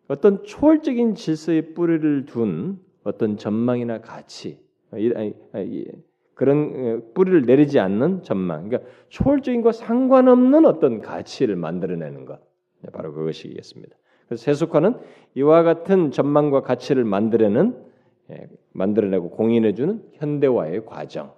어떤 0.08 0.44
초월적인 0.44 1.14
질서의 1.14 1.76
뿌리를 1.76 2.26
둔 2.26 2.80
어떤 3.04 3.38
전망이나 3.38 4.02
가치 4.02 4.60
그런 6.34 6.58
어, 6.76 7.14
뿌리를 7.14 7.42
내리지 7.44 7.80
않는 7.80 8.24
전망, 8.24 8.68
그러니까 8.68 8.90
초월적인 9.10 9.62
것 9.62 9.76
상관없는 9.76 10.66
어떤 10.66 11.02
가치를 11.02 11.56
만들어내는 11.56 12.26
것, 12.26 12.40
네, 12.82 12.90
바로 12.92 13.14
그것이겠습니다. 13.14 13.96
그래서 14.28 14.44
세속화는 14.44 14.96
이와 15.36 15.64
같은 15.64 16.12
전망과 16.12 16.62
가치를 16.62 17.04
만들어내는 17.04 17.92
예, 18.32 18.48
만들어내고 18.72 19.32
공인해주는 19.32 20.04
현대화의 20.14 20.86
과정, 20.86 21.34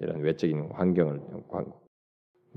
이런 0.00 0.20
외적인 0.20 0.70
환경을 0.72 1.20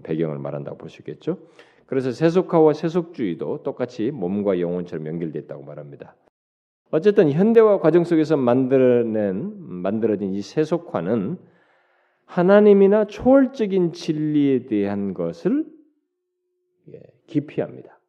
배경을 0.04 0.38
말한다고 0.40 0.78
볼 0.78 0.90
수 0.90 1.02
있겠죠. 1.02 1.38
그래서 1.86 2.12
세속화와 2.12 2.74
세속주의도 2.74 3.64
똑같이 3.64 4.12
몸과 4.12 4.60
영혼처럼 4.60 5.06
연결되어 5.08 5.44
있다고 5.44 5.64
말합니다. 5.64 6.16
어쨌든 6.92 7.32
현대화 7.32 7.80
과정 7.80 8.04
속에서 8.04 8.38
만들어낸 8.38 9.54
만들어진 9.58 10.34
이 10.34 10.42
세속화는 10.42 11.38
하나님이나 12.26 13.06
초월적인 13.06 13.94
진리에 13.94 14.66
대한 14.66 15.14
것을 15.14 15.66
예, 16.92 17.02
기피합니다. 17.28 18.00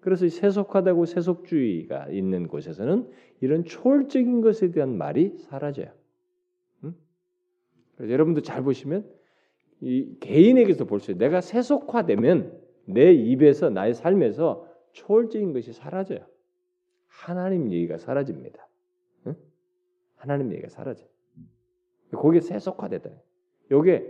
그래서 0.00 0.28
세속화되고 0.28 1.04
세속주의가 1.04 2.08
있는 2.08 2.48
곳에서는 2.48 3.08
이런 3.40 3.64
초월적인 3.64 4.40
것에 4.40 4.72
대한 4.72 4.96
말이 4.98 5.36
사라져요. 5.38 5.92
음? 6.84 6.96
여러분도 8.00 8.42
잘 8.42 8.62
보시면 8.62 9.08
이 9.80 10.16
개인에게서 10.20 10.84
볼 10.84 11.00
수 11.00 11.12
있어요. 11.12 11.18
내가 11.18 11.40
세속화되면 11.40 12.60
내 12.86 13.12
입에서 13.12 13.70
나의 13.70 13.94
삶에서 13.94 14.68
초월적인 14.92 15.52
것이 15.52 15.72
사라져요. 15.72 16.20
하나님 17.06 17.70
얘기가 17.72 17.98
사라집니다. 17.98 18.68
응? 19.28 19.36
하나님 20.16 20.50
얘기가 20.52 20.68
사라져. 20.68 21.06
거기에 22.12 22.40
세속화됐다. 22.40 23.10
요게 23.72 24.08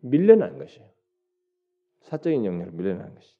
밀려난 0.00 0.58
것이에요. 0.58 0.88
사적인 2.02 2.44
영역으로 2.44 2.72
밀려난 2.76 3.14
것이. 3.14 3.34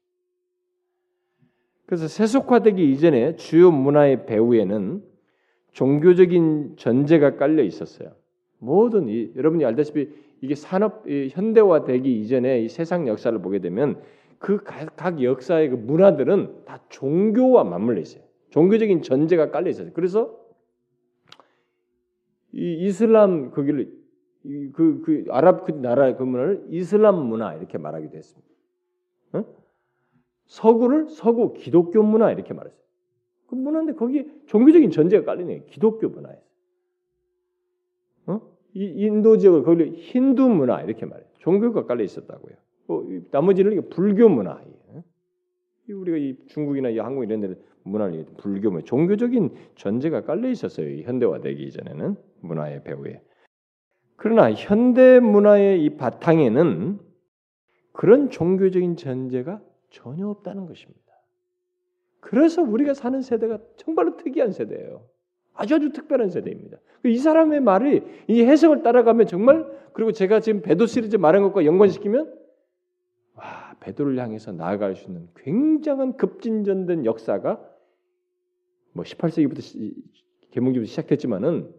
그래서 1.87 2.09
세속화되기 2.09 2.93
이전에 2.93 3.37
주요 3.37 3.71
문화의 3.71 4.27
배후에는 4.27 5.03
종교적인 5.73 6.77
전제가 6.77 7.37
깔려 7.37 7.63
있었어요. 7.63 8.15
모든 8.59 9.09
이, 9.09 9.33
여러분이 9.37 9.65
알다시피 9.65 10.09
이게 10.41 10.55
산업 10.55 11.05
현대화되기 11.09 12.21
이전에 12.21 12.61
이 12.63 12.69
세상 12.69 13.07
역사를 13.09 13.37
보게 13.41 13.59
되면 13.59 14.01
그각 14.39 15.23
역사의 15.23 15.71
그 15.71 15.75
문화들은 15.77 16.65
다 16.65 16.83
종교와 16.89 17.65
맞물려 17.65 18.01
있어요. 18.01 18.23
종교적인 18.51 19.03
전제가 19.03 19.51
깔려 19.51 19.71
있어요. 19.71 19.91
그래서 19.93 20.39
이 22.53 22.87
이슬람 22.87 23.51
거기를 23.51 24.04
그, 24.73 25.01
그 25.03 25.25
아랍 25.31 25.65
그 25.65 25.73
나라의 25.73 26.17
그 26.17 26.23
문화를 26.23 26.67
이슬람 26.69 27.17
문화 27.27 27.55
이렇게 27.55 27.79
말하기도 27.79 28.17
했습니다. 28.17 28.55
어? 29.33 29.45
서구를 30.47 31.09
서구 31.09 31.55
기독교 31.55 32.03
문화 32.03 32.31
이렇게 32.31 32.53
말했어요. 32.53 32.85
그 33.47 33.55
문화인데 33.55 33.95
거기에 33.95 34.27
종교적인 34.47 34.91
전제가 34.91 35.25
깔리네. 35.25 35.65
기독교 35.67 36.09
문화에. 36.09 36.39
어? 38.27 38.41
이 38.75 38.85
인도 38.85 39.39
지역을 39.39 39.63
거기 39.63 39.91
힌두 39.91 40.49
문화 40.49 40.83
이렇게 40.83 41.07
말해요. 41.07 41.27
종교가 41.39 41.87
깔려 41.87 42.05
있었다고요. 42.05 42.55
어, 42.89 43.03
나머지는 43.31 43.89
불교 43.89 44.29
문화. 44.29 44.61
우리가 45.89 46.17
이 46.17 46.37
중국이나 46.47 46.89
이 46.91 46.99
한국 46.99 47.25
이런 47.25 47.41
데 47.41 47.55
문화를 47.83 48.25
불교 48.39 48.71
뭐 48.71 48.81
종교적인 48.81 49.55
전제가 49.77 50.23
깔려 50.23 50.49
있었어요. 50.49 51.03
현대화되기 51.03 51.63
이전에는 51.63 52.17
문화의 52.41 52.83
배후에. 52.83 53.21
그러나 54.17 54.53
현대 54.53 55.21
문화의 55.21 55.85
이 55.85 55.97
바탕에는 55.97 56.99
그런 57.93 58.31
종교적인 58.31 58.97
전제가 58.97 59.61
전혀 59.91 60.29
없다는 60.29 60.67
것입니다. 60.67 61.01
그래서 62.21 62.63
우리가 62.63 62.95
사는 62.95 63.21
세대가 63.23 63.59
정말로 63.77 64.17
특이한 64.17 64.53
세대예요. 64.53 65.07
아주 65.53 65.77
아주 65.77 65.93
특별한 65.93 66.31
세대입니다. 66.31 66.79
이 67.05 67.17
사람의 67.17 67.61
말이 67.61 68.03
이 68.27 68.43
해석을 68.43 68.83
따라가면 68.83 69.27
정말 69.27 69.67
그리고 69.93 70.11
제가 70.11 70.41
지금 70.41 70.63
배도 70.63 70.87
시리즈 70.87 71.17
말한 71.17 71.43
것과 71.45 71.65
연관시키면 71.65 72.35
와 73.35 73.77
베드로를 73.81 74.19
향해서 74.19 74.53
나아갈 74.53 74.97
수 74.97 75.07
있는 75.07 75.29
굉장한 75.37 76.17
급진전된 76.17 77.05
역사가 77.05 77.61
뭐 78.93 79.05
18세기부터 79.05 79.95
개몽기부터 80.51 80.89
시작됐지만은 80.89 81.73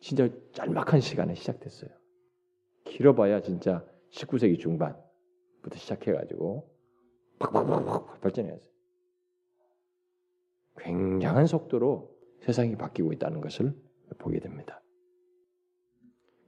진짜 0.00 0.28
짤막한 0.52 1.00
시간에 1.00 1.34
시작됐어요. 1.34 1.90
길어봐야 2.84 3.42
진짜 3.42 3.84
19세기 4.12 4.58
중반부터 4.58 5.76
시작해가지고 5.76 6.68
팍팍팍팍 7.38 8.20
발전해왔어요. 8.20 8.70
굉장한 10.78 11.46
속도로 11.46 12.14
세상이 12.40 12.76
바뀌고 12.76 13.12
있다는 13.12 13.40
것을 13.40 13.74
보게 14.18 14.38
됩니다. 14.38 14.82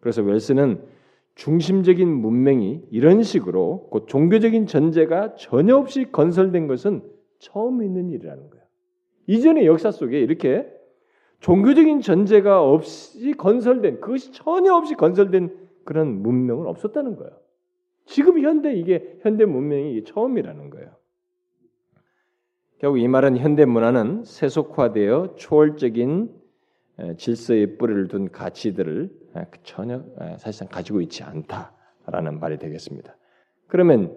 그래서 0.01 0.22
웰스는 0.22 0.86
중심적인 1.34 2.09
문명이 2.09 2.86
이런 2.90 3.22
식으로 3.22 3.88
곧 3.90 4.07
종교적인 4.09 4.66
전제가 4.66 5.34
전혀 5.36 5.76
없이 5.76 6.11
건설된 6.11 6.66
것은 6.66 7.03
처음 7.38 7.82
있는 7.82 8.11
일이라는 8.11 8.51
거예요. 8.51 8.64
이전의 9.26 9.66
역사 9.66 9.90
속에 9.90 10.18
이렇게 10.20 10.66
종교적인 11.41 12.01
전제가 12.01 12.62
없이 12.62 13.32
건설된 13.32 14.01
그것이 14.01 14.32
전혀 14.32 14.74
없이 14.74 14.95
건설된 14.95 15.68
그런 15.84 16.22
문명은 16.22 16.66
없었다는 16.66 17.16
거예요. 17.16 17.32
지금 18.05 18.41
현대 18.41 18.74
이게 18.74 19.18
현대 19.20 19.45
문명이 19.45 20.05
처음이라는 20.05 20.70
거예요. 20.70 20.97
결국 22.78 22.99
이 22.99 23.09
말은 23.09 23.36
현대 23.36 23.64
문화는 23.64 24.24
세속화되어 24.24 25.34
초월적인 25.36 26.34
질서의 27.16 27.76
뿌리를 27.76 28.09
둔 28.09 28.30
가치들을 28.30 29.11
전혀 29.62 30.05
사실상 30.39 30.68
가지고 30.68 31.01
있지 31.01 31.22
않다라는 31.22 32.41
말이 32.41 32.59
되겠습니다. 32.59 33.16
그러면 33.66 34.16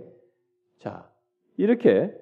자 0.79 1.09
이렇게 1.57 2.13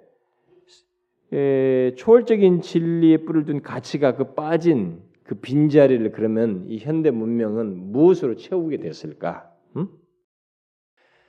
초월적인 1.32 2.62
진리의 2.62 3.26
뿌리를 3.26 3.46
둔 3.46 3.62
가치가 3.62 4.16
그 4.16 4.34
빠진 4.34 5.02
그 5.24 5.36
빈자리를 5.36 6.12
그러면 6.12 6.66
이 6.68 6.80
현대 6.80 7.12
문명은 7.12 7.92
무엇으로 7.92 8.36
채우게 8.36 8.78
됐을까? 8.78 9.54
음? 9.76 9.88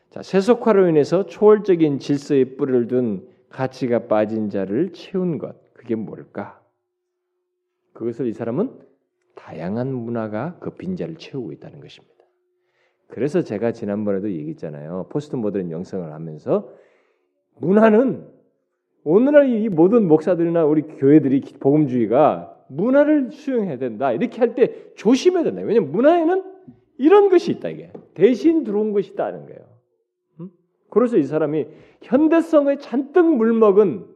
자, 0.08 0.22
세속화로 0.22 0.88
인해서 0.88 1.26
초월적인 1.26 1.98
질서의 1.98 2.56
뿌리를 2.56 2.88
둔 2.88 3.28
가치가 3.50 4.06
빠진 4.06 4.48
자를 4.48 4.92
채운 4.92 5.38
것. 5.38 5.56
그게 5.74 5.96
뭘까? 5.96 6.62
그것을 7.92 8.26
이 8.26 8.32
사람은 8.32 8.78
다양한 9.34 9.92
문화가 9.92 10.58
그 10.60 10.70
빈자를 10.70 11.16
채우고 11.16 11.52
있다는 11.52 11.80
것입니다. 11.80 12.24
그래서 13.08 13.42
제가 13.42 13.72
지난번에도 13.72 14.30
얘기했잖아요. 14.30 15.08
포스트 15.10 15.36
모더른 15.36 15.70
영성을 15.70 16.10
하면서 16.10 16.72
문화는 17.56 18.39
오늘날 19.04 19.48
이 19.48 19.68
모든 19.68 20.06
목사들이나 20.08 20.64
우리 20.64 20.82
교회들이 20.82 21.40
복음주의가 21.58 22.56
문화를 22.68 23.30
수용해야 23.32 23.78
된다. 23.78 24.12
이렇게 24.12 24.38
할 24.38 24.54
때 24.54 24.92
조심해야 24.96 25.44
된다. 25.44 25.62
왜냐하면 25.62 25.90
문화에는 25.92 26.44
이런 26.98 27.28
것이 27.30 27.50
있다. 27.52 27.70
이게 27.70 27.92
대신 28.14 28.62
들어온 28.64 28.92
것이 28.92 29.12
있다는 29.12 29.46
거예요. 29.46 29.60
그래서 30.90 31.16
이 31.16 31.22
사람이 31.22 31.66
현대성에 32.02 32.78
잔뜩 32.78 33.36
물먹은 33.36 34.06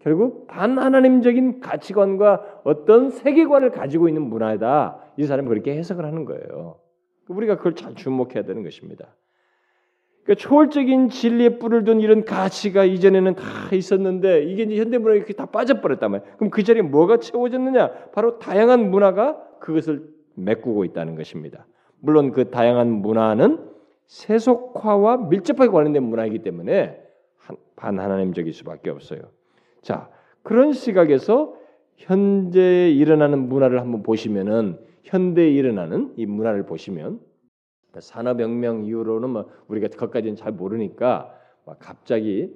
결국 0.00 0.46
반하나님적인 0.46 1.60
가치관과 1.60 2.62
어떤 2.64 3.10
세계관을 3.10 3.70
가지고 3.70 4.08
있는 4.08 4.22
문화다. 4.22 4.98
이 5.18 5.24
사람이 5.24 5.48
그렇게 5.48 5.76
해석을 5.76 6.04
하는 6.04 6.24
거예요. 6.24 6.80
우리가 7.28 7.58
그걸 7.58 7.74
잘 7.74 7.94
주목해야 7.94 8.42
되는 8.44 8.62
것입니다. 8.62 9.14
그러니까 10.22 10.34
초월적인 10.34 11.08
진리에 11.08 11.58
뿔을 11.58 11.84
둔 11.84 12.00
이런 12.00 12.24
가치가 12.24 12.84
이전에는 12.84 13.34
다 13.34 13.44
있었는데 13.72 14.44
이게 14.44 14.64
이제 14.64 14.76
현대 14.76 14.98
문화에 14.98 15.16
이렇게 15.16 15.32
다 15.32 15.46
빠져버렸단 15.46 16.10
말이에요. 16.10 16.32
그럼 16.36 16.50
그 16.50 16.62
자리에 16.62 16.82
뭐가 16.82 17.18
채워졌느냐? 17.18 17.90
바로 18.12 18.38
다양한 18.38 18.90
문화가 18.90 19.42
그것을 19.58 20.04
메꾸고 20.34 20.84
있다는 20.84 21.16
것입니다. 21.16 21.66
물론 22.00 22.32
그 22.32 22.50
다양한 22.50 22.90
문화는 22.90 23.70
세속화와 24.06 25.28
밀접하게 25.28 25.70
관련된 25.70 26.02
문화이기 26.02 26.40
때문에 26.40 27.00
반하나님적일 27.76 28.52
수밖에 28.52 28.90
없어요. 28.90 29.20
자, 29.82 30.08
그런 30.42 30.72
시각에서 30.72 31.54
현재에 31.96 32.90
일어나는 32.90 33.48
문화를 33.48 33.80
한번 33.80 34.02
보시면은 34.02 34.78
현대에 35.02 35.50
일어나는 35.50 36.12
이 36.16 36.26
문화를 36.26 36.64
보시면 36.66 37.20
산업혁명 37.98 38.84
이후로는 38.84 39.30
뭐 39.30 39.50
우리가 39.68 39.88
그것까지는 39.88 40.36
잘 40.36 40.52
모르니까 40.52 41.34
막 41.66 41.78
갑자기 41.80 42.54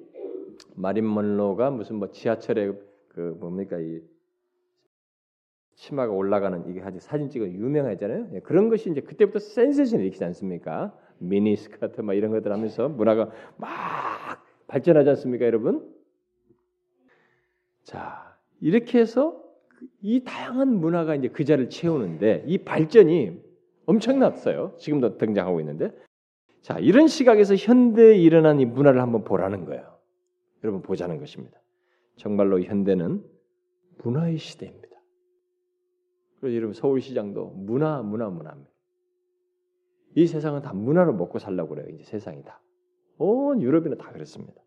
마린 0.75 1.11
먼로가 1.11 1.71
무슨 1.71 1.97
뭐 1.97 2.11
지하철에 2.11 2.71
그 3.09 3.35
뭡니까 3.39 3.77
이 3.79 4.01
치마가 5.75 6.13
올라가는 6.13 6.69
이게 6.69 6.81
아주 6.81 6.99
사진 6.99 7.29
찍어 7.29 7.45
유명하잖아요. 7.47 8.29
예, 8.33 8.39
그런 8.39 8.69
것이 8.69 8.89
이제 8.89 9.01
그때부터 9.01 9.39
센세션이 9.39 10.03
일으키지 10.03 10.23
않습니까? 10.23 10.97
미니 11.17 11.55
스커트 11.55 12.01
막 12.01 12.13
이런 12.13 12.31
것들 12.31 12.51
하면서 12.51 12.87
문화가 12.87 13.29
막 13.57 13.69
발전하지 14.67 15.09
않습니까, 15.09 15.45
여러분? 15.45 15.93
자 17.83 18.37
이렇게 18.61 18.99
해서 18.99 19.41
이 20.01 20.23
다양한 20.23 20.69
문화가 20.69 21.15
이제 21.15 21.27
그 21.27 21.43
자리를 21.43 21.69
채우는데 21.69 22.45
이 22.47 22.57
발전이 22.57 23.44
엄청났어요. 23.85 24.75
지금도 24.77 25.17
등장하고 25.17 25.59
있는데 25.61 25.91
자 26.61 26.79
이런 26.79 27.07
시각에서 27.07 27.55
현대에 27.55 28.17
일어난 28.17 28.59
이 28.59 28.65
문화를 28.65 29.01
한번 29.01 29.23
보라는 29.23 29.65
거예요. 29.65 29.99
여러분 30.63 30.81
보자는 30.81 31.19
것입니다. 31.19 31.61
정말로 32.15 32.61
현대는 32.61 33.23
문화의 33.99 34.37
시대입니다. 34.37 34.95
그래서 36.39 36.55
여러분 36.55 36.73
서울시장도 36.73 37.51
문화, 37.55 38.01
문화, 38.01 38.29
문화입니다. 38.29 38.71
이 40.15 40.27
세상은 40.27 40.61
다 40.61 40.73
문화로 40.73 41.13
먹고 41.13 41.39
살라고 41.39 41.69
그래요. 41.69 41.87
이제 41.89 42.03
세상이 42.03 42.43
다. 42.43 42.61
온 43.17 43.61
유럽이나 43.61 43.95
다 43.95 44.11
그렇습니다. 44.11 44.61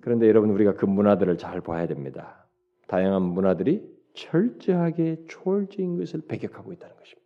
그런데 0.00 0.28
여러분 0.28 0.50
우리가 0.50 0.74
그 0.74 0.84
문화들을 0.84 1.38
잘 1.38 1.60
봐야 1.60 1.86
됩니다. 1.86 2.46
다양한 2.88 3.22
문화들이 3.22 3.93
철저하게 4.14 5.24
초월적인 5.28 5.98
것을 5.98 6.22
배격하고 6.26 6.72
있다는 6.72 6.96
것입니다. 6.96 7.24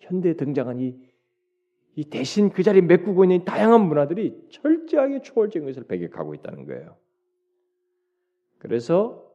현대에 0.00 0.34
등장한 0.34 0.80
이, 0.80 0.96
이 1.96 2.04
대신 2.04 2.50
그 2.50 2.62
자리에 2.62 2.82
메꾸고 2.82 3.24
있는 3.24 3.44
다양한 3.44 3.86
문화들이 3.86 4.48
철저하게 4.50 5.22
초월적인 5.22 5.66
것을 5.66 5.84
배격하고 5.84 6.34
있다는 6.34 6.66
거예요. 6.66 6.96
그래서 8.58 9.32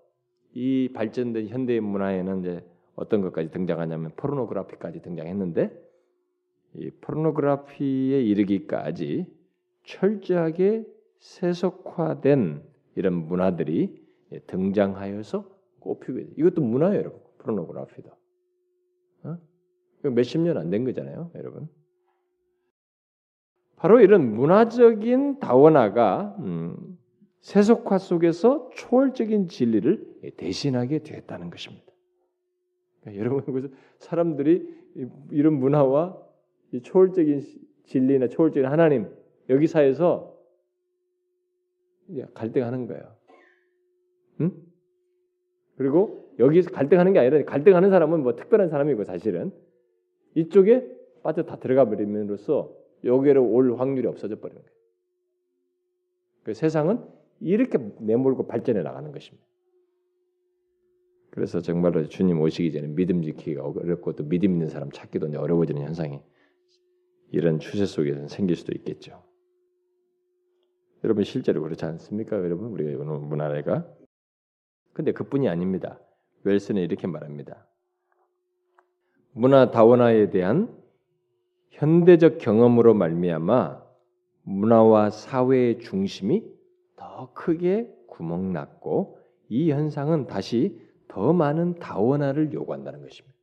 이 0.53 0.89
발전된 0.93 1.47
현대의 1.47 1.79
문화에는 1.79 2.39
이제 2.41 2.65
어떤 2.95 3.21
것까지 3.21 3.49
등장하냐면 3.51 4.11
포르노그라피까지 4.17 5.01
등장했는데 5.01 5.71
이 6.75 6.89
포르노그라피에 7.01 8.21
이르기까지 8.21 9.25
철저하게 9.83 10.85
세속화된 11.19 12.63
이런 12.95 13.13
문화들이 13.13 14.03
등장하여서 14.47 15.58
돼. 15.79 16.33
이것도 16.37 16.61
문화예요, 16.61 16.99
여러분. 16.99 17.19
포르노그라피도. 17.39 18.09
어? 19.23 19.37
몇십 20.03 20.41
년 20.41 20.57
안 20.57 20.69
된 20.69 20.83
거잖아요, 20.85 21.31
여러분. 21.35 21.67
바로 23.75 24.01
이런 24.01 24.33
문화적인 24.35 25.39
다원화가 25.39 26.35
음, 26.39 26.97
세속화 27.39 27.97
속에서 27.97 28.69
초월적인 28.75 29.47
진리를 29.47 30.33
대신하게 30.35 30.99
되었다는 30.99 31.49
것입니다. 31.49 31.85
그러니까 32.99 33.19
여러분 33.21 33.73
사람들이 33.99 34.67
이런 35.31 35.53
문화와 35.53 36.21
초월적인 36.83 37.41
진리나 37.85 38.27
초월적인 38.27 38.69
하나님 38.69 39.09
여기 39.47 39.67
사이에서 39.67 40.37
갈등하는 42.33 42.87
거예요. 42.87 43.15
응? 44.41 44.51
그리고 45.79 46.29
여기서 46.39 46.71
갈등하는 46.71 47.13
게 47.13 47.19
아니라 47.19 47.41
갈등하는 47.45 47.89
사람은 47.89 48.21
뭐 48.21 48.35
특별한 48.35 48.67
사람이고 48.67 49.05
사실은 49.05 49.53
이쪽에 50.35 50.85
빠져 51.23 51.43
다 51.43 51.55
들어가 51.55 51.85
버림으로써 51.85 52.75
여기로 53.05 53.49
올 53.49 53.73
확률이 53.75 54.05
없어져 54.05 54.41
버리는 54.41 54.61
거예요. 54.61 54.75
그 56.43 56.53
세상은 56.53 57.01
이렇게 57.39 57.77
내몰고 58.01 58.47
발전해 58.47 58.81
나가는 58.81 59.09
것입니다. 59.09 59.47
그래서 61.29 61.61
정말로 61.61 62.09
주님 62.09 62.41
오시기 62.41 62.73
전에 62.73 62.87
믿음 62.87 63.21
지키기가 63.21 63.65
어렵고 63.65 64.17
또 64.17 64.27
믿음 64.27 64.51
있는 64.51 64.67
사람 64.67 64.91
찾기도 64.91 65.27
어려워지는 65.27 65.81
현상이 65.81 66.19
이런 67.31 67.59
추세 67.59 67.85
속에서 67.85 68.27
생길 68.27 68.57
수도 68.57 68.73
있겠죠. 68.75 69.23
여러분 71.05 71.23
실제로 71.23 71.61
그렇지 71.61 71.85
않습니까? 71.85 72.35
여러분 72.35 72.67
우리가 72.67 72.89
이거는 72.91 73.29
문화래가 73.29 73.98
근데 74.99 75.13
그뿐이 75.13 75.47
아닙니다. 75.47 75.97
웰슨은 76.43 76.81
이렇게 76.81 77.07
말합니다. 77.07 77.65
문화 79.31 79.71
다원화에 79.71 80.29
대한 80.29 80.77
현대적 81.69 82.37
경험으로 82.39 82.93
말미암아 82.95 83.81
문화와 84.43 85.11
사회의 85.11 85.79
중심이 85.79 86.43
더 86.97 87.31
크게 87.33 87.89
구멍났고 88.07 89.17
이 89.47 89.71
현상은 89.71 90.27
다시 90.27 90.77
더 91.07 91.31
많은 91.31 91.75
다원화를 91.75 92.51
요구한다는 92.51 93.01
것입니다. 93.01 93.37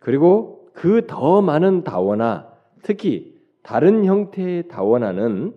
그리고 0.00 0.68
그 0.72 1.06
더 1.06 1.42
많은 1.42 1.84
다원화, 1.84 2.52
특히 2.82 3.40
다른 3.62 4.04
형태의 4.04 4.66
다원화는 4.66 5.54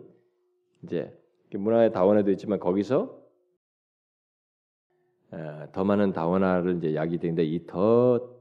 이제 0.83 1.19
문화의 1.51 1.91
다원화도 1.91 2.29
있지만 2.29 2.59
거기서 2.59 3.22
더 5.71 5.83
많은 5.83 6.13
다원화를 6.13 6.77
이제 6.77 6.95
야기 6.95 7.17
되는데 7.17 7.43
이 7.43 7.65
더 7.65 8.33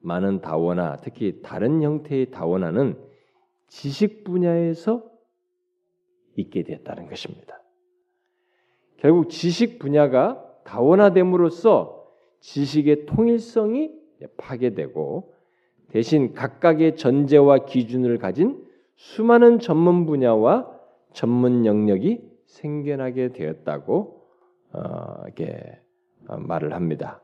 많은 0.00 0.40
다원화, 0.40 0.96
특히 1.02 1.40
다른 1.42 1.82
형태의 1.82 2.30
다원화는 2.30 2.98
지식 3.68 4.24
분야에서 4.24 5.04
있게 6.36 6.62
되었다는 6.62 7.08
것입니다. 7.08 7.60
결국 8.98 9.28
지식 9.28 9.78
분야가 9.78 10.44
다원화됨으로써 10.64 12.06
지식의 12.40 13.06
통일성이 13.06 13.92
파괴되고 14.36 15.34
대신 15.90 16.34
각각의 16.34 16.96
전제와 16.96 17.64
기준을 17.64 18.18
가진 18.18 18.64
수많은 18.96 19.58
전문 19.58 20.06
분야와 20.06 20.70
전문 21.12 21.66
영역이 21.66 22.20
생겨나게 22.46 23.32
되었다고 23.32 24.22
어, 24.72 25.22
이렇게 25.24 25.44
어, 25.54 25.87
말을 26.36 26.74
합니다. 26.74 27.22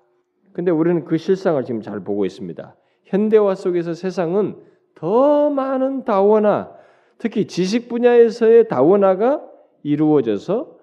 근데 0.53 0.71
우리는 0.71 1.05
그 1.05 1.17
실상을 1.17 1.63
지금 1.65 1.81
잘 1.81 2.01
보고 2.01 2.25
있습니다. 2.25 2.77
현대화 3.05 3.55
속에서 3.55 3.93
세상은 3.93 4.57
더 4.95 5.51
많은 5.51 6.05
다원화, 6.05 6.73
특히 7.19 7.47
지식 7.47 7.89
분야에서의 7.89 8.69
다원화가 8.69 9.43
이루어져서 9.83 10.75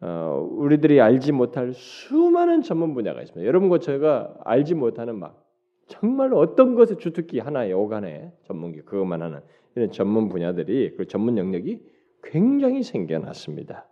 어, 0.00 0.48
우리들이 0.52 1.00
알지 1.00 1.32
못할 1.32 1.72
수많은 1.72 2.62
전문 2.62 2.94
분야가 2.94 3.20
있습니다. 3.20 3.46
여러분과 3.46 3.78
제가 3.78 4.34
알지 4.44 4.74
못하는 4.74 5.18
막 5.18 5.44
정말 5.86 6.32
어떤 6.34 6.74
것에 6.74 6.96
주특기 6.96 7.40
하나에 7.40 7.72
오간에 7.72 8.32
전문기 8.44 8.82
그것만 8.82 9.22
하는 9.22 9.40
이런 9.74 9.90
전문 9.90 10.28
분야들이 10.28 10.94
그 10.96 11.06
전문 11.06 11.36
영역이 11.36 11.80
굉장히 12.22 12.82
생겨났습니다. 12.82 13.86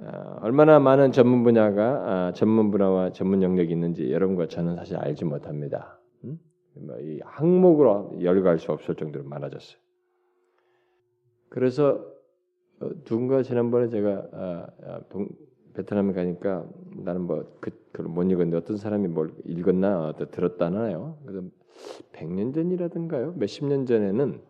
어, 0.00 0.38
얼마나 0.42 0.78
많은 0.78 1.12
전문 1.12 1.42
분야가 1.42 1.82
아, 1.82 2.32
전문 2.32 2.70
분야와 2.70 3.12
전문 3.12 3.42
영역이 3.42 3.72
있는지 3.72 4.12
여러분과 4.12 4.48
저는 4.48 4.76
사실 4.76 4.96
알지 4.96 5.24
못합니다. 5.24 6.00
음? 6.24 6.38
뭐이 6.74 7.20
항목으로 7.24 8.18
열거할 8.22 8.58
수 8.58 8.72
없을 8.72 8.94
정도로 8.94 9.24
많아졌어요. 9.24 9.78
그래서 11.48 12.04
어, 12.80 12.90
누군가 13.04 13.42
지난번에 13.42 13.88
제가 13.88 14.28
아, 14.32 14.66
아, 14.84 15.00
동, 15.08 15.28
베트남에 15.74 16.12
가니까 16.12 16.66
나는 16.96 17.22
뭐그 17.22 17.70
그걸 17.92 18.06
못 18.06 18.22
읽었는데 18.24 18.56
어떤 18.56 18.76
사람이 18.76 19.08
뭘 19.08 19.32
읽었나 19.44 20.08
어, 20.08 20.14
들었다나요. 20.16 21.18
그래서 21.24 21.46
100년 22.12 22.54
전이라든가요. 22.54 23.34
몇십 23.36 23.66
년 23.66 23.86
전에는 23.86 24.40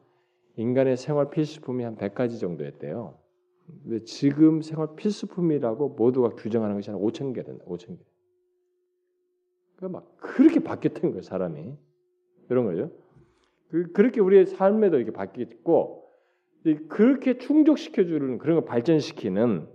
인간의 0.57 0.97
생활 0.97 1.31
필수품이 1.31 1.85
한 1.85 1.97
100가지 1.97 2.41
정도였대요. 2.41 3.18
근데 3.83 4.05
지금 4.05 4.63
생활 4.63 4.97
필수품이라고 4.97 5.91
모두가 5.91 6.31
규정하는 6.31 6.75
것이 6.77 6.91
한 6.91 6.99
5천 6.99 7.35
개 7.35 7.43
된다. 7.43 7.65
5천 7.67 7.99
개. 7.99 8.05
그러니까 9.77 10.01
막 10.01 10.17
그렇게 10.19 10.61
바뀌었던 10.61 11.11
거예요, 11.11 11.23
사람이. 11.23 11.75
이런 12.51 12.65
거죠. 12.65 12.91
그, 13.71 13.93
그렇게 13.93 14.21
우리의 14.21 14.47
삶에도 14.47 14.97
이렇게 14.97 15.13
바뀌었고 15.13 16.05
그렇게 16.89 17.39
충족시켜 17.39 18.05
주는 18.05 18.39
그런 18.39 18.57
걸 18.57 18.65
발전시키는 18.65 19.69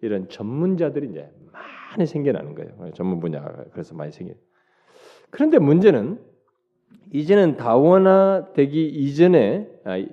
이런 0.00 0.28
전문자들이 0.28 1.10
이제 1.10 1.30
많이 1.52 2.06
생겨나는 2.06 2.54
거예요. 2.54 2.92
전문 2.94 3.20
분야가 3.20 3.64
그래서 3.72 3.94
많이 3.94 4.12
생겨. 4.12 4.34
그런데 5.30 5.58
문제는 5.58 6.20
이제는 7.12 7.56
다원화 7.56 8.52
되기 8.54 8.88
이전에 8.88 9.68
아, 9.84 10.04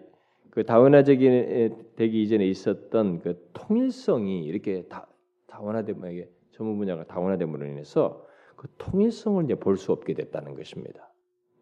그 0.59 0.65
다원화적이 0.65 1.69
되기 1.95 2.21
이전에 2.21 2.45
있었던 2.45 3.19
그 3.19 3.49
통일성이 3.53 4.43
이렇게 4.43 4.83
다 4.89 5.07
다원화되면 5.47 6.11
이게 6.11 6.29
전문 6.51 6.77
분야가 6.77 7.05
다원화됨으로 7.05 7.65
인해서 7.65 8.25
그 8.57 8.67
통일성을 8.77 9.41
이제 9.45 9.55
볼 9.55 9.77
수 9.77 9.93
없게 9.93 10.13
됐다는 10.13 10.55
것입니다. 10.55 11.09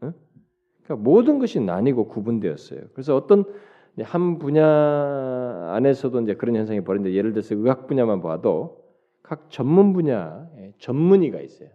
응? 0.02 0.14
그러니까 0.84 1.04
모든 1.08 1.38
것이 1.38 1.60
나뉘고 1.60 2.08
구분되었어요. 2.08 2.86
그래서 2.94 3.16
어떤 3.16 3.44
한 4.02 4.40
분야 4.40 4.66
안에서도 5.76 6.20
이제 6.22 6.34
그런 6.34 6.56
현상이 6.56 6.82
벌어지는데 6.82 7.16
예를 7.16 7.34
들어서 7.34 7.54
의학 7.54 7.86
분야만 7.86 8.24
봐도 8.24 8.84
각 9.22 9.52
전문 9.52 9.94
분야 9.94 10.50
전문의가 10.80 11.40
있어요. 11.42 11.70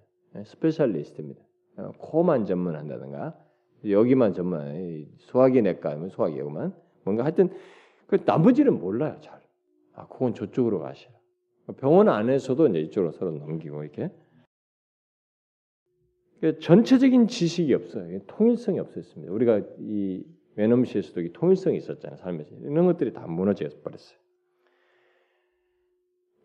스페셜리스트입니다. 0.45 1.41
어, 1.77 1.93
코만 1.99 2.47
전문한다든가 2.47 3.39
여기만 3.89 4.33
전문 4.33 5.07
소화기 5.19 5.63
내과 5.63 5.93
하면 5.93 6.09
소화기 6.09 6.37
여기만 6.41 6.83
뭔가 7.05 7.25
하여튼 7.25 7.51
그 8.07 8.19
나머지는 8.25 8.79
몰라요 8.79 9.19
잘. 9.21 9.41
아 9.95 10.07
그건 10.07 10.35
저쪽으로 10.35 10.81
가시라. 10.81 11.13
병원 11.79 12.09
안에서도 12.09 12.67
이제 12.69 12.81
이쪽으로 12.81 13.13
서로 13.13 13.33
넘기고 13.33 13.83
이렇게 13.83 14.11
그 16.41 16.59
전체적인 16.59 17.29
지식이 17.29 17.73
없어요. 17.73 18.19
통일성이 18.27 18.81
없었습니다. 18.81 19.33
우리가 19.33 19.63
이 19.79 20.25
외놈 20.57 20.85
시에서도 20.85 21.21
이 21.21 21.33
통일성이 21.33 21.77
있었잖아요. 21.77 22.17
삶에서 22.19 22.55
이런 22.57 22.85
것들이 22.87 23.13
다 23.13 23.27
무너져 23.27 23.69
버렸어요. 23.83 24.19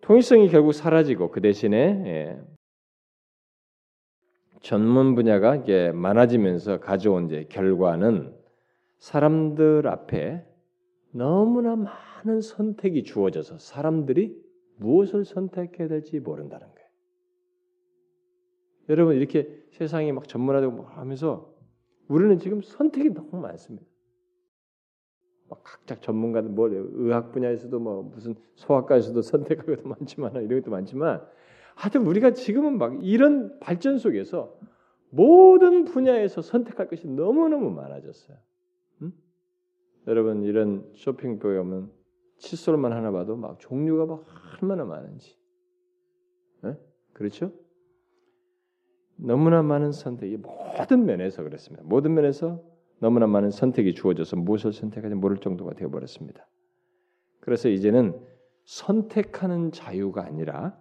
통일성이 0.01 0.49
결국 0.49 0.73
사라지고 0.73 1.31
그 1.31 1.41
대신에 1.41 1.77
예, 2.05 2.41
전문 4.61 5.15
분야가 5.15 5.57
이게 5.57 5.91
많아지면서 5.91 6.79
가져온 6.79 7.25
이제 7.25 7.45
결과는 7.49 8.33
사람들 8.99 9.87
앞에 9.87 10.45
너무나 11.11 11.75
많은 11.75 12.41
선택이 12.41 13.03
주어져서 13.03 13.57
사람들이 13.57 14.39
무엇을 14.77 15.25
선택해야 15.25 15.87
될지 15.87 16.19
모른다는 16.19 16.67
거예요. 16.67 16.87
여러분 18.89 19.15
이렇게 19.15 19.65
세상이 19.71 20.11
막 20.11 20.27
전문화되고 20.27 20.83
하면서 20.83 21.53
우리는 22.07 22.39
지금 22.39 22.61
선택이 22.61 23.13
너무 23.13 23.37
많습니다. 23.41 23.85
막 25.49 25.63
각자 25.63 25.99
전문가들 25.99 26.49
뭐 26.49 26.69
의학 26.69 27.31
분야에서도 27.31 27.79
뭐 27.79 28.03
무슨 28.03 28.35
소아과에서도 28.55 29.21
선택할 29.21 29.65
것도 29.65 29.87
많지만 29.87 30.35
이런 30.35 30.61
것도 30.61 30.71
많지만 30.71 31.25
하여튼 31.75 32.05
우리가 32.05 32.33
지금은 32.33 32.77
막 32.77 33.05
이런 33.05 33.59
발전 33.59 33.97
속에서 33.97 34.57
모든 35.09 35.85
분야에서 35.85 36.41
선택할 36.41 36.89
것이 36.89 37.07
너무너무 37.07 37.71
많아졌어요. 37.71 38.37
응? 40.07 40.11
여러분 40.11 40.43
이런 40.43 40.89
쇼핑백에 40.95 41.57
오면 41.57 41.91
칫솔만 42.37 42.93
하나 42.93 43.11
봐도 43.11 43.35
막 43.35 43.59
종류가 43.59 44.05
막 44.05 44.25
얼마나 44.61 44.85
많은지. 44.85 45.37
네? 46.63 46.75
그렇죠? 47.13 47.51
너무나 49.15 49.63
많은 49.63 49.91
선택이 49.91 50.37
모든 50.37 51.05
면에서 51.05 51.43
그렇습니다. 51.43 51.83
모든 51.85 52.13
면에서 52.13 52.63
너무나 52.99 53.27
많은 53.27 53.51
선택이 53.51 53.93
주어져서 53.93 54.37
무엇을 54.37 54.73
선택하지 54.73 55.15
모를 55.15 55.37
정도가 55.37 55.73
되어 55.73 55.89
버렸습니다. 55.89 56.47
그래서 57.39 57.69
이제는 57.69 58.19
선택하는 58.65 59.71
자유가 59.71 60.25
아니라 60.25 60.79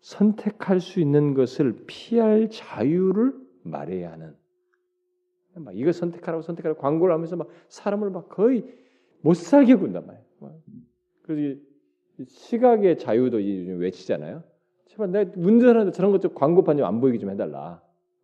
선택할 0.00 0.80
수 0.80 1.00
있는 1.00 1.32
것을 1.32 1.84
피할 1.86 2.50
자유를 2.50 3.32
말해야 3.62 4.12
하는 4.12 4.36
막 5.56 5.76
이거 5.76 5.92
선택하라고 5.92 6.42
선택하라고 6.42 6.80
광고를 6.80 7.14
하면서 7.14 7.36
막 7.36 7.48
사람을 7.68 8.10
막 8.10 8.28
거의 8.28 8.64
못 9.20 9.34
살게 9.34 9.74
군단 9.76 10.06
말이에요. 10.06 10.24
그래서 11.22 11.60
시각의 12.26 12.98
자유도 12.98 13.38
외치잖아요. 13.38 14.42
제발 14.86 15.10
내 15.10 15.30
운전하는데 15.36 15.92
저런 15.92 16.12
것 16.12 16.20
좀 16.20 16.34
광고판 16.34 16.76
좀 16.76 16.86
안 16.86 17.00
보이게 17.00 17.18
좀 17.18 17.30
해달라. 17.30 17.82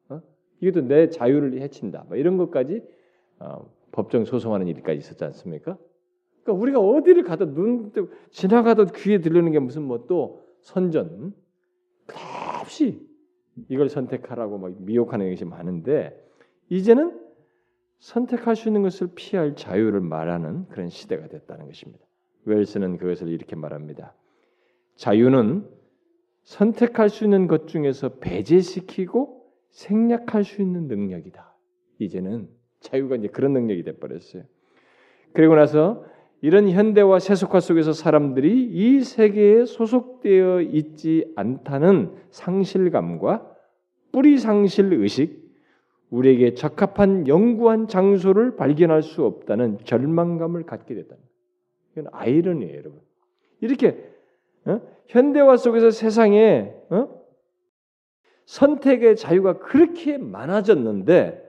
어? 0.08 0.20
이것도 0.60 0.86
내 0.86 1.08
자유를 1.08 1.60
해친다. 1.60 2.04
뭐 2.08 2.16
이런 2.16 2.36
것까지 2.36 2.82
어, 3.38 3.70
법정 3.92 4.24
소송하는 4.24 4.68
일까지 4.68 4.98
있었지 4.98 5.24
않습니까? 5.24 5.78
그러니까 6.42 6.62
우리가 6.62 6.78
어디를 6.80 7.24
가도 7.24 7.52
눈 7.54 7.92
지나가도 8.30 8.86
귀에 8.94 9.20
들리는 9.20 9.50
게 9.52 9.58
무슨 9.58 9.82
뭐 9.82 10.06
또 10.06 10.42
선전 10.60 11.34
없이 12.60 13.00
이걸 13.68 13.88
선택하라고 13.88 14.58
막 14.58 14.74
미혹하는 14.82 15.28
것이 15.30 15.44
많은데 15.44 16.22
이제는 16.70 17.20
선택할 17.98 18.56
수 18.56 18.68
있는 18.68 18.82
것을 18.82 19.10
피할 19.14 19.54
자유를 19.54 20.00
말하는 20.00 20.66
그런 20.68 20.88
시대가 20.88 21.28
됐다는 21.28 21.66
것입니다. 21.66 22.04
웰스는 22.46 22.96
그것을 22.96 23.28
이렇게 23.28 23.54
말합니다. 23.56 24.14
자유는 24.96 25.68
선택할 26.44 27.10
수 27.10 27.24
있는 27.24 27.46
것 27.46 27.68
중에서 27.68 28.14
배제시키고 28.20 29.44
생략할 29.68 30.44
수 30.44 30.62
있는 30.62 30.88
능력이다. 30.88 31.54
이제는 31.98 32.48
자유가 32.80 33.16
이제 33.16 33.28
그런 33.28 33.52
능력이 33.52 33.82
돼 33.82 33.96
버렸어요. 33.98 34.44
그리고 35.32 35.54
나서 35.54 36.04
이런 36.40 36.70
현대화 36.70 37.18
세속화 37.18 37.60
속에서 37.60 37.92
사람들이 37.92 38.64
이 38.72 39.00
세계에 39.00 39.66
소속되어 39.66 40.62
있지 40.62 41.30
않다는 41.36 42.14
상실감과 42.30 43.46
뿌리 44.10 44.38
상실 44.38 44.94
의식, 44.94 45.49
우리에게 46.10 46.54
적합한 46.54 47.28
영구한 47.28 47.88
장소를 47.88 48.56
발견할 48.56 49.02
수 49.02 49.24
없다는 49.24 49.78
절망감을 49.84 50.64
갖게 50.64 50.94
됐다. 50.94 51.16
이건 51.92 52.06
아이러니예요, 52.12 52.76
여러분. 52.76 53.00
이렇게 53.60 54.10
어? 54.64 54.80
현대화 55.06 55.56
속에서 55.56 55.90
세상에 55.90 56.74
어? 56.90 57.20
선택의 58.46 59.16
자유가 59.16 59.58
그렇게 59.58 60.18
많아졌는데 60.18 61.48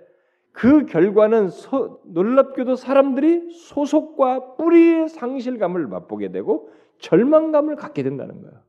그 0.51 0.85
결과는 0.85 1.49
소, 1.49 2.01
놀랍게도 2.05 2.75
사람들이 2.75 3.51
소속과 3.51 4.55
뿌리의 4.55 5.09
상실감을 5.09 5.87
맛보게 5.87 6.31
되고 6.31 6.69
절망감을 6.99 7.77
갖게 7.77 8.03
된다는 8.03 8.41
거예요. 8.41 8.61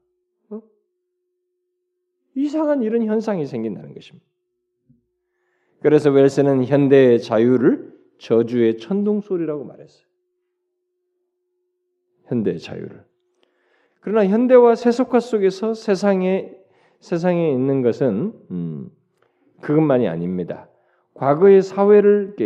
어? 0.51 0.63
이상한 2.35 2.83
이런 2.83 3.05
현상이 3.05 3.45
생긴다는 3.45 3.93
것입니다. 3.93 4.32
그래서 5.83 6.11
웰스는 6.11 6.65
현대의 6.65 7.21
자유를 7.21 7.93
저주의 8.19 8.79
천둥 8.79 9.21
소리라고 9.21 9.65
말했어요. 9.65 10.07
현대의 12.27 12.61
자유를. 12.61 13.05
그러나 14.01 14.27
현대와 14.27 14.75
세속화 14.75 15.21
속에서 15.21 15.75
세상에 15.75 16.57
세상에 17.01 17.53
있는 17.53 17.83
것은 17.83 18.33
음, 18.51 18.91
그것만이 19.61 20.07
아닙니다. 20.09 20.69
과거의 21.15 21.63
사회를 21.63 22.37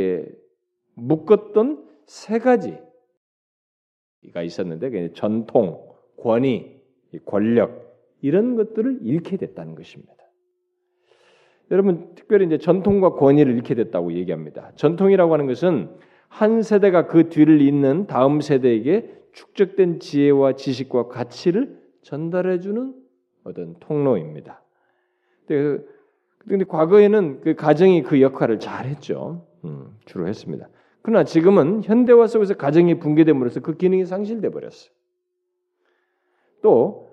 묶었던 0.95 1.87
세 2.07 2.39
가지가 2.39 2.81
있었는데 4.43 5.13
전통, 5.13 5.87
권위, 6.19 6.81
권력 7.27 7.87
이런 8.23 8.57
것들을 8.57 9.01
잃게 9.03 9.37
됐다는 9.37 9.75
것입니다. 9.75 10.16
여러분 11.71 12.15
특별히 12.15 12.47
이제 12.47 12.59
전통과 12.59 13.15
권위를 13.15 13.55
잃게 13.55 13.75
됐다고 13.75 14.13
얘기합니다. 14.13 14.73
전통이라고 14.77 15.33
하는 15.33 15.47
것은 15.47 15.91
한 16.29 16.63
세대가 16.63 17.07
그 17.07 17.29
뒤를 17.29 17.61
잇는 17.61 18.07
다음 18.07 18.41
세대에게 18.41 19.17
축적된 19.33 20.01
지혜와 20.01 20.55
지식과 20.55 21.09
가치를 21.09 21.79
전달해 22.03 22.61
주는 22.61 22.95
어떤 23.45 23.77
통로입니다. 23.81 24.63
근데, 25.47 25.85
근데 26.49 26.65
과거에는 26.65 27.41
그 27.41 27.55
가정이 27.55 28.03
그 28.03 28.21
역할을 28.21 28.61
잘 28.61 28.87
했죠. 28.87 29.47
음, 29.65 29.97
주로 30.05 30.27
했습니다. 30.27 30.69
그러나 31.03 31.25
지금은 31.25 31.83
현대화 31.85 32.27
속에서 32.27 32.55
가정이 32.55 32.99
붕괴됨으로써 32.99 33.61
그 33.61 33.77
기능이 33.77 34.07
상실돼 34.07 34.51
버렸어요. 34.51 34.91
또 36.63 37.06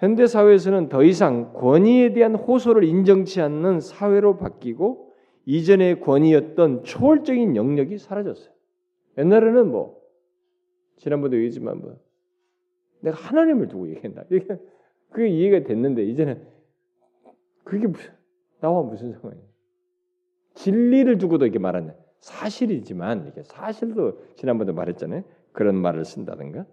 현대 0.00 0.26
사회에서는 0.26 0.88
더 0.88 1.02
이상 1.04 1.52
권위에 1.52 2.14
대한 2.14 2.34
호소를 2.34 2.84
인정치 2.84 3.42
않는 3.42 3.80
사회로 3.80 4.38
바뀌고 4.38 5.12
이전의 5.44 6.00
권위였던 6.00 6.84
초월적인 6.84 7.54
영역이 7.54 7.98
사라졌어요. 7.98 8.50
옛날에는 9.18 9.70
뭐 9.70 10.00
지난번도 10.96 11.36
얘기했지만 11.36 11.80
뭐 11.80 11.96
내가 13.00 13.16
하나님을 13.16 13.68
두고. 13.68 13.88
이게 13.88 14.10
그게 15.10 15.28
이해가 15.28 15.66
됐는데 15.66 16.04
이제는 16.04 16.46
그게 17.64 17.86
무슨 17.86 18.12
나와 18.60 18.82
무슨 18.82 19.12
상관이야? 19.12 19.42
진리를 20.54 21.18
두고도 21.18 21.44
이렇게 21.44 21.58
말하는 21.58 21.94
사실이지만 22.20 23.28
이게 23.28 23.42
사실도 23.42 24.18
지난번도 24.36 24.72
말했잖아요. 24.72 25.24
그런 25.52 25.76
말을 25.76 26.06
쓴다든가 26.06 26.64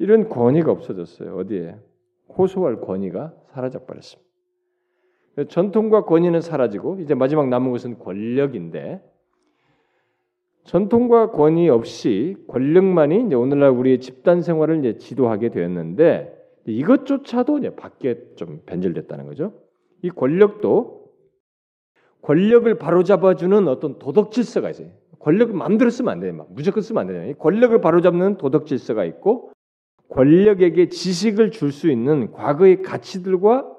이런 0.00 0.30
권위가 0.30 0.72
없어졌어요. 0.72 1.36
어디에 1.36 1.76
호소할 2.36 2.80
권위가 2.80 3.34
사라져 3.52 3.84
버렸습니다. 3.84 4.30
전통과 5.48 6.06
권위는 6.06 6.40
사라지고 6.40 7.00
이제 7.00 7.14
마지막 7.14 7.48
남은 7.48 7.70
것은 7.70 7.98
권력인데 7.98 9.02
전통과 10.64 11.30
권위 11.32 11.68
없이 11.68 12.36
권력만이 12.48 13.26
이제 13.26 13.34
오늘날 13.34 13.70
우리의 13.70 14.00
집단 14.00 14.40
생활을 14.40 14.78
이제 14.78 14.96
지도하게 14.96 15.50
되었는데 15.50 16.34
이것조차도 16.64 17.58
이제 17.58 17.76
밖에 17.76 18.22
좀 18.36 18.62
변질됐다는 18.64 19.26
거죠. 19.26 19.52
이 20.02 20.08
권력도 20.08 21.10
권력을 22.22 22.74
바로잡아주는 22.78 23.68
어떤 23.68 23.98
도덕 23.98 24.32
질서가 24.32 24.70
있어요. 24.70 24.88
권력을 25.18 25.90
쓰면 25.90 26.10
안 26.10 26.20
돼요. 26.20 26.32
막 26.32 26.46
무조건 26.50 26.82
쓰면 26.82 27.02
안 27.02 27.06
되잖아요. 27.06 27.34
권력을 27.34 27.78
바로잡는 27.82 28.38
도덕 28.38 28.64
질서가 28.66 29.04
있고 29.04 29.52
권력에게 30.10 30.88
지식을 30.88 31.50
줄 31.52 31.72
수 31.72 31.90
있는 31.90 32.32
과거의 32.32 32.82
가치들과 32.82 33.76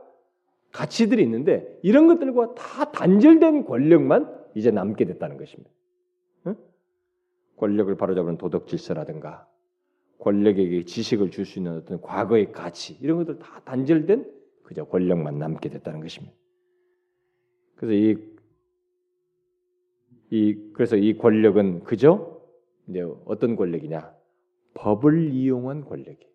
가치들이 0.72 1.22
있는데 1.24 1.78
이런 1.84 2.08
것들과 2.08 2.56
다 2.56 2.92
단절된 2.92 3.66
권력만 3.66 4.34
이제 4.56 4.72
남게 4.72 5.06
됐다는 5.06 5.38
것입니다. 5.38 5.70
응? 6.48 6.56
권력을 7.58 7.94
바로잡는 7.96 8.38
도덕 8.38 8.68
질서라든가 8.68 9.48
권력에게 10.20 10.84
지식을 10.84 11.32
줄 11.32 11.46
수 11.46 11.60
있는 11.60 11.78
어떤 11.78 12.00
과거의 12.00 12.52
가치 12.54 12.98
이런 13.02 13.18
것들 13.18 13.40
다 13.40 13.62
단절된 13.66 14.32
그저 14.64 14.86
권력만 14.86 15.38
남게 15.38 15.70
됐다는 15.70 16.00
것입니다. 16.00 16.34
그래서 17.76 17.94
이, 17.94 18.18
이 20.30 20.72
그래서 20.72 20.96
이 20.96 21.18
권력은 21.18 21.84
그저 21.84 22.40
어떤 23.26 23.58
권력이냐 23.58 24.21
법을 24.74 25.32
이용한 25.34 25.86
권력이. 25.86 26.26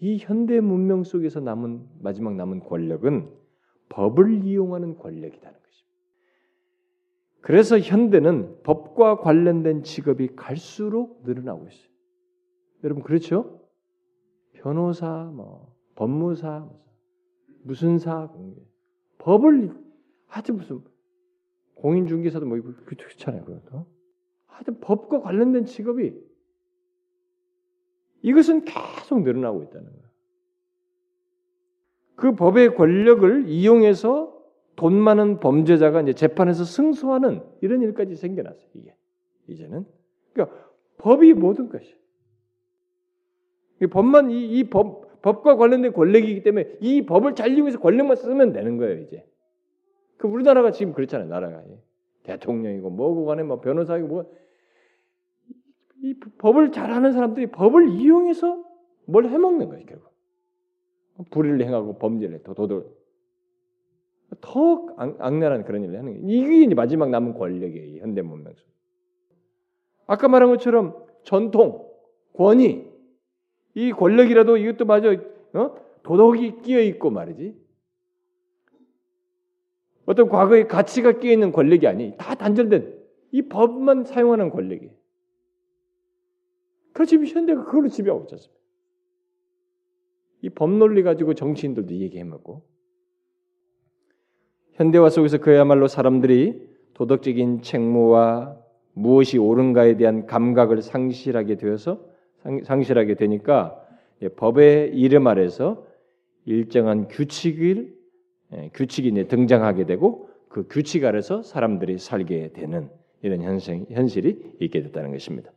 이 0.00 0.18
현대 0.18 0.60
문명 0.60 1.04
속에서 1.04 1.40
남은 1.40 1.86
마지막 2.00 2.34
남은 2.34 2.60
권력은 2.60 3.30
법을 3.88 4.44
이용하는 4.44 4.96
권력이라는 4.96 5.58
것입니다. 5.60 5.94
그래서 7.40 7.78
현대는 7.78 8.62
법과 8.62 9.18
관련된 9.18 9.82
직업이 9.82 10.28
갈수록 10.36 11.22
늘어나고 11.24 11.66
있어요. 11.66 11.88
여러분 12.84 13.02
그렇죠? 13.02 13.60
변호사, 14.52 15.24
뭐 15.34 15.74
법무사, 15.96 16.68
무슨 17.64 17.98
사, 17.98 18.32
법을 19.18 19.74
하여튼 20.26 20.56
무슨 20.56 20.80
공인중개사도 21.74 22.46
뭐 22.46 22.60
그렇잖아요. 22.84 23.44
그것도 23.44 23.86
하여튼 24.46 24.80
법과 24.80 25.20
관련된 25.20 25.64
직업이 25.64 26.14
이것은 28.22 28.64
계속 28.64 29.22
늘어나고 29.22 29.62
있다는 29.64 29.86
거예요. 29.86 30.08
그 32.16 32.34
법의 32.34 32.74
권력을 32.74 33.48
이용해서 33.48 34.36
돈 34.76 34.94
많은 34.94 35.40
범죄자가 35.40 36.02
이제 36.02 36.12
재판에서 36.12 36.64
승소하는 36.64 37.42
이런 37.60 37.82
일까지 37.82 38.16
생겨났어요. 38.16 38.68
이게 38.74 38.94
이제는 39.46 39.84
그러니까 40.32 40.56
법이 40.98 41.34
모든 41.34 41.68
것이에요. 41.68 41.96
법만 43.90 44.30
이, 44.30 44.58
이 44.58 44.64
법, 44.64 45.22
법과 45.22 45.56
관련된 45.56 45.92
권력이기 45.92 46.42
때문에 46.42 46.78
이 46.80 47.06
법을 47.06 47.34
잘 47.34 47.52
이용해서 47.52 47.78
권력만 47.78 48.16
쓰면 48.16 48.52
되는 48.52 48.76
거예요. 48.76 49.00
이제 49.02 49.24
그 50.16 50.26
우리나라가 50.26 50.72
지금 50.72 50.92
그렇잖아요. 50.92 51.28
나라가 51.28 51.62
대통령이고 52.24 52.90
뭐고 52.90 53.24
간에 53.24 53.42
뭐 53.44 53.60
변호사이고 53.60 54.08
뭐 54.08 54.32
이 56.02 56.14
법을 56.38 56.72
잘하는 56.72 57.12
사람들이 57.12 57.48
법을 57.48 57.90
이용해서 57.90 58.64
뭘 59.06 59.26
해먹는 59.26 59.68
거예요, 59.68 59.86
결국. 59.86 60.08
불의를 61.30 61.64
행하고 61.66 61.98
범죄를 61.98 62.36
해, 62.36 62.42
더 62.42 62.54
도덕, 62.54 62.96
더 64.40 64.86
악랄한 64.96 65.64
그런 65.64 65.82
일을 65.84 65.98
하는 65.98 66.12
거예요. 66.12 66.28
이게 66.28 66.64
이제 66.64 66.74
마지막 66.74 67.10
남은 67.10 67.34
권력이에요, 67.34 68.02
현대 68.02 68.22
문명 68.22 68.54
속. 68.54 68.66
아까 70.06 70.28
말한 70.28 70.50
것처럼 70.50 70.94
전통, 71.24 71.88
권위, 72.34 72.86
이 73.74 73.92
권력이라도 73.92 74.56
이것도 74.56 74.84
맞아, 74.84 75.10
어? 75.54 75.74
도덕이 76.02 76.62
끼어 76.62 76.80
있고 76.80 77.10
말이지. 77.10 77.56
어떤 80.06 80.28
과거의 80.28 80.68
가치가 80.68 81.12
끼어 81.12 81.32
있는 81.32 81.52
권력이 81.52 81.86
아니, 81.86 82.14
다 82.16 82.34
단절된 82.34 82.96
이 83.32 83.42
법만 83.42 84.04
사용하는 84.04 84.50
권력이. 84.50 84.97
그 86.98 87.06
지금 87.06 87.26
현대가 87.26 87.64
그걸로 87.64 87.86
지배하고 87.88 88.22
있지 88.22 88.34
않습니까? 88.34 88.60
이 90.42 90.50
법논리 90.50 91.04
가지고 91.04 91.32
정치인들도 91.32 91.94
얘기해먹고 91.94 92.62
현대화 94.72 95.08
속에서 95.08 95.38
그야말로 95.38 95.86
사람들이 95.86 96.68
도덕적인 96.94 97.62
책무와 97.62 98.56
무엇이 98.94 99.38
옳은가에 99.38 99.96
대한 99.96 100.26
감각을 100.26 100.82
상실하게 100.82 101.54
되어서 101.54 102.04
상 102.64 102.82
실하게 102.82 103.14
되니까 103.14 103.80
법의 104.34 104.98
이름 104.98 105.28
아래서 105.28 105.86
일정한 106.46 107.06
규칙을 107.06 107.96
예, 108.54 108.70
규칙이 108.74 109.12
등장하게 109.28 109.86
되고 109.86 110.30
그 110.48 110.66
규칙 110.68 111.04
아래서 111.04 111.42
사람들이 111.42 111.98
살게 111.98 112.50
되는 112.54 112.90
이런 113.22 113.42
현상, 113.42 113.86
현실이 113.88 114.54
있게 114.58 114.82
됐다는 114.82 115.12
것입니다. 115.12 115.52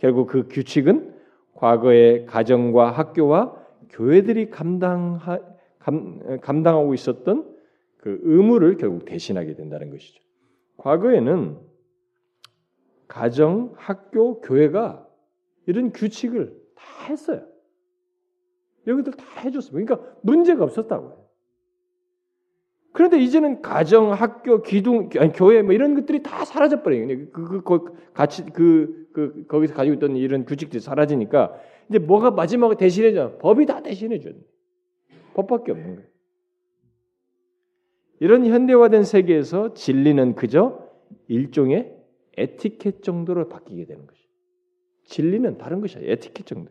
결국 0.00 0.28
그 0.28 0.48
규칙은 0.48 1.14
과거의 1.54 2.24
가정과 2.24 2.90
학교와 2.90 3.54
교회들이 3.90 4.48
감당하, 4.48 5.38
감, 5.78 6.40
감당하고 6.40 6.94
있었던 6.94 7.54
그 7.98 8.18
의무를 8.22 8.78
결국 8.78 9.04
대신하게 9.04 9.54
된다는 9.54 9.90
것이죠. 9.90 10.22
과거에는 10.78 11.58
가정, 13.08 13.74
학교, 13.76 14.40
교회가 14.40 15.06
이런 15.66 15.92
규칙을 15.92 16.58
다 16.74 16.84
했어요. 17.10 17.46
것들 18.86 19.12
다 19.12 19.24
해줬어요. 19.40 19.72
그러니까 19.72 20.00
문제가 20.22 20.64
없었다고요. 20.64 21.20
그런데 22.92 23.20
이제는 23.20 23.60
가정, 23.60 24.12
학교, 24.12 24.62
기둥, 24.62 25.10
아니, 25.18 25.30
교회 25.32 25.60
뭐 25.60 25.74
이런 25.74 25.94
것들이 25.94 26.22
다 26.22 26.46
사라져 26.46 26.82
버려요. 26.82 27.06
그, 27.32 27.44
그, 27.44 27.62
그, 27.62 28.12
같이 28.14 28.46
그, 28.46 28.99
그 29.12 29.46
거기서 29.46 29.74
가지고 29.74 29.94
있던 29.94 30.16
이런 30.16 30.44
규칙들이 30.44 30.80
사라지니까 30.80 31.54
이제 31.88 31.98
뭐가 31.98 32.30
마지막에 32.30 32.76
대신해줘? 32.76 33.38
법이 33.38 33.66
다 33.66 33.82
대신해줘. 33.82 34.30
법밖에 35.34 35.72
없는 35.72 35.96
거예요. 35.96 36.10
이런 38.20 38.46
현대화된 38.46 39.04
세계에서 39.04 39.74
진리는 39.74 40.34
그저 40.34 40.88
일종의 41.28 41.96
에티켓 42.36 43.02
정도로 43.02 43.48
바뀌게 43.48 43.86
되는 43.86 44.06
것이죠. 44.06 44.28
진리는 45.04 45.58
다른 45.58 45.80
것이야. 45.80 46.02
에티켓 46.04 46.46
정도. 46.46 46.70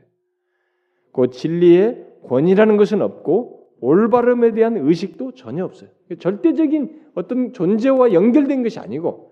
그 1.11 1.29
진리의 1.29 2.05
권위라는 2.27 2.77
것은 2.77 3.01
없고 3.01 3.67
올바름에 3.81 4.51
대한 4.51 4.77
의식도 4.77 5.33
전혀 5.33 5.65
없어요. 5.65 5.89
절대적인 6.19 7.11
어떤 7.15 7.53
존재와 7.53 8.13
연결된 8.13 8.63
것이 8.63 8.79
아니고 8.79 9.28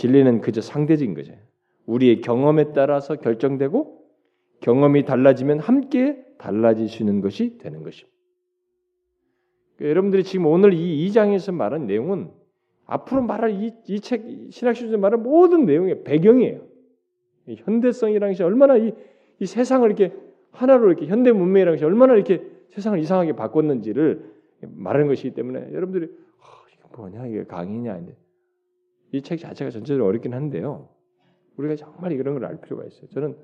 진리는 0.00 0.40
그저 0.40 0.62
상대적인 0.62 1.12
거죠. 1.12 1.34
우리의 1.84 2.22
경험에 2.22 2.72
따라서 2.72 3.16
결정되고 3.16 4.00
경험이 4.60 5.04
달라지면 5.04 5.58
함께 5.58 6.24
달라질 6.38 6.88
수 6.88 7.02
있는 7.02 7.20
것이 7.20 7.58
되는 7.58 7.82
것입니다. 7.82 8.16
그러니까 9.76 9.90
여러분들이 9.90 10.24
지금 10.24 10.46
오늘 10.46 10.72
이 10.72 11.06
2장에서 11.06 11.52
말한 11.52 11.86
내용은 11.86 12.30
앞으로 12.86 13.20
말할 13.22 13.50
이 13.62 14.00
책 14.00 14.24
신학시에서 14.50 14.96
말할 14.96 15.20
모든 15.20 15.66
내용의 15.66 16.02
배경이에요. 16.04 16.62
현대성이라는 17.46 18.32
것이 18.32 18.42
얼마나 18.42 18.78
이, 18.78 18.92
이 19.38 19.46
세상을 19.46 19.86
이렇게 19.86 20.14
하나로 20.50 20.88
이렇게 20.88 21.06
현대 21.06 21.30
문명이라는 21.30 21.76
것이 21.76 21.84
얼마나 21.84 22.14
이렇게 22.14 22.42
세상을 22.70 22.98
이상하게 22.98 23.34
바꿨는지를 23.34 24.32
말하는 24.62 25.08
것이기 25.08 25.32
때문에 25.34 25.72
여러분들이 25.72 26.06
어, 26.06 26.44
이게 26.72 26.96
뭐냐 26.96 27.26
이게 27.26 27.44
강의냐 27.44 27.98
이제 27.98 28.16
이 29.12 29.22
책 29.22 29.38
자체가 29.40 29.70
전체적으로 29.70 30.06
어렵긴 30.06 30.34
한데요. 30.34 30.88
우리가 31.56 31.76
정말 31.76 32.12
이런 32.12 32.34
걸 32.38 32.44
알 32.44 32.60
필요가 32.60 32.84
있어요. 32.84 33.08
저는 33.10 33.36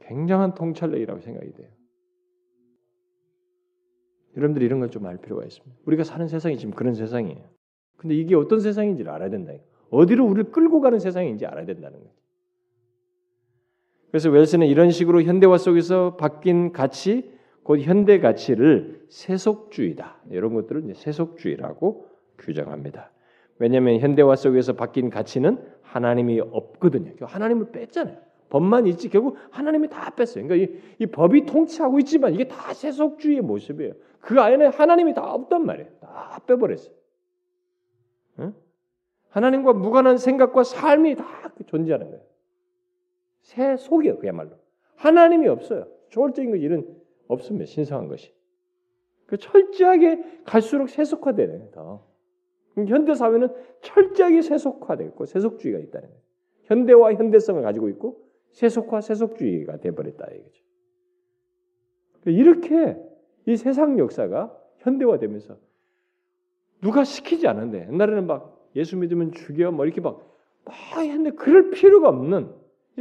굉장한 0.00 0.54
통찰력이라고 0.54 1.20
생각이 1.20 1.52
돼요. 1.52 1.68
여러분들이 4.36 4.66
이런 4.66 4.80
걸 4.80 4.90
좀 4.90 5.06
알 5.06 5.16
필요가 5.18 5.44
있습니다. 5.44 5.76
우리가 5.86 6.04
사는 6.04 6.26
세상이 6.28 6.58
지금 6.58 6.74
그런 6.74 6.94
세상이에요. 6.94 7.48
근데 7.96 8.14
이게 8.14 8.34
어떤 8.34 8.60
세상인지를 8.60 9.10
알아야 9.10 9.30
된다. 9.30 9.52
어디로 9.90 10.26
우리를 10.26 10.50
끌고 10.52 10.80
가는 10.80 10.98
세상인지 10.98 11.46
알아야 11.46 11.64
된다는 11.64 11.98
거죠. 12.00 12.12
그래서 14.10 14.30
웰스는 14.30 14.66
이런 14.66 14.90
식으로 14.90 15.22
현대화 15.22 15.58
속에서 15.58 16.16
바뀐 16.16 16.72
가치, 16.72 17.30
곧 17.62 17.80
현대 17.80 18.18
가치를 18.20 19.06
세속주의다. 19.08 20.22
이런 20.30 20.54
것들을 20.54 20.94
세속주의라고 20.94 22.08
규정합니다. 22.38 23.10
왜냐하면 23.58 23.98
현대화 24.00 24.36
속에서 24.36 24.74
바뀐 24.74 25.10
가치는 25.10 25.58
하나님이 25.82 26.40
없거든요. 26.40 27.14
하나님을 27.20 27.70
뺐잖아요. 27.72 28.18
법만 28.48 28.86
있지 28.86 29.08
결국 29.08 29.36
하나님이 29.50 29.88
다 29.88 30.10
뺐어요. 30.10 30.46
그러니까 30.46 30.72
이, 30.72 30.80
이 30.98 31.06
법이 31.06 31.46
통치하고 31.46 31.98
있지만 32.00 32.34
이게 32.34 32.46
다 32.46 32.72
세속주의의 32.72 33.40
모습이에요. 33.40 33.94
그 34.20 34.40
안에 34.40 34.66
하나님이 34.66 35.14
다 35.14 35.32
없단 35.32 35.64
말이에요. 35.66 35.90
다 36.00 36.40
빼버렸어요. 36.46 36.94
응? 38.40 38.54
하나님과 39.30 39.72
무관한 39.72 40.18
생각과 40.18 40.64
삶이 40.64 41.16
다 41.16 41.24
존재하는 41.66 42.10
거예요. 42.10 42.22
새 43.40 43.76
속이에요, 43.76 44.18
그야말로. 44.18 44.50
하나님이 44.96 45.48
없어요. 45.48 45.86
초월적인 46.08 46.50
것 46.50 46.56
이런 46.56 46.86
없습니다. 47.28 47.66
신성한 47.66 48.08
것이. 48.08 48.32
그 49.26 49.36
철저하게 49.36 50.22
갈수록 50.44 50.88
세속화되네 50.88 51.70
더. 51.72 52.06
현대 52.76 53.14
사회는 53.14 53.48
철저하게 53.80 54.42
세속화됐고 54.42 55.24
세속주의가 55.26 55.78
있다는 55.78 56.08
거예요. 56.08 56.22
현대와 56.64 57.14
현대성을 57.14 57.62
가지고 57.62 57.88
있고 57.90 58.26
세속화, 58.50 59.00
세속주의가 59.00 59.78
돼버렸다 59.78 60.26
이거죠. 60.26 60.62
이렇게 62.26 62.96
이 63.46 63.56
세상 63.56 63.98
역사가 63.98 64.54
현대화되면서 64.78 65.56
누가 66.82 67.04
시키지 67.04 67.46
않은데 67.46 67.88
옛날에는 67.90 68.26
막 68.26 68.70
예수 68.76 68.96
믿으면 68.96 69.32
죽여 69.32 69.70
뭐 69.70 69.84
이렇게 69.86 70.00
막 70.00 70.36
막 70.66 70.76
했는데 70.98 71.30
그럴 71.30 71.70
필요가 71.70 72.08
없는 72.08 72.52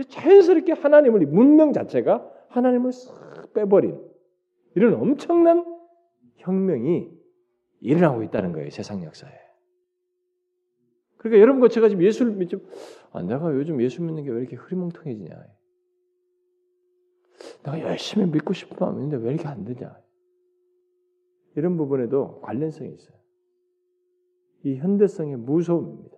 자연스럽게 0.07 0.73
하나님을 0.73 1.25
문명 1.25 1.73
자체가 1.73 2.31
하나님을 2.49 2.91
싹 2.93 3.53
빼버린 3.53 3.99
이런 4.75 4.93
엄청난 4.93 5.65
혁명이 6.37 7.09
일어나고 7.81 8.23
있다는 8.23 8.51
거예요 8.53 8.69
세상 8.69 9.03
역사에. 9.03 9.44
그러니까 11.25 11.41
여러분과 11.41 11.69
제가 11.69 11.89
지금 11.89 12.03
예수를 12.03 12.33
믿지 12.33 12.55
아, 13.11 13.23
내가 13.23 13.51
요즘 13.55 13.81
예수 13.81 14.03
믿는 14.03 14.23
게 14.23 14.29
왜 14.29 14.41
이렇게 14.41 14.55
흐리멍텅해지냐? 14.57 15.35
내가 17.63 17.81
열심히 17.81 18.27
믿고 18.27 18.53
싶은 18.53 18.77
마음인데 18.79 19.17
왜 19.17 19.33
이렇게 19.33 19.47
안 19.47 19.65
되냐? 19.65 19.97
이런 21.55 21.77
부분에도 21.77 22.41
관련성이 22.41 22.93
있어요. 22.93 23.17
이 24.65 24.75
현대성의 24.75 25.37
무서움입니다. 25.37 26.15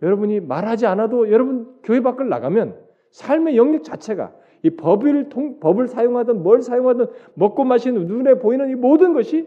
여러분이 0.00 0.40
말하지 0.40 0.86
않아도 0.86 1.30
여러분 1.30 1.80
교회 1.82 2.00
밖을 2.00 2.30
나가면 2.30 2.82
삶의 3.10 3.58
영역 3.58 3.84
자체가 3.84 4.34
이 4.62 4.70
법을 4.70 5.28
통 5.28 5.60
법을 5.60 5.88
사용하든 5.88 6.42
뭘 6.42 6.62
사용하든 6.62 7.06
먹고 7.34 7.64
마시는 7.64 8.06
눈에 8.06 8.34
보이는 8.38 8.70
이 8.70 8.74
모든 8.74 9.12
것이 9.12 9.46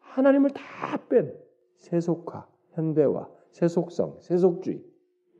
하나님을 0.00 0.50
다 0.50 0.96
뺀 1.08 1.32
세속화, 1.76 2.46
현대화, 2.72 3.28
세속성, 3.50 4.18
세속주의 4.20 4.82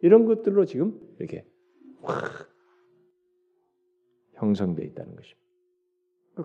이런 0.02 0.26
것들로 0.26 0.64
지금 0.64 1.00
이렇게 1.18 1.46
확 2.02 2.48
형성되어 4.34 4.84
있다는 4.86 5.16
것입니다. 5.16 5.42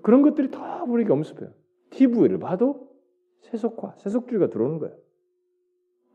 그런 0.04 0.22
것들이 0.22 0.52
다 0.52 0.84
우리에게 0.84 1.12
엄습해요. 1.12 1.54
TV를 1.90 2.40
봐도 2.40 2.92
세속화, 3.42 3.96
세속주의가 3.98 4.50
들어오는 4.50 4.80
거예요. 4.80 4.98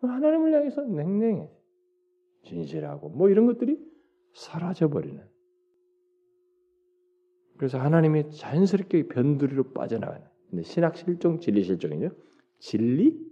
하나님을 0.02 0.52
향해서 0.54 0.82
냉랭해. 0.82 1.50
진실하고 2.44 3.08
뭐 3.10 3.28
이런 3.28 3.46
것들이 3.46 3.78
사라져 4.34 4.88
버리는. 4.88 5.22
그래서 7.56 7.78
하나님이 7.78 8.30
자연스럽게 8.30 9.08
변두리로 9.08 9.72
빠져나가는. 9.72 10.26
근데 10.50 10.62
신학 10.64 10.96
실종, 10.96 11.38
진리 11.38 11.62
실종이요. 11.62 12.10
진리 12.58 13.31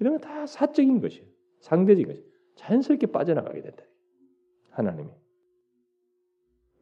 이런 0.00 0.18
건 0.18 0.20
다 0.20 0.46
사적인 0.46 1.00
것이에요. 1.00 1.26
상대적인 1.60 2.08
것이 2.08 2.24
자연스럽게 2.56 3.06
빠져나가게 3.06 3.60
된다. 3.62 3.84
하나님이. 4.70 5.10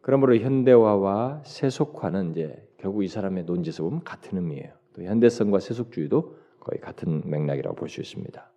그러므로 0.00 0.36
현대화와 0.36 1.42
세속화는 1.44 2.30
이제 2.30 2.68
결국 2.78 3.02
이 3.02 3.08
사람의 3.08 3.44
논지에서 3.44 3.82
보면 3.82 4.04
같은 4.04 4.38
의미예요. 4.38 4.72
또 4.94 5.02
현대성과 5.02 5.58
세속주의도 5.60 6.36
거의 6.60 6.80
같은 6.80 7.28
맥락이라고 7.28 7.76
볼 7.76 7.88
수 7.88 8.00
있습니다. 8.00 8.52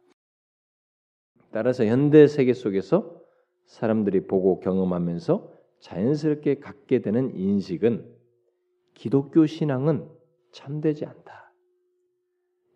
따라서 1.51 1.83
현대 1.85 2.27
세계 2.27 2.53
속에서 2.53 3.19
사람들이 3.65 4.27
보고 4.27 4.59
경험하면서 4.59 5.51
자연스럽게 5.79 6.59
갖게 6.59 7.01
되는 7.01 7.35
인식은 7.35 8.15
기독교 8.93 9.45
신앙은 9.45 10.07
참되지 10.51 11.05
않다. 11.05 11.53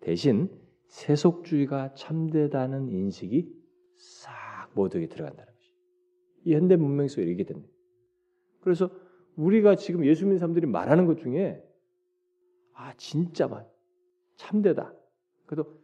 대신 0.01 0.49
세속주의가 0.95 1.93
참되다는 1.93 2.89
인식이 2.89 3.53
싹 3.95 4.69
모두에게 4.75 5.07
들어간다는 5.07 5.53
것이. 5.53 5.69
이 6.45 6.53
현대 6.53 6.77
문명 6.77 7.09
속에 7.09 7.23
이렇게 7.23 7.43
됩니다. 7.43 7.69
그래서 8.61 8.89
우리가 9.35 9.75
지금 9.75 10.05
예수 10.05 10.23
믿는 10.23 10.39
사람들이 10.39 10.67
말하는 10.67 11.05
것 11.05 11.19
중에 11.19 11.61
아 12.73 12.93
진짜만 12.95 13.67
참되다. 14.37 14.93
그래도 15.45 15.77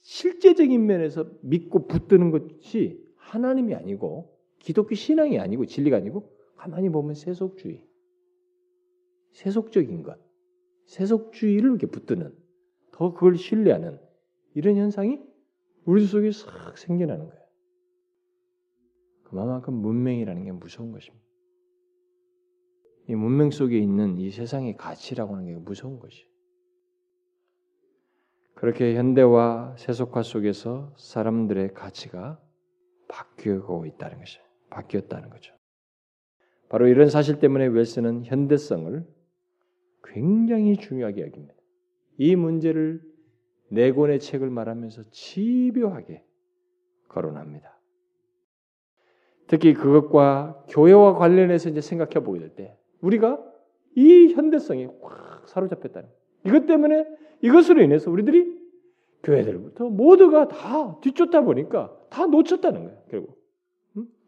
실제적인 0.00 0.86
면에서 0.86 1.30
믿고 1.42 1.86
붙드는 1.86 2.30
것이 2.30 3.04
하나님이 3.16 3.74
아니고 3.74 4.34
기독교 4.60 4.94
신앙이 4.94 5.38
아니고 5.38 5.66
진리가 5.66 5.98
아니고 5.98 6.34
가만히 6.56 6.88
보면 6.88 7.14
세속주의, 7.14 7.86
세속적인 9.32 10.02
것, 10.02 10.18
세속주의를 10.86 11.68
이렇게 11.68 11.86
붙드는 11.86 12.34
더 12.92 13.12
그걸 13.12 13.36
신뢰하는 13.36 14.03
이런 14.54 14.76
현상이 14.76 15.20
우리 15.84 16.06
속에 16.06 16.30
싹 16.30 16.78
생겨나는 16.78 17.28
거예요. 17.28 17.44
그만큼 19.24 19.74
문명이라는 19.74 20.44
게 20.44 20.52
무서운 20.52 20.92
것입니다. 20.92 21.24
이 23.08 23.14
문명 23.14 23.50
속에 23.50 23.78
있는 23.78 24.18
이 24.18 24.30
세상의 24.30 24.76
가치라고 24.76 25.36
하는 25.36 25.46
게 25.46 25.56
무서운 25.56 25.98
것이에요. 25.98 26.26
그렇게 28.54 28.94
현대화 28.94 29.74
세속화 29.76 30.22
속에서 30.22 30.94
사람들의 30.96 31.74
가치가 31.74 32.40
바뀌고 33.08 33.84
있다는 33.86 34.18
것이 34.18 34.38
바뀌었다는 34.70 35.28
거죠. 35.28 35.54
바로 36.68 36.86
이런 36.86 37.10
사실 37.10 37.40
때문에 37.40 37.66
웰스는 37.66 38.24
현대성을 38.24 39.06
굉장히 40.04 40.76
중요하게 40.76 41.22
여깁니다. 41.22 41.54
이 42.16 42.36
문제를 42.36 43.02
네 43.74 43.92
권의 43.92 44.20
책을 44.20 44.50
말하면서 44.50 45.02
집요하게 45.10 46.24
거론합니다. 47.08 47.78
특히 49.46 49.74
그것과 49.74 50.64
교회와 50.68 51.14
관련해서 51.14 51.68
이제 51.68 51.80
생각해 51.80 52.24
보게 52.24 52.40
될 52.40 52.54
때, 52.54 52.78
우리가 53.00 53.44
이 53.94 54.32
현대성이 54.32 54.88
확 55.02 55.46
사로잡혔다는 55.46 56.08
이것 56.46 56.66
때문에 56.66 57.06
이것으로 57.42 57.82
인해서 57.82 58.10
우리들이 58.10 58.58
교회들부터 59.22 59.88
모두가 59.90 60.48
다 60.48 60.98
뒤쫓다 61.00 61.42
보니까 61.42 61.94
다 62.10 62.26
놓쳤다는 62.26 62.84
거예요. 62.84 62.98
결국 63.10 63.38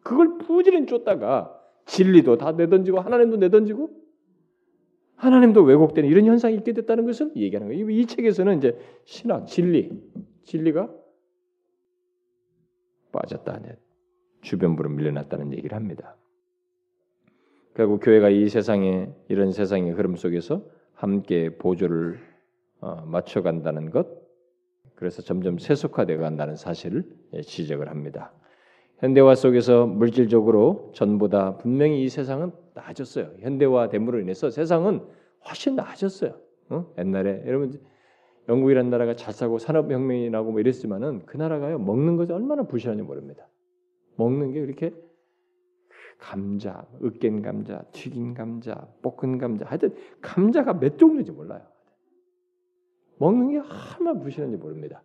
그걸 0.02 0.38
부지런히 0.38 0.86
쫓다가 0.86 1.52
진리도 1.86 2.38
다 2.38 2.52
내던지고 2.52 3.00
하나님도 3.00 3.38
내던지고 3.38 3.90
하나님도 5.16 5.62
왜곡되는 5.62 6.08
이런 6.08 6.26
현상이 6.26 6.56
있게 6.56 6.72
됐다는 6.72 7.06
것을 7.06 7.32
얘기하는 7.36 7.68
거예요. 7.68 7.90
이 7.90 8.06
책에서는 8.06 8.58
이제 8.58 8.78
신학, 9.04 9.46
진리, 9.46 9.90
진리가 10.44 10.90
빠졌다. 13.12 13.60
주변부로 14.42 14.90
밀려났다는 14.90 15.52
얘기를 15.52 15.74
합니다. 15.74 16.16
결국 17.74 18.00
교회가 18.00 18.28
이 18.28 18.48
세상에 18.48 19.10
이런 19.28 19.52
세상의 19.52 19.92
흐름 19.92 20.16
속에서 20.16 20.64
함께 20.94 21.56
보조를 21.56 22.18
어, 22.80 23.04
맞춰간다는 23.06 23.90
것, 23.90 24.06
그래서 24.94 25.22
점점 25.22 25.58
세속화되어 25.58 26.18
간다는 26.18 26.56
사실을 26.56 27.04
예, 27.34 27.42
지적을 27.42 27.88
합니다. 27.88 28.32
현대화 28.98 29.34
속에서 29.34 29.86
물질적으로 29.86 30.90
전보다 30.94 31.58
분명히 31.58 32.02
이 32.02 32.08
세상은 32.08 32.52
나아졌어요. 32.74 33.32
현대화 33.40 33.88
됨으로 33.88 34.20
인해서 34.20 34.50
세상은 34.50 35.00
훨씬 35.46 35.76
나아졌어요. 35.76 36.38
어? 36.70 36.92
옛날에 36.98 37.42
여러분 37.46 37.80
영국이라는 38.48 38.90
나라가 38.90 39.14
잘 39.14 39.32
사고 39.34 39.58
산업혁명이 39.58 40.30
나고 40.30 40.52
뭐 40.52 40.60
이랬지만은 40.60 41.26
그 41.26 41.36
나라가요 41.36 41.78
먹는 41.78 42.16
것이 42.16 42.32
얼마나 42.32 42.62
부실한지 42.62 43.02
모릅니다. 43.02 43.48
먹는 44.16 44.52
게 44.52 44.60
이렇게 44.60 44.94
감자, 46.18 46.86
으깬 47.04 47.42
감자, 47.42 47.82
튀긴 47.92 48.32
감자, 48.32 48.88
볶은 49.02 49.36
감자, 49.36 49.66
하여튼 49.66 49.94
감자가 50.22 50.78
몇 50.78 50.96
종류인지 50.96 51.32
몰라요. 51.32 51.62
먹는 53.18 53.50
게 53.50 53.58
얼마나 53.58 54.18
부실한지 54.18 54.56
모릅니다. 54.56 55.02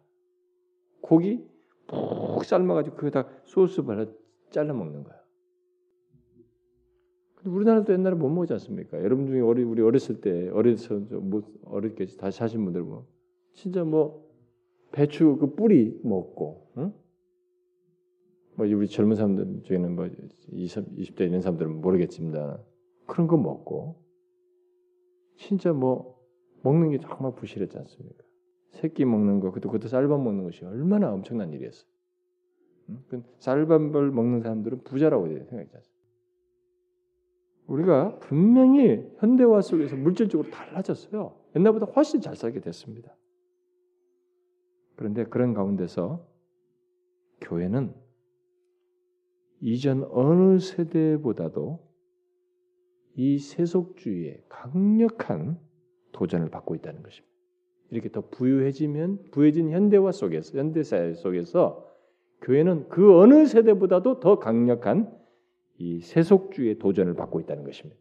고기 1.02 1.46
푹 1.92 2.44
삶아가지고 2.46 2.96
그거다 2.96 3.28
소스 3.44 3.84
발라 3.84 4.06
잘라 4.50 4.74
먹는. 4.74 5.04
근데 7.36 7.50
우리나라도 7.50 7.94
옛날에 7.94 8.16
못 8.16 8.30
먹지 8.30 8.54
않습니까? 8.54 9.04
여러분 9.04 9.28
중에 9.28 9.42
어리, 9.42 9.64
우리 9.64 9.82
어렸을 9.82 10.22
때 10.22 10.50
어려서 10.50 10.96
뭐 10.96 11.42
어렵게 11.66 12.06
다시 12.18 12.38
사신 12.38 12.64
분들 12.64 12.84
뭐 12.84 13.08
진짜 13.54 13.84
뭐 13.84 14.30
배추 14.92 15.38
그 15.40 15.56
뿌리 15.56 16.00
먹고, 16.04 16.72
응? 16.78 16.94
뭐 18.56 18.68
우리 18.68 18.88
젊은 18.88 19.16
사람들 19.16 19.64
중에는 19.64 19.96
뭐 19.96 20.10
20, 20.52 20.98
20대 20.98 21.22
있는 21.22 21.42
사람들은 21.42 21.82
모르겠지만 21.82 22.60
그런 23.08 23.28
거 23.28 23.38
먹고 23.38 24.04
진짜 25.38 25.74
뭐 25.74 26.20
먹는 26.62 26.92
게 26.92 27.00
정말 27.00 27.34
부실했지 27.34 27.78
않습니까? 27.78 28.24
새끼 28.72 29.06
먹는 29.06 29.40
거, 29.40 29.52
그것도, 29.52 29.70
그것도 29.70 29.88
쌀밥 29.88 30.22
먹는 30.22 30.44
것이 30.44 30.66
얼마나 30.66 31.12
엄청난 31.12 31.52
일이었어. 31.54 31.86
응? 32.90 33.24
쌀밥을 33.40 34.12
먹는 34.12 34.42
사람들은 34.42 34.84
부자라고 34.84 35.28
생각했지? 35.28 35.92
우리가 37.68 38.20
분명히 38.20 39.10
현대화 39.18 39.62
속에서 39.62 39.96
물질적으로 39.96 40.50
달라졌어요. 40.50 41.38
옛날보다 41.56 41.86
훨씬 41.86 42.20
잘 42.22 42.36
살게 42.36 42.60
됐습니다. 42.60 43.16
그런데 44.96 45.24
그런 45.26 45.54
가운데서 45.54 46.28
교회는 47.42 47.94
이전 49.62 50.04
어느 50.12 50.60
세대보다도 50.60 51.80
이 53.16 53.38
세속주의에 53.38 54.44
강력한 54.50 55.60
도전을 56.12 56.50
받고 56.50 56.76
있다는 56.76 57.04
것입니다. 57.04 57.31
이렇게 57.92 58.10
더 58.10 58.22
부유해지면 58.30 59.26
부유해진 59.32 59.70
현대화 59.70 60.12
속에서 60.12 60.58
현대 60.58 60.84
사회 60.84 61.14
속에서 61.14 61.88
교회는 62.42 62.90
그 62.90 63.20
어느 63.20 63.46
세대보다도 63.46 64.20
더 64.20 64.40
강력한 64.40 65.16
이 65.78 66.00
세속주의의 66.00 66.80
도전을 66.80 67.14
받고 67.14 67.40
있다는 67.42 67.64
것입니다. 67.64 68.00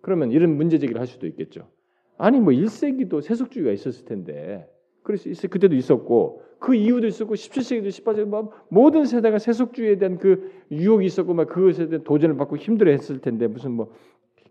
그러면 0.00 0.32
이런 0.32 0.56
문제 0.56 0.78
제기를 0.78 1.00
할 1.00 1.06
수도 1.06 1.26
있겠죠. 1.26 1.68
아니 2.16 2.40
뭐 2.40 2.52
1세기도 2.52 3.20
세속주의가 3.20 3.72
있었을 3.72 4.06
텐데 4.06 4.70
그래서 5.02 5.48
그때도 5.48 5.74
있었고 5.74 6.42
그 6.58 6.74
이유도 6.74 7.06
있었고 7.06 7.34
17세기도 7.34 7.88
18세기도 7.88 8.24
뭐 8.26 8.52
모든 8.68 9.04
세대가 9.04 9.38
세속주의에 9.38 9.98
대한 9.98 10.18
그 10.18 10.50
유혹이 10.70 11.04
있었고 11.04 11.34
막 11.34 11.48
그것에 11.48 11.88
대한 11.88 12.04
도전을 12.04 12.36
받고 12.36 12.56
힘들어했을 12.56 13.20
텐데 13.20 13.46
무슨 13.46 13.72
뭐 13.72 13.92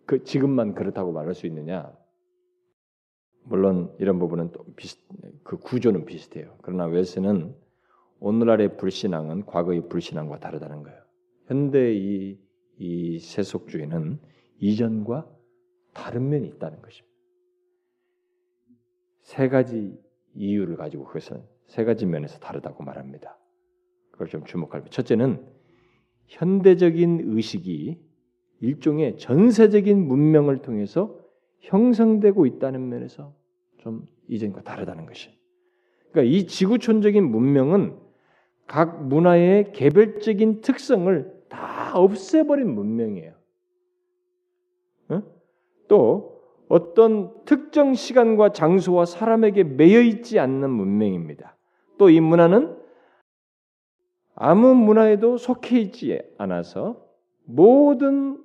그 0.05 0.23
지금만 0.23 0.76
그렇다고 0.76 1.11
말할 1.11 1.34
수 1.34 1.47
있느냐? 1.47 1.91
물론 3.45 3.95
이런 3.99 4.19
부분은 4.19 4.51
또 4.51 4.65
비슷 4.76 4.99
그 5.43 5.57
구조는 5.57 6.05
비슷해요. 6.05 6.57
그러나 6.61 6.85
웨스는 6.85 7.55
오늘날의 8.19 8.77
불신앙은 8.77 9.45
과거의 9.45 9.88
불신앙과 9.88 10.39
다르다는 10.39 10.84
거예요. 10.84 10.99
현대의 11.45 12.39
이 12.77 13.19
세속주의는 13.19 14.19
이전과 14.59 15.30
다른 15.93 16.30
면이 16.30 16.47
있다는 16.47 16.81
것입니다. 16.81 17.15
세 19.22 19.47
가지 19.47 19.97
이유를 20.34 20.76
가지고 20.77 21.05
그것은 21.05 21.43
세 21.67 21.84
가지 21.84 22.05
면에서 22.05 22.39
다르다고 22.39 22.84
말합니다. 22.84 23.38
그걸 24.11 24.27
좀 24.27 24.43
주목할 24.45 24.84
때 24.84 24.89
첫째는 24.89 25.45
현대적인 26.27 27.22
의식이 27.26 27.99
일종의 28.61 29.17
전세적인 29.17 30.07
문명을 30.07 30.61
통해서 30.61 31.19
형성되고 31.65 32.45
있다는 32.45 32.89
면에서 32.89 33.33
좀 33.77 34.07
이전과 34.27 34.61
다르다는 34.63 35.05
것이. 35.05 35.29
그러니까 36.11 36.35
이 36.35 36.47
지구촌적인 36.47 37.23
문명은 37.23 37.97
각 38.67 39.03
문화의 39.05 39.73
개별적인 39.73 40.61
특성을 40.61 41.33
다 41.49 41.97
없애버린 41.97 42.73
문명이에요. 42.73 43.33
또 45.87 46.41
어떤 46.67 47.31
특정 47.45 47.93
시간과 47.93 48.51
장소와 48.53 49.05
사람에게 49.05 49.63
매여 49.63 50.01
있지 50.01 50.39
않는 50.39 50.69
문명입니다. 50.69 51.55
또 51.99 52.09
이 52.09 52.19
문화는 52.19 52.75
아무 54.33 54.73
문화에도 54.73 55.37
속해 55.37 55.79
있지 55.79 56.19
않아서 56.37 57.05
모든 57.43 58.43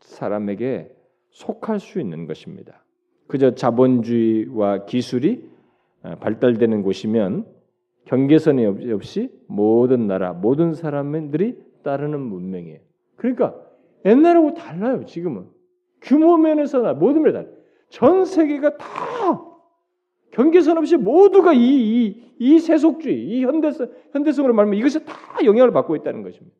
사람에게 0.00 0.95
속할 1.36 1.80
수 1.80 2.00
있는 2.00 2.26
것입니다. 2.26 2.82
그저 3.26 3.54
자본주의와 3.54 4.86
기술이 4.86 5.46
발달되는 6.20 6.82
곳이면 6.82 7.44
경계선이 8.06 8.90
없이 8.92 9.30
모든 9.46 10.06
나라, 10.06 10.32
모든 10.32 10.72
사람들이 10.72 11.58
따르는 11.82 12.20
문명이에요. 12.20 12.78
그러니까 13.16 13.54
옛날하고 14.06 14.54
달라요. 14.54 15.04
지금은 15.04 15.46
규모 16.00 16.38
면에서나 16.38 16.94
모든 16.94 17.22
면에 17.22 17.34
달라요. 17.34 17.52
전 17.90 18.24
세계가 18.24 18.78
다 18.78 18.86
경계선 20.30 20.78
없이 20.78 20.96
모두가 20.96 21.52
이, 21.52 21.58
이, 21.58 22.22
이 22.38 22.58
세속주의, 22.58 23.28
이 23.28 23.44
현대성, 23.44 23.90
현대성으로 24.12 24.54
말하면 24.54 24.78
이것에 24.78 25.04
다 25.04 25.14
영향을 25.44 25.70
받고 25.72 25.96
있다는 25.96 26.22
것입니다. 26.22 26.56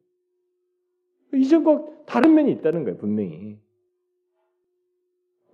이전과 1.32 1.84
다른 2.04 2.34
면이 2.34 2.52
있다는 2.52 2.84
거예요, 2.84 2.98
분명히. 2.98 3.58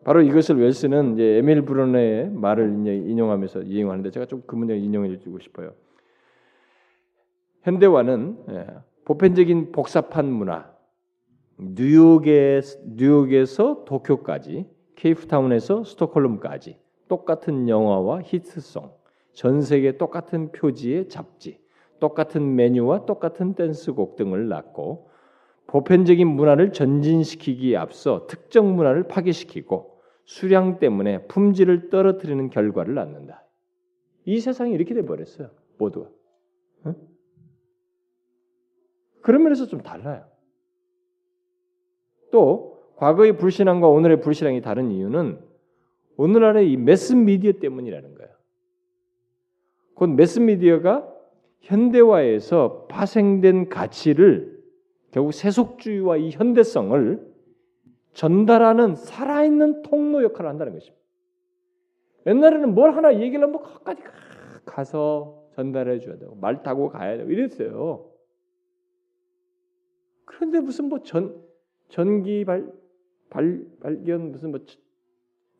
바로 0.04 0.20
이것을 0.20 0.60
웰스는 0.60 1.14
이제 1.14 1.24
에밀 1.38 1.62
브로네의 1.62 2.30
말을 2.30 2.70
인용하면서 2.86 3.62
이용하는데 3.62 4.10
제가 4.10 4.26
좀 4.26 4.42
그 4.46 4.56
문장을 4.56 4.82
인용해 4.82 5.18
주고 5.18 5.38
싶어요. 5.38 5.72
현대화는 7.62 8.44
예, 8.50 8.66
보편적인 9.04 9.72
복잡한 9.72 10.26
문화, 10.26 10.70
뉴욕에, 11.58 12.60
뉴욕에서 12.96 13.84
도쿄까지, 13.84 14.66
케이프타운에서 14.96 15.84
스톡홀름까지 15.84 16.78
똑같은 17.08 17.68
영화와 17.68 18.22
히트송, 18.22 18.90
전 19.32 19.62
세계 19.62 19.96
똑같은 19.96 20.50
표지의 20.50 21.08
잡지, 21.08 21.60
똑같은 22.00 22.56
메뉴와 22.56 23.06
똑같은 23.06 23.54
댄스곡 23.54 24.16
등을 24.16 24.48
낳고 24.48 25.08
보편적인 25.68 26.26
문화를 26.26 26.72
전진시키기에 26.72 27.76
앞서 27.76 28.26
특정 28.26 28.74
문화를 28.74 29.04
파괴시키고 29.04 29.91
수량 30.32 30.78
때문에 30.78 31.26
품질을 31.26 31.90
떨어뜨리는 31.90 32.48
결과를 32.48 32.94
낳는다. 32.94 33.44
이 34.24 34.40
세상이 34.40 34.72
이렇게 34.72 34.94
돼 34.94 35.02
버렸어요. 35.02 35.50
모두가. 35.76 36.08
응? 36.86 36.94
그런 39.20 39.42
면에서 39.42 39.66
좀 39.66 39.82
달라요. 39.82 40.24
또 42.30 42.82
과거의 42.96 43.36
불신앙과 43.36 43.88
오늘의 43.88 44.22
불신앙이 44.22 44.62
다른 44.62 44.90
이유는 44.90 45.38
오늘날의 46.16 46.72
이 46.72 46.78
매스 46.78 47.12
미디어 47.12 47.52
때문이라는 47.52 48.14
거예요. 48.14 48.32
곧 49.94 50.06
매스 50.08 50.38
미디어가 50.38 51.12
현대화에서 51.60 52.86
파생된 52.86 53.68
가치를 53.68 54.62
결국 55.10 55.32
세속주의와 55.32 56.16
이 56.16 56.30
현대성을 56.30 57.31
전달하는 58.12 58.94
살아있는 58.94 59.82
통로 59.82 60.22
역할을 60.22 60.50
한다는 60.50 60.72
것입니다. 60.74 61.02
옛날에는 62.26 62.74
뭘 62.74 62.94
하나 62.94 63.18
얘기를 63.20 63.42
하면 63.42 63.60
거기까지 63.60 64.02
가서 64.64 65.48
전달해 65.54 65.98
줘야 65.98 66.16
되고 66.18 66.34
말 66.36 66.62
타고 66.62 66.88
가야 66.88 67.16
되고 67.16 67.30
이랬어요. 67.30 68.10
그런데 70.24 70.60
무슨 70.60 70.88
뭐 70.88 71.00
전 71.00 71.42
전기 71.88 72.44
발, 72.44 72.72
발 73.28 73.64
발견 73.80 74.32
무슨 74.32 74.50
뭐 74.50 74.60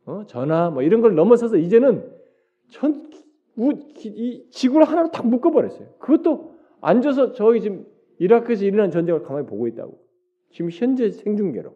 어? 0.06 0.24
전화 0.26 0.70
뭐 0.70 0.82
이런 0.82 1.00
걸 1.00 1.14
넘어서서 1.14 1.56
이제는 1.56 2.10
전 2.68 3.10
우, 3.56 3.72
이 3.72 4.46
지구를 4.50 4.88
하나로 4.88 5.10
딱 5.10 5.26
묶어버렸어요. 5.26 5.88
그것도 5.98 6.54
앉아서 6.80 7.32
저기 7.32 7.60
지금 7.60 7.86
이라크에서 8.18 8.64
일어난 8.64 8.90
전쟁을 8.90 9.22
가만히 9.22 9.46
보고 9.46 9.66
있다고. 9.68 9.98
지금 10.50 10.70
현재 10.70 11.10
생중계로. 11.10 11.74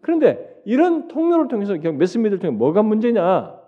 그런데 0.00 0.60
이런 0.64 1.08
통로를 1.08 1.48
통해서 1.48 1.72
그냥 1.74 1.98
매스미디어를 1.98 2.38
통해 2.40 2.56
뭐가 2.56 2.82
문제냐? 2.82 3.58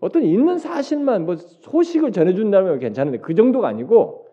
어떤 0.00 0.24
있는 0.24 0.58
사실만 0.58 1.26
뭐 1.26 1.36
소식을 1.36 2.10
전해준다면 2.12 2.80
괜찮은데 2.80 3.18
그 3.18 3.34
정도가 3.34 3.68
아니고 3.68 4.26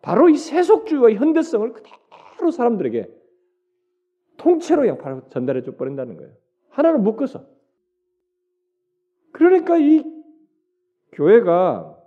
바로 0.00 0.30
이 0.30 0.36
세속주의와 0.36 1.12
현대성을 1.12 1.72
그대로 1.74 2.50
사람들에게 2.50 3.10
통째로 4.38 4.96
바로 4.96 5.20
전달해 5.28 5.62
줘 5.62 5.76
버린다는 5.76 6.16
거예요. 6.16 6.32
하나를 6.70 6.98
묶어서. 7.00 7.44
그러니까 9.32 9.76
이 9.76 10.02
교회가 11.12 11.98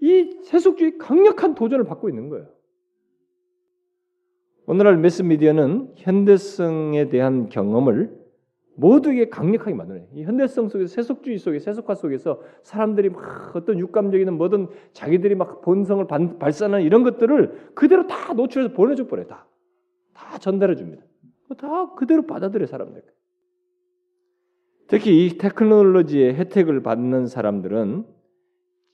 이 0.00 0.40
세속주의 0.42 0.98
강력한 0.98 1.54
도전을 1.54 1.84
받고 1.84 2.08
있는 2.08 2.28
거예요. 2.28 2.48
오늘날 4.70 4.98
매스미디어는 4.98 5.94
현대성에 5.96 7.08
대한 7.08 7.48
경험을 7.48 8.16
모두에게 8.76 9.28
강력하게 9.28 9.74
만들어요. 9.74 10.06
이 10.14 10.22
현대성 10.22 10.68
속에서 10.68 10.94
세속주의 10.94 11.38
속에 11.38 11.58
세속화 11.58 11.96
속에서 11.96 12.40
사람들이 12.62 13.08
막 13.08 13.50
어떤 13.56 13.80
육감적인 13.80 14.32
뭐든 14.32 14.68
자기들이 14.92 15.34
막 15.34 15.60
본성을 15.62 16.06
발산하는 16.38 16.86
이런 16.86 17.02
것들을 17.02 17.72
그대로 17.74 18.06
다 18.06 18.32
노출해서 18.32 18.72
보내줘 18.72 19.08
버려요. 19.08 19.26
다. 19.26 19.48
다 20.14 20.38
전달해 20.38 20.76
줍니다. 20.76 21.02
다 21.58 21.92
그대로 21.96 22.24
받아들여 22.24 22.66
사람들. 22.66 23.02
특히 24.86 25.26
이 25.26 25.36
테크놀로지의 25.36 26.36
혜택을 26.36 26.84
받는 26.84 27.26
사람들은 27.26 28.06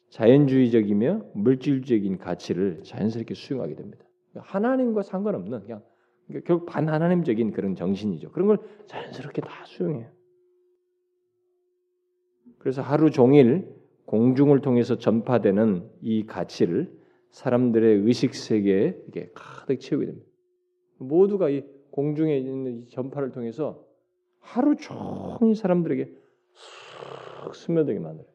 자연주의적이며 0.09 1.33
물질적인 1.35 2.17
가치를 2.17 2.81
자연스럽게 2.83 3.35
수용하게 3.35 3.75
됩니다. 3.75 4.06
하나님과 4.43 5.03
상관없는 5.03 5.63
그냥 5.63 5.83
결국 6.45 6.67
반하나님적인 6.67 7.53
그런 7.53 7.75
정신이죠. 7.75 8.31
그런 8.33 8.49
걸 8.49 8.59
자연스럽게 8.87 9.43
다 9.43 9.65
수용해요. 9.65 10.11
그래서 12.59 12.83
하루 12.83 13.11
종일 13.11 13.73
공중을 14.07 14.61
통해서 14.61 14.99
전파되는 14.99 15.89
이 16.03 16.27
가치를 16.27 16.93
사람들의 17.31 18.01
의식 18.01 18.35
세계에 18.35 18.97
이게 19.09 19.31
가득 19.35 19.79
채우게 19.79 20.07
됩니다. 20.07 20.27
모두가 20.99 21.49
이 21.51 21.63
공중에 21.91 22.37
있는 22.37 22.83
이 22.83 22.89
전파를 22.89 23.31
통해서 23.31 23.85
하루 24.41 24.77
종일 24.77 25.55
사람들에게 25.55 26.13
쑥 26.53 27.55
스며들게 27.55 27.99
만들어요. 28.01 28.31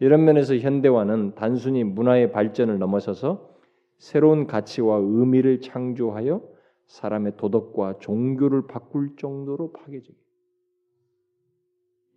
이런 0.00 0.24
면에서 0.24 0.56
현대화는 0.56 1.34
단순히 1.34 1.84
문화의 1.84 2.30
발전을 2.30 2.78
넘어서서 2.78 3.53
새로운 3.98 4.46
가치와 4.46 4.98
의미를 4.98 5.60
창조하여 5.60 6.46
사람의 6.86 7.36
도덕과 7.36 7.98
종교를 7.98 8.66
바꿀 8.66 9.16
정도로 9.16 9.72
파괴적이에요. 9.72 10.24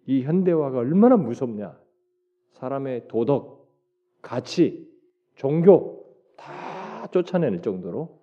이 0.07 0.23
현대화가 0.23 0.79
얼마나 0.79 1.17
무섭냐? 1.17 1.79
사람의 2.51 3.07
도덕, 3.07 3.69
가치, 4.21 4.89
종교 5.35 6.15
다 6.35 7.07
쫓아낼 7.11 7.61
정도로 7.61 8.21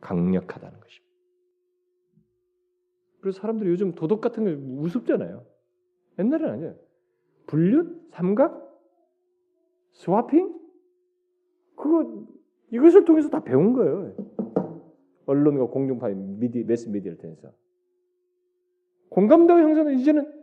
강력하다는 0.00 0.80
것입니다. 0.80 1.10
그래서 3.20 3.40
사람들이 3.40 3.70
요즘 3.70 3.94
도덕 3.94 4.20
같은 4.20 4.44
게 4.44 4.54
무섭잖아요. 4.54 5.44
옛날에는 6.18 6.52
아니에요. 6.54 6.76
불륜, 7.46 8.06
삼각, 8.10 8.70
스와핑, 9.92 10.58
그거 11.76 12.26
이것을 12.70 13.04
통해서 13.04 13.28
다 13.28 13.42
배운 13.42 13.72
거예요. 13.72 14.14
언론과 15.26 15.66
공중파 15.66 16.08
미디 16.08 16.64
매스 16.64 16.88
미디어를 16.88 17.18
통해서 17.18 17.52
공감대가 19.10 19.60
형성은 19.60 19.98
이제는. 19.98 20.40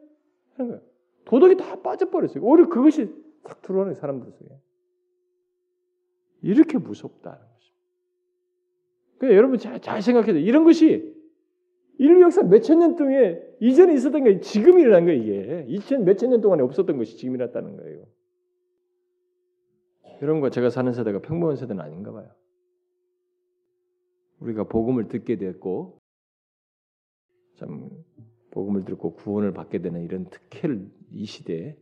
도덕이 1.25 1.57
다 1.57 1.81
빠져버렸어요. 1.81 2.43
오히려 2.43 2.69
그것이 2.69 3.13
탁 3.43 3.61
들어오는 3.61 3.93
사람들 3.93 4.31
속에 4.31 4.49
이렇게 6.41 6.77
무섭다는 6.77 7.37
것입니다. 7.37 7.83
그러니까 9.17 9.37
여러분 9.37 9.57
잘, 9.57 9.79
잘 9.81 10.01
생각해서 10.01 10.37
이런 10.39 10.63
것이 10.63 11.15
인류 11.99 12.21
역사 12.21 12.43
몇천 12.43 12.79
년 12.79 12.95
동안 12.95 13.41
이전에 13.59 13.93
있었던 13.93 14.23
게 14.23 14.39
지금 14.39 14.79
일어난 14.79 15.05
거예요. 15.05 15.21
이게 15.21 15.65
이천 15.67 16.05
몇천 16.05 16.29
년 16.29 16.41
동안에 16.41 16.61
없었던 16.63 16.97
것이 16.97 17.17
지금 17.17 17.35
일어났다는 17.35 17.77
거예요. 17.77 18.05
이런 20.21 20.39
거 20.41 20.49
제가 20.49 20.69
사는 20.69 20.91
세대가 20.93 21.21
평범한 21.21 21.55
세대는 21.55 21.81
아닌가 21.81 22.11
봐요. 22.11 22.29
우리가 24.39 24.65
복음을 24.65 25.07
듣게 25.07 25.37
됐고 25.37 25.99
참 27.55 27.89
복음을 28.51 28.85
듣고 28.85 29.15
구원을 29.15 29.53
받게 29.53 29.81
되는 29.81 30.03
이런 30.03 30.29
특혜를 30.29 30.89
이 31.11 31.25
시대에 31.25 31.75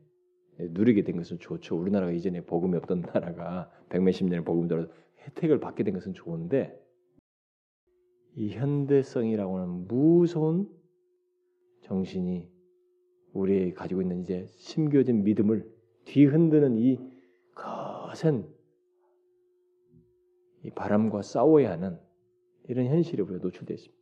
누리게 0.57 1.03
된 1.03 1.17
것은 1.17 1.39
좋죠. 1.39 1.77
우리나라가 1.77 2.11
이전에 2.11 2.41
복음이 2.45 2.77
없던 2.77 3.01
나라가 3.01 3.69
백몇십 3.89 4.27
년의 4.27 4.45
복음 4.45 4.67
들어 4.67 4.87
혜택을 5.19 5.59
받게 5.59 5.83
된 5.83 5.93
것은 5.93 6.13
좋은데 6.13 6.79
이 8.35 8.49
현대성이라고 8.51 9.57
하는 9.57 9.87
무서운 9.87 10.69
정신이 11.83 12.49
우리 13.33 13.73
가지고 13.73 14.01
있는 14.01 14.21
이제 14.21 14.45
심겨진 14.47 15.23
믿음을 15.23 15.69
뒤흔드는 16.05 16.77
이 16.77 16.99
거센 18.15 18.47
이 20.63 20.69
바람과 20.71 21.21
싸워야 21.21 21.71
하는 21.71 21.99
이런 22.67 22.87
현실에 22.87 23.21
우리가 23.21 23.39
노출되어 23.43 23.75
있습니다. 23.75 24.01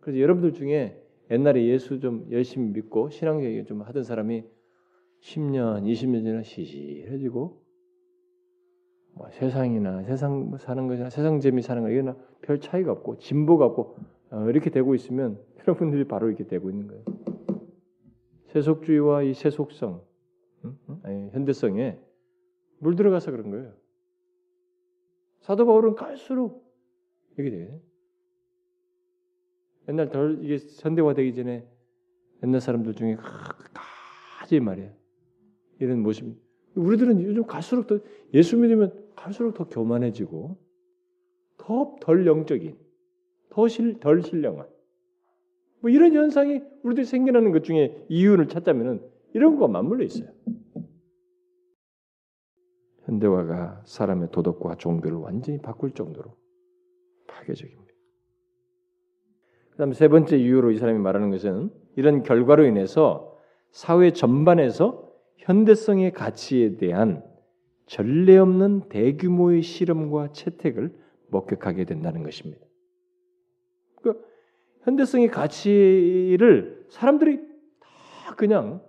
그래서 0.00 0.20
여러분들 0.20 0.52
중에 0.52 1.02
옛날에 1.30 1.64
예수 1.64 1.98
좀 1.98 2.28
열심히 2.30 2.68
믿고 2.68 3.08
신앙생활 3.08 3.64
좀 3.64 3.80
하던 3.82 4.04
사람이 4.04 4.44
10년, 5.22 5.82
20년 5.84 6.24
전에 6.24 6.42
시시해지고 6.42 7.64
뭐 9.14 9.30
세상이나 9.30 10.02
세상 10.02 10.54
사는 10.58 10.86
것이나 10.86 11.08
세상 11.08 11.40
재미 11.40 11.62
사는 11.62 11.82
거 11.82 11.88
이거나 11.88 12.16
별 12.42 12.60
차이가 12.60 12.92
없고 12.92 13.18
진보가 13.18 13.64
없고 13.64 13.96
어, 14.30 14.48
이렇게 14.50 14.70
되고 14.70 14.94
있으면 14.94 15.40
여러분들이 15.66 16.04
바로 16.04 16.28
이렇게 16.28 16.46
되고 16.46 16.68
있는 16.68 16.86
거예요. 16.88 17.02
세속주의와 18.48 19.22
이 19.22 19.34
세속성, 19.34 20.02
응? 20.64 20.78
아니, 21.02 21.30
현대성에 21.30 21.98
물 22.84 22.96
들어가서 22.96 23.30
그런 23.30 23.50
거예요. 23.50 23.72
사도 25.40 25.64
바울은 25.64 25.94
갈수록 25.94 26.70
이게 27.38 27.50
돼. 27.50 27.82
옛날 29.88 30.10
덜 30.10 30.38
이게 30.44 30.58
현대화되기 30.58 31.34
전에 31.34 31.66
옛날 32.42 32.60
사람들 32.60 32.94
중에 32.94 33.16
가지 34.38 34.60
말이야. 34.60 34.92
이런 35.80 36.00
모습. 36.00 36.36
우리들은 36.74 37.22
요즘 37.22 37.46
갈수록 37.46 37.86
더 37.86 38.00
예수 38.34 38.58
믿으면 38.58 38.92
갈수록 39.16 39.54
더 39.54 39.66
교만해지고 39.66 40.58
더 41.56 41.96
덜 42.02 42.26
영적인, 42.26 42.76
더덜 43.48 44.22
신령한 44.22 44.68
뭐 45.80 45.90
이런 45.90 46.12
현상이 46.12 46.60
우리들이 46.82 47.06
생겨나는 47.06 47.52
것 47.52 47.64
중에 47.64 48.04
이유를 48.10 48.48
찾자면은 48.48 49.00
이런 49.32 49.56
거가 49.56 49.68
맞물려 49.68 50.04
있어요. 50.04 50.28
현대화가 53.14 53.82
사람의 53.84 54.28
도덕과 54.32 54.76
종교를 54.76 55.18
완전히 55.18 55.58
바꿀 55.60 55.92
정도로 55.92 56.36
파괴적입니다. 57.26 57.84
그다음 59.70 59.92
세 59.92 60.08
번째 60.08 60.36
이유로 60.38 60.70
이 60.70 60.78
사람이 60.78 60.98
말하는 60.98 61.30
것은 61.30 61.70
이런 61.96 62.22
결과로 62.22 62.64
인해서 62.64 63.36
사회 63.70 64.12
전반에서 64.12 65.12
현대성의 65.38 66.12
가치에 66.12 66.76
대한 66.76 67.24
전례 67.86 68.38
없는 68.38 68.88
대규모의 68.88 69.62
실험과 69.62 70.32
채택을 70.32 70.94
목격하게 71.28 71.84
된다는 71.84 72.22
것입니다. 72.22 72.64
그 73.96 74.24
현대성의 74.82 75.28
가치를 75.28 76.86
사람들이 76.88 77.40
다 77.80 78.34
그냥 78.36 78.80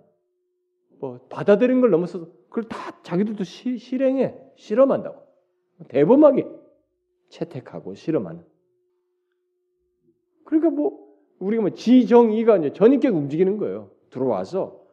뭐 1.00 1.20
받아들인 1.28 1.80
걸 1.80 1.90
넘어서서 1.90 2.28
그걸 2.48 2.64
다 2.64 3.00
자기들도 3.02 3.44
시, 3.44 3.78
실행해 3.78 4.34
실험한다고 4.56 5.22
대범하게 5.88 6.48
채택하고 7.28 7.94
실험하는. 7.94 8.44
그러니까 10.44 10.70
뭐 10.70 11.06
우리가 11.38 11.62
뭐 11.62 11.70
지정의가 11.70 12.58
이제 12.58 12.72
전인격 12.72 13.14
움직이는 13.14 13.58
거예요. 13.58 13.90
들어와서 14.10 14.84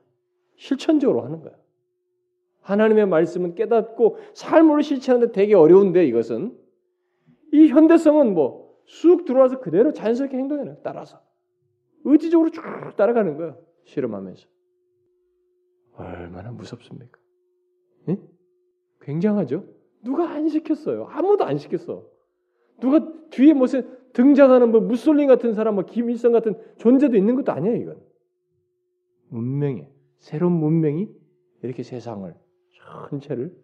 실천적으로 0.55 1.21
하는 1.21 1.41
거야. 1.41 1.53
하나님의 2.61 3.07
말씀은 3.07 3.55
깨닫고 3.55 4.17
삶으로 4.33 4.81
실천하는데 4.81 5.31
되게 5.33 5.53
어려운데 5.53 6.05
이것은 6.05 6.57
이 7.51 7.67
현대성은 7.67 8.33
뭐 8.33 8.63
쑥 8.85 9.25
들어와서 9.25 9.59
그대로 9.59 9.93
자연스럽게 9.93 10.37
행동해요. 10.37 10.77
따라서 10.83 11.21
의지적으로 12.03 12.49
쭉 12.51 12.61
따라가는 12.95 13.37
거예요. 13.37 13.57
실험하면서 13.85 14.47
얼마나 15.95 16.51
무섭습니까? 16.51 17.19
응? 18.09 18.17
굉장하죠? 19.01 19.65
누가 20.03 20.29
안 20.29 20.47
시켰어요? 20.49 21.05
아무도 21.09 21.45
안 21.45 21.57
시켰어. 21.57 22.05
누가 22.79 22.99
뒤에 23.29 23.53
무슨 23.53 23.97
등장하는 24.13 24.71
뭐 24.71 24.81
무솔린 24.81 25.27
같은 25.27 25.53
사람, 25.53 25.75
뭐 25.75 25.85
김일성 25.85 26.31
같은 26.31 26.55
존재도 26.77 27.15
있는 27.17 27.35
것도 27.35 27.51
아니야 27.51 27.73
이건. 27.75 28.01
운명에 29.31 29.89
새로운 30.17 30.53
문명이 30.53 31.09
이렇게 31.63 31.83
세상을 31.83 32.33
전체를 33.09 33.55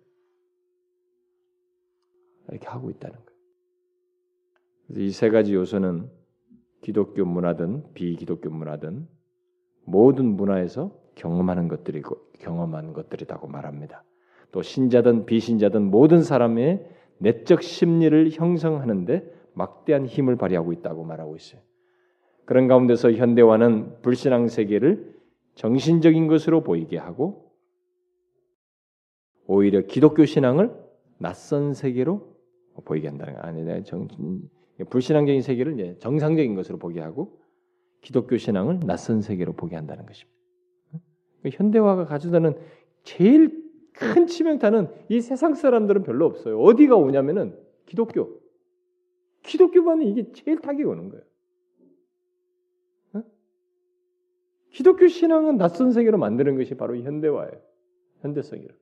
이렇게 2.49 2.68
하고 2.68 2.90
있다는 2.90 3.16
거예요. 3.16 5.06
이세 5.06 5.30
가지 5.30 5.53
요소는 5.53 6.10
기독교 6.82 7.26
문화든 7.26 7.94
비기독교 7.94 8.49
문화든 8.49 9.07
모든 9.86 10.26
문화에서 10.26 10.98
경험하는 11.16 11.68
것들이고 11.68 12.32
경험한 12.40 12.94
것들이라고 12.94 13.48
말합니다. 13.48 14.03
또 14.51 14.61
신자든 14.61 15.26
비신자든 15.26 15.89
모든 15.91 16.23
사람의 16.23 16.85
내적 17.19 17.61
심리를 17.61 18.31
형성하는데 18.31 19.31
막대한 19.53 20.05
힘을 20.05 20.38
발휘하고 20.38 20.73
있다고 20.73 21.03
말하고 21.03 21.35
있어요. 21.35 21.61
그런 22.45 22.67
가운데서 22.67 23.11
현대화는 23.11 24.01
불신앙 24.01 24.47
세계를 24.47 25.13
정신적인 25.55 26.27
것으로 26.27 26.63
보이게 26.63 26.97
하고 26.97 27.51
오히려 29.45 29.81
기독교 29.81 30.26
신앙을 30.26 30.71
낯선 31.17 31.73
세계로 31.73 32.35
보이게 32.85 33.07
한다는 33.07 33.34
거 33.35 33.41
아니냐 33.41 33.84
정 33.84 34.07
불신앙적인 34.89 35.41
세계를 35.41 35.97
정상적인 35.99 36.55
것으로 36.55 36.77
보게 36.77 37.01
하고 37.01 37.39
기독교 38.01 38.38
신앙을 38.38 38.80
낯선 38.85 39.21
세계로 39.21 39.53
보게 39.53 39.76
한다는 39.76 40.05
것입니다. 40.05 40.39
현대화가 41.51 42.05
가져다는 42.05 42.55
제일 43.03 43.68
큰 43.99 44.27
치명타는 44.27 44.88
이 45.09 45.21
세상 45.21 45.53
사람들은 45.53 46.03
별로 46.03 46.26
없어요. 46.26 46.59
어디가 46.59 46.95
오냐면은 46.95 47.55
기독교. 47.85 48.39
기독교만은 49.43 50.05
이게 50.07 50.31
제일 50.31 50.59
타격이 50.59 50.84
오는 50.84 51.09
거예요. 51.09 51.23
기독교 54.71 55.07
신앙은 55.07 55.57
낯선 55.57 55.91
세계로 55.91 56.17
만드는 56.17 56.55
것이 56.57 56.76
바로 56.76 56.95
현대화예요. 56.95 57.51
현대성이라. 58.21 58.73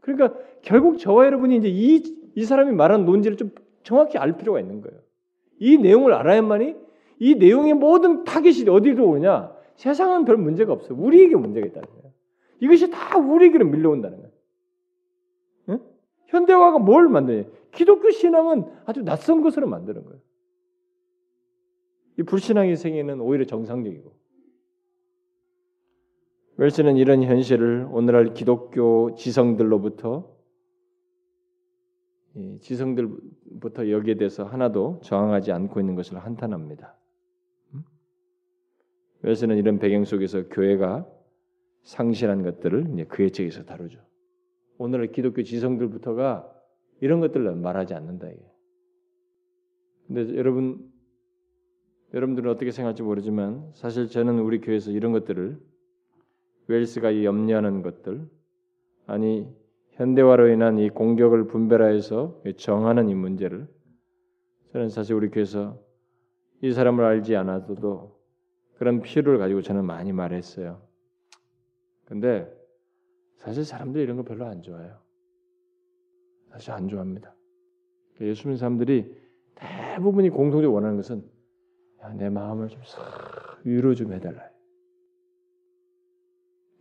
그러니까 0.00 0.38
결국 0.62 0.98
저와 0.98 1.26
여러분이 1.26 1.56
이제 1.56 1.68
이, 1.68 2.02
이 2.34 2.44
사람이 2.44 2.72
말한 2.72 3.04
논지를 3.04 3.36
좀 3.36 3.50
정확히 3.82 4.18
알 4.18 4.36
필요가 4.36 4.60
있는 4.60 4.80
거예요. 4.80 4.98
이 5.58 5.76
내용을 5.76 6.12
알아야만이 6.12 6.76
이 7.18 7.34
내용의 7.34 7.74
모든 7.74 8.24
타겟이 8.24 8.68
어디로 8.68 9.06
오냐? 9.06 9.54
세상은 9.76 10.24
별 10.24 10.36
문제가 10.36 10.72
없어요. 10.72 10.96
우리에게 10.98 11.36
문제가 11.36 11.66
있다는 11.66 11.88
거예요. 11.88 12.03
이것이 12.60 12.90
다 12.90 13.18
우리에게로 13.18 13.66
밀려온다는 13.66 14.18
거예요. 14.18 14.32
응? 15.70 15.80
현대화가 16.26 16.78
뭘 16.78 17.08
만드냐? 17.08 17.48
기독교 17.72 18.10
신앙은 18.10 18.64
아주 18.86 19.02
낯선 19.02 19.42
것으로 19.42 19.66
만드는 19.66 20.04
거예요. 20.04 20.20
이 22.18 22.22
불신앙의 22.22 22.76
생애는 22.76 23.20
오히려 23.20 23.44
정상적이고. 23.44 24.12
웰스는 26.56 26.96
이런 26.96 27.24
현실을 27.24 27.88
오늘날 27.90 28.32
기독교 28.32 29.14
지성들로부터 29.16 30.32
지성들부터 32.60 33.90
여기에 33.90 34.14
대해서 34.16 34.44
하나도 34.44 35.00
저항하지 35.02 35.52
않고 35.52 35.80
있는 35.80 35.94
것을 35.96 36.18
한탄합니다. 36.18 36.94
웰스는 39.22 39.56
이런 39.56 39.78
배경 39.78 40.04
속에서 40.04 40.48
교회가 40.48 41.06
상실한 41.84 42.42
것들을 42.42 42.88
이제 42.92 43.04
그의 43.04 43.30
책에서 43.30 43.64
다루죠. 43.64 44.00
오늘의 44.78 45.12
기독교 45.12 45.42
지성들부터가 45.42 46.50
이런 47.00 47.20
것들을 47.20 47.54
말하지 47.54 47.94
않는다 47.94 48.28
이게. 48.28 48.42
근데 50.06 50.36
여러분 50.36 50.90
여러분들은 52.12 52.50
어떻게 52.50 52.70
생각할지 52.70 53.02
모르지만 53.02 53.70
사실 53.74 54.08
저는 54.08 54.38
우리 54.38 54.60
교회에서 54.60 54.90
이런 54.90 55.12
것들을 55.12 55.58
웰스가 56.66 57.22
염려하는 57.22 57.82
것들 57.82 58.28
아니 59.06 59.46
현대화로 59.92 60.48
인한 60.48 60.78
이 60.78 60.88
공격을 60.90 61.46
분별하여서 61.48 62.42
정하는 62.56 63.08
이 63.08 63.14
문제를 63.14 63.68
저는 64.72 64.88
사실 64.88 65.14
우리 65.14 65.28
교회에서 65.28 65.78
이 66.62 66.72
사람을 66.72 67.04
알지 67.04 67.36
않아도 67.36 68.18
그런 68.76 69.02
필요를 69.02 69.38
가지고 69.38 69.60
저는 69.62 69.84
많이 69.84 70.12
말했어요. 70.12 70.83
근데 72.04 72.50
사실 73.36 73.64
사람들이 73.64 74.04
이런 74.04 74.16
거 74.16 74.22
별로 74.22 74.46
안 74.46 74.62
좋아해요. 74.62 74.98
사실 76.50 76.72
안 76.72 76.88
좋아합니다. 76.88 77.34
그러니까 78.14 78.26
예수 78.26 78.46
믿는 78.46 78.56
사람들이 78.56 79.16
대부분이 79.54 80.30
공통적으로 80.30 80.72
원하는 80.72 80.96
것은 80.96 81.24
야, 82.02 82.12
내 82.14 82.28
마음을 82.28 82.68
좀 82.68 82.80
위로 83.64 83.94
좀 83.94 84.12
해달라. 84.12 84.50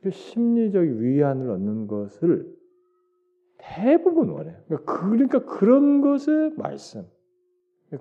그 0.01 0.11
심리적 0.11 0.83
위안을 0.83 1.49
얻는 1.49 1.87
것을 1.87 2.53
대부분 3.57 4.29
원해요. 4.29 4.61
그러니까, 4.67 5.09
그러니까 5.09 5.45
그런 5.45 6.01
것의 6.01 6.51
말씀, 6.57 7.07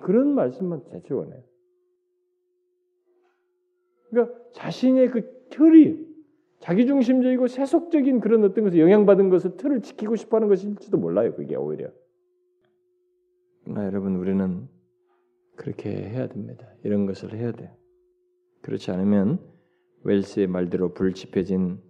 그런 0.01 0.35
말씀만 0.35 0.85
대체 0.91 1.15
원해요. 1.15 1.43
그러니까 4.11 4.37
자신의 4.53 5.11
그 5.11 5.49
틀이 5.51 6.12
자기중심적이고 6.63 7.49
세속적인 7.49 8.21
그런 8.21 8.45
어떤 8.45 8.65
것을 8.65 8.79
영향받은 8.79 9.31
것을 9.31 9.57
틀을 9.57 9.83
지키고 9.83 10.15
싶어하는 10.15 10.49
것일지도 10.49 10.97
몰라요. 10.97 11.35
그게 11.35 11.57
오히려. 11.57 11.91
그러나 13.65 13.85
여러분 13.87 14.17
우리는 14.17 14.69
그렇게 15.57 15.91
해야 15.91 16.29
됩니다. 16.29 16.67
이런 16.85 17.07
것을 17.07 17.35
해야 17.35 17.51
돼요. 17.53 17.71
그렇지 18.63 18.93
않으면 18.93 19.41
웰스의 20.05 20.47
말대로 20.47 20.95
불집혀진 20.95 21.81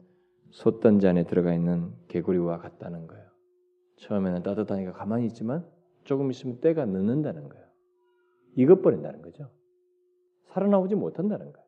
솥단지 0.51 1.07
안에 1.07 1.25
들어가 1.25 1.55
있는 1.55 1.93
개구리와 2.09 2.59
같다는 2.59 3.07
거예요. 3.07 3.25
처음에는 3.97 4.43
따뜻하니까 4.43 4.93
가만히 4.93 5.27
있지만 5.27 5.67
조금 6.05 6.31
있으면 6.31 6.61
때가 6.61 6.87
늦는다는 6.87 7.49
거예요. 7.49 7.67
익어버린다는 8.57 9.23
거죠. 9.23 9.51
살아나오지 10.49 10.95
못한다는 10.95 11.53
거예요. 11.53 11.62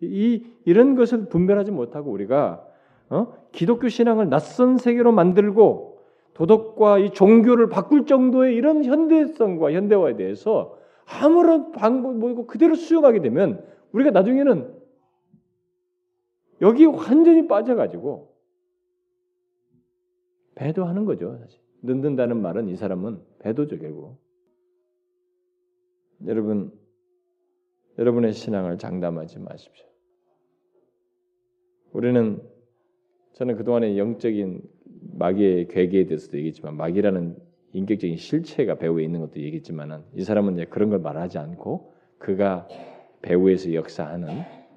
이 0.00 0.44
이런 0.64 0.94
것을 0.94 1.26
분별하지 1.26 1.70
못하고 1.70 2.10
우리가 2.10 2.64
어? 3.10 3.32
기독교 3.52 3.88
신앙을 3.88 4.28
낯선 4.28 4.76
세계로 4.76 5.12
만들고 5.12 5.98
도덕과 6.34 6.98
이 6.98 7.10
종교를 7.10 7.68
바꿀 7.68 8.06
정도의 8.06 8.54
이런 8.54 8.84
현대성과 8.84 9.72
현대화에 9.72 10.16
대해서 10.16 10.78
아무런 11.04 11.72
방법 11.72 12.16
뭐고 12.16 12.46
그대로 12.46 12.74
수용하게 12.74 13.22
되면 13.22 13.64
우리가 13.92 14.10
나중에는 14.10 14.78
여기 16.60 16.84
완전히 16.84 17.48
빠져가지고 17.48 18.36
배도하는 20.54 21.04
거죠. 21.06 21.38
사실 21.38 21.60
늦는다는 21.82 22.40
말은 22.42 22.68
이 22.68 22.76
사람은 22.76 23.22
결국. 23.42 24.18
여러분 26.26 26.72
여러분의 27.98 28.32
신앙을 28.32 28.78
장담하지 28.78 29.38
마십시오. 29.40 29.87
우리는 31.92 32.42
저는 33.32 33.56
그동안의 33.56 33.98
영적인 33.98 34.62
마귀의 35.18 35.68
괴계에 35.68 36.06
대해서도 36.06 36.36
얘기했지만 36.38 36.76
마귀라는 36.76 37.36
인격적인 37.72 38.16
실체가 38.16 38.76
배우에 38.76 39.04
있는 39.04 39.20
것도 39.20 39.40
얘기했지만은 39.40 40.02
이 40.14 40.22
사람은 40.24 40.54
이제 40.54 40.64
그런 40.64 40.90
걸 40.90 40.98
말하지 41.00 41.38
않고 41.38 41.94
그가 42.18 42.66
배우에서 43.22 43.74
역사하는 43.74 44.28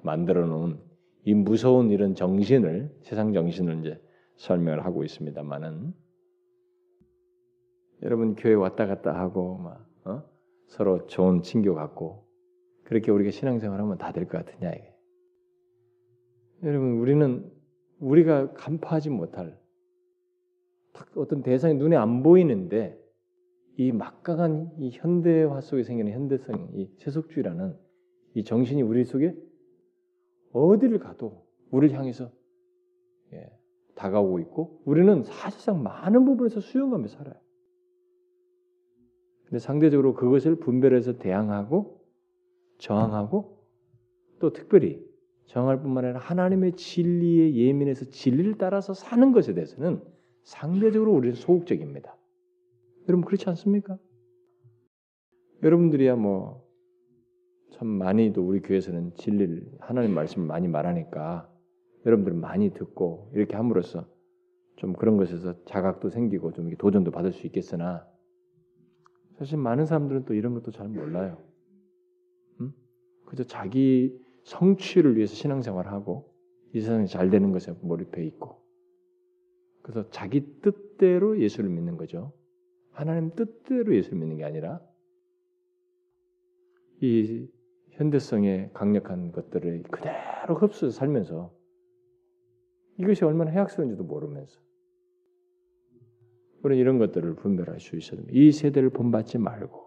만들어 0.02 0.46
놓은 0.46 0.78
이 1.24 1.34
무서운 1.34 1.90
이런 1.90 2.14
정신을 2.14 2.90
세상 3.02 3.32
정신을 3.32 3.80
이제 3.80 4.00
설명을 4.36 4.84
하고 4.84 5.04
있습니다만은 5.04 5.92
여러분 8.02 8.34
교회 8.34 8.54
왔다 8.54 8.86
갔다 8.86 9.12
하고 9.18 9.58
막 9.58 9.86
어? 10.04 10.22
서로 10.66 11.06
좋은 11.06 11.42
친교 11.42 11.74
갖고 11.74 12.26
그렇게 12.84 13.10
우리가 13.12 13.30
신앙생활하면 13.30 13.98
다 13.98 14.12
될 14.12 14.26
것 14.26 14.44
같으냐 14.44 14.70
이게. 14.72 14.91
여러분 16.64 16.92
우리는 16.98 17.50
우리가 17.98 18.52
간파하지 18.52 19.10
못할 19.10 19.58
어떤 21.16 21.42
대상이 21.42 21.74
눈에 21.74 21.96
안 21.96 22.22
보이는데 22.22 22.98
이 23.76 23.90
막강한 23.90 24.70
이 24.78 24.90
현대화 24.92 25.60
속에 25.60 25.82
생기는 25.82 26.12
현대성, 26.12 26.70
이 26.74 26.88
세속주의라는 26.98 27.76
이 28.34 28.44
정신이 28.44 28.82
우리 28.82 29.04
속에 29.04 29.34
어디를 30.52 30.98
가도 30.98 31.46
우리를 31.70 31.96
향해서 31.96 32.30
예, 33.32 33.50
다가오고 33.94 34.38
있고 34.40 34.82
우리는 34.84 35.22
사실상 35.24 35.82
많은 35.82 36.24
부분에서 36.24 36.60
수용하며 36.60 37.08
살아요. 37.08 37.34
근데 39.44 39.58
상대적으로 39.58 40.14
그것을 40.14 40.56
분별해서 40.56 41.18
대항하고 41.18 42.02
저항하고 42.78 43.58
또 44.38 44.52
특별히 44.52 45.11
정할 45.46 45.80
뿐만 45.82 46.04
아니라 46.04 46.20
하나님의 46.20 46.72
진리에 46.72 47.54
예민해서 47.54 48.06
진리를 48.06 48.56
따라서 48.58 48.94
사는 48.94 49.32
것에 49.32 49.54
대해서는 49.54 50.02
상대적으로 50.44 51.12
우리는 51.12 51.34
소극적입니다. 51.34 52.16
여러분 53.08 53.24
그렇지 53.24 53.48
않습니까? 53.48 53.98
여러분들이야 55.62 56.16
뭐 56.16 56.62
참 57.82 57.88
많이도 57.88 58.46
우리 58.46 58.60
교회에서는 58.60 59.14
진리를 59.16 59.72
하나님 59.80 60.14
말씀을 60.14 60.46
많이 60.46 60.68
말하니까 60.68 61.50
여러분들 62.06 62.32
많이 62.32 62.70
듣고 62.72 63.32
이렇게 63.34 63.56
함으로써 63.56 64.06
좀 64.76 64.92
그런 64.92 65.16
것에서 65.16 65.60
자각도 65.64 66.08
생기고 66.08 66.52
좀 66.52 66.70
도전도 66.76 67.10
받을 67.10 67.32
수 67.32 67.44
있겠으나 67.46 68.06
사실 69.36 69.58
많은 69.58 69.86
사람들은 69.86 70.26
또 70.26 70.34
이런 70.34 70.54
것도 70.54 70.70
잘 70.70 70.88
몰라요. 70.88 71.38
음? 72.60 72.72
그저 73.26 73.42
자기 73.42 74.16
성취를 74.42 75.16
위해서 75.16 75.34
신앙생활하고 75.34 76.32
이 76.74 76.80
세상이 76.80 77.06
잘 77.06 77.30
되는 77.30 77.52
것에 77.52 77.72
몰입해 77.80 78.24
있고 78.26 78.62
그래서 79.82 80.08
자기 80.10 80.60
뜻대로 80.60 81.40
예수를 81.40 81.68
믿는 81.68 81.96
거죠. 81.96 82.32
하나님 82.90 83.30
뜻대로 83.34 83.94
예수를 83.94 84.18
믿는 84.18 84.36
게 84.36 84.44
아니라 84.44 84.80
이 87.00 87.48
현대성의 87.90 88.70
강력한 88.72 89.32
것들을 89.32 89.82
그대로 89.82 90.54
흡수해서 90.56 90.96
살면서 90.96 91.52
이것이 92.98 93.24
얼마나 93.24 93.50
해악스러운지도 93.50 94.04
모르면서 94.04 94.60
우리는 96.62 96.80
이런 96.80 96.98
것들을 96.98 97.34
분별할 97.34 97.80
수 97.80 97.96
있어야 97.96 98.16
됩니다. 98.16 98.32
이 98.38 98.52
세대를 98.52 98.90
본받지 98.90 99.38
말고 99.38 99.82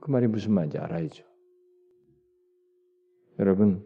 그 0.00 0.10
말이 0.10 0.26
무슨 0.26 0.52
말인지 0.52 0.78
알아야죠. 0.78 1.29
여러분 3.40 3.82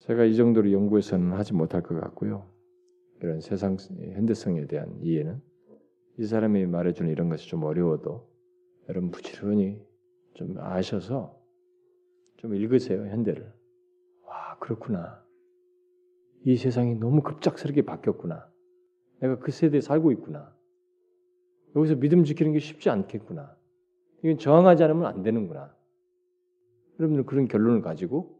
제가 0.00 0.24
이 0.24 0.36
정도로 0.36 0.70
연구해서는 0.70 1.32
하지 1.32 1.54
못할 1.54 1.82
것 1.82 1.98
같고요. 1.98 2.46
이런 3.22 3.40
세상 3.40 3.78
현대성에 3.78 4.66
대한 4.66 4.98
이해는 5.00 5.40
이 6.18 6.26
사람이 6.26 6.66
말해주는 6.66 7.10
이런 7.10 7.30
것이 7.30 7.48
좀 7.48 7.64
어려워도 7.64 8.28
여러분 8.90 9.10
부지런히 9.10 9.80
좀 10.34 10.56
아셔서 10.58 11.34
좀 12.36 12.54
읽으세요 12.54 13.06
현대를. 13.06 13.50
와 14.24 14.58
그렇구나. 14.58 15.24
이 16.44 16.56
세상이 16.56 16.96
너무 16.96 17.22
급작스럽게 17.22 17.82
바뀌었구나. 17.82 18.46
내가 19.20 19.38
그 19.38 19.52
세대에 19.52 19.80
살고 19.80 20.12
있구나. 20.12 20.54
여기서 21.74 21.96
믿음 21.96 22.24
지키는 22.24 22.52
게 22.52 22.58
쉽지 22.58 22.90
않겠구나. 22.90 23.56
이건 24.22 24.36
저항하지 24.36 24.82
않으면 24.84 25.06
안 25.06 25.22
되는구나. 25.22 25.79
여러분들 27.00 27.24
그런 27.24 27.48
결론을 27.48 27.80
가지고 27.80 28.38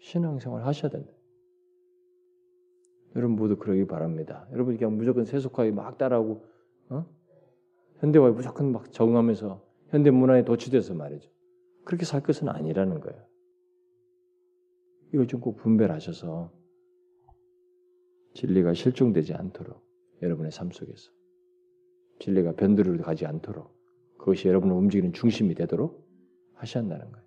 신앙생활 0.00 0.64
하셔야 0.64 0.90
된다. 0.90 1.12
여러분 3.16 3.36
모두 3.36 3.56
그러기 3.56 3.86
바랍니다. 3.86 4.46
여러분 4.52 4.76
그냥 4.76 4.96
무조건 4.96 5.24
세속화에 5.24 5.72
막 5.72 5.98
따라하고 5.98 6.44
어? 6.90 7.06
현대화에 7.98 8.30
무조건 8.32 8.72
막 8.72 8.92
적응하면서 8.92 9.64
현대 9.88 10.10
문화에 10.10 10.44
도취돼서 10.44 10.94
말이죠. 10.94 11.30
그렇게 11.84 12.04
살 12.04 12.22
것은 12.22 12.48
아니라는 12.48 13.00
거예요. 13.00 13.22
이걸 15.12 15.26
좀 15.26 15.40
꼭 15.40 15.56
분별하셔서 15.56 16.52
진리가 18.34 18.74
실종되지 18.74 19.34
않도록 19.34 19.84
여러분의 20.22 20.50
삶 20.50 20.70
속에서 20.72 21.10
진리가 22.20 22.54
변두리로 22.54 23.02
가지 23.04 23.26
않도록 23.26 23.72
그것이 24.18 24.48
여러분을 24.48 24.74
움직이는 24.74 25.12
중심이 25.12 25.54
되도록 25.54 26.08
하셔야 26.54 26.82
한다는 26.82 27.10
거예요. 27.12 27.23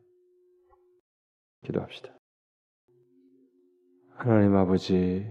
기도합시다. 1.63 2.17
하나님 4.15 4.55
아버지, 4.55 5.25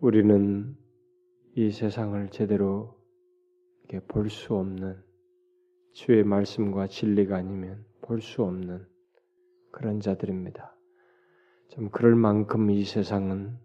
우리는 0.00 0.76
이 1.54 1.70
세상을 1.70 2.28
제대로 2.30 2.96
볼 4.08 4.28
수 4.28 4.54
없는 4.54 5.02
주의 5.94 6.22
말씀과 6.24 6.88
진리가 6.88 7.36
아니면 7.36 7.84
볼 8.02 8.20
수 8.20 8.42
없는 8.42 8.86
그런 9.72 10.00
자들입니다. 10.00 10.76
좀 11.68 11.90
그럴 11.90 12.14
만큼 12.14 12.70
이 12.70 12.84
세상은 12.84 13.56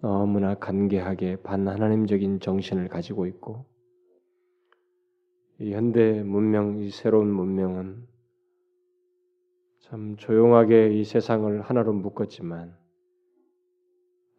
너무나 0.00 0.54
간계하게 0.54 1.42
반하나님적인 1.42 2.40
정신을 2.40 2.88
가지고 2.88 3.26
있고 3.26 3.66
이 5.60 5.72
현대 5.72 6.22
문명, 6.22 6.78
이 6.78 6.90
새로운 6.90 7.28
문명은 7.32 8.13
참 9.94 10.16
조용하게 10.16 10.92
이 10.92 11.04
세상을 11.04 11.60
하나로 11.60 11.92
묶었지만 11.92 12.76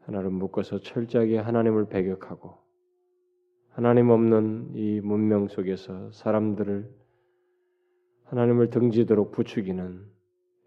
하나로 0.02 0.30
묶어서 0.30 0.80
철저하게 0.80 1.38
하나님을 1.38 1.86
배격하고 1.86 2.58
하나님 3.70 4.10
없는 4.10 4.72
이 4.76 5.00
문명 5.00 5.48
속에서 5.48 6.12
사람들을 6.12 6.94
하나님을 8.26 8.70
등지도록 8.70 9.32
부추기는 9.32 10.06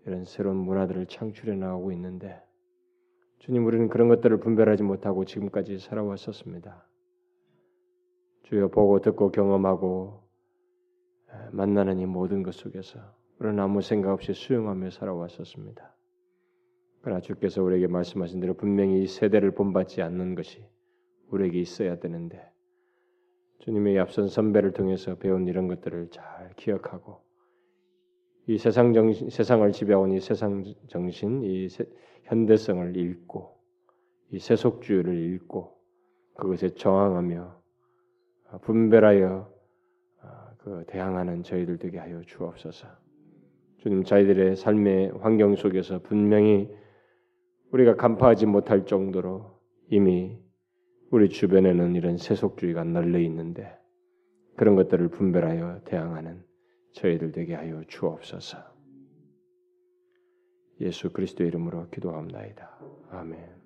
이런 0.06 0.24
새로운 0.24 0.56
문화들을 0.56 1.04
창출해 1.04 1.54
나가고 1.54 1.92
있는데 1.92 2.42
주님 3.40 3.66
우리는 3.66 3.88
그런 3.88 4.08
것들을 4.08 4.40
분별하지 4.40 4.84
못하고 4.84 5.26
지금까지 5.26 5.80
살아왔었습니다. 5.80 6.88
주여 8.44 8.68
보고 8.68 9.00
듣고 9.00 9.32
경험하고 9.32 10.22
만나는 11.52 11.98
이 11.98 12.06
모든 12.06 12.42
것 12.42 12.54
속에서 12.54 13.18
우리는 13.38 13.58
아무 13.60 13.80
생각 13.80 14.12
없이 14.12 14.32
수용하며 14.32 14.90
살아왔었습니다. 14.90 15.94
그러나 17.00 17.20
주께서 17.20 17.62
우리에게 17.62 17.86
말씀하신 17.86 18.40
대로 18.40 18.54
분명히 18.54 19.02
이 19.02 19.06
세대를 19.06 19.52
본받지 19.52 20.02
않는 20.02 20.34
것이 20.34 20.64
우리에게 21.30 21.60
있어야 21.60 21.98
되는데 21.98 22.52
주님의 23.60 23.98
앞선 23.98 24.28
선배를 24.28 24.72
통해서 24.72 25.16
배운 25.16 25.46
이런 25.46 25.68
것들을 25.68 26.08
잘 26.10 26.52
기억하고 26.56 27.22
이 28.46 28.58
세상 28.58 28.92
정신, 28.92 29.30
세상을 29.30 29.70
지배하는 29.72 30.16
이 30.16 30.20
세상 30.20 30.64
정신, 30.88 31.42
이 31.42 31.68
세, 31.68 31.84
현대성을 32.24 32.96
읽고 32.96 33.56
이 34.30 34.38
세속주의를 34.38 35.34
읽고 35.34 35.78
그것에 36.34 36.70
저항하며 36.70 37.62
분별하여 38.62 39.52
아, 40.22 40.52
그 40.58 40.84
대항하는 40.88 41.42
저희들 41.42 41.78
되게 41.78 41.98
하여 41.98 42.22
주옵소서. 42.22 43.07
주님 43.78 44.02
저희들의 44.04 44.56
삶의 44.56 45.12
환경 45.20 45.54
속에서 45.54 46.00
분명히 46.00 46.68
우리가 47.70 47.96
간파하지 47.96 48.46
못할 48.46 48.86
정도로 48.86 49.58
이미 49.88 50.38
우리 51.10 51.28
주변에는 51.28 51.94
이런 51.94 52.16
세속주의가 52.16 52.84
널려 52.84 53.18
있는데 53.20 53.78
그런 54.56 54.74
것들을 54.74 55.08
분별하여 55.08 55.82
대항하는 55.84 56.42
저희들 56.92 57.32
되게 57.32 57.54
하여 57.54 57.82
주옵소서. 57.86 58.58
예수 60.80 61.12
그리스도 61.12 61.44
이름으로 61.44 61.88
기도합니다. 61.90 62.78
아멘. 63.10 63.58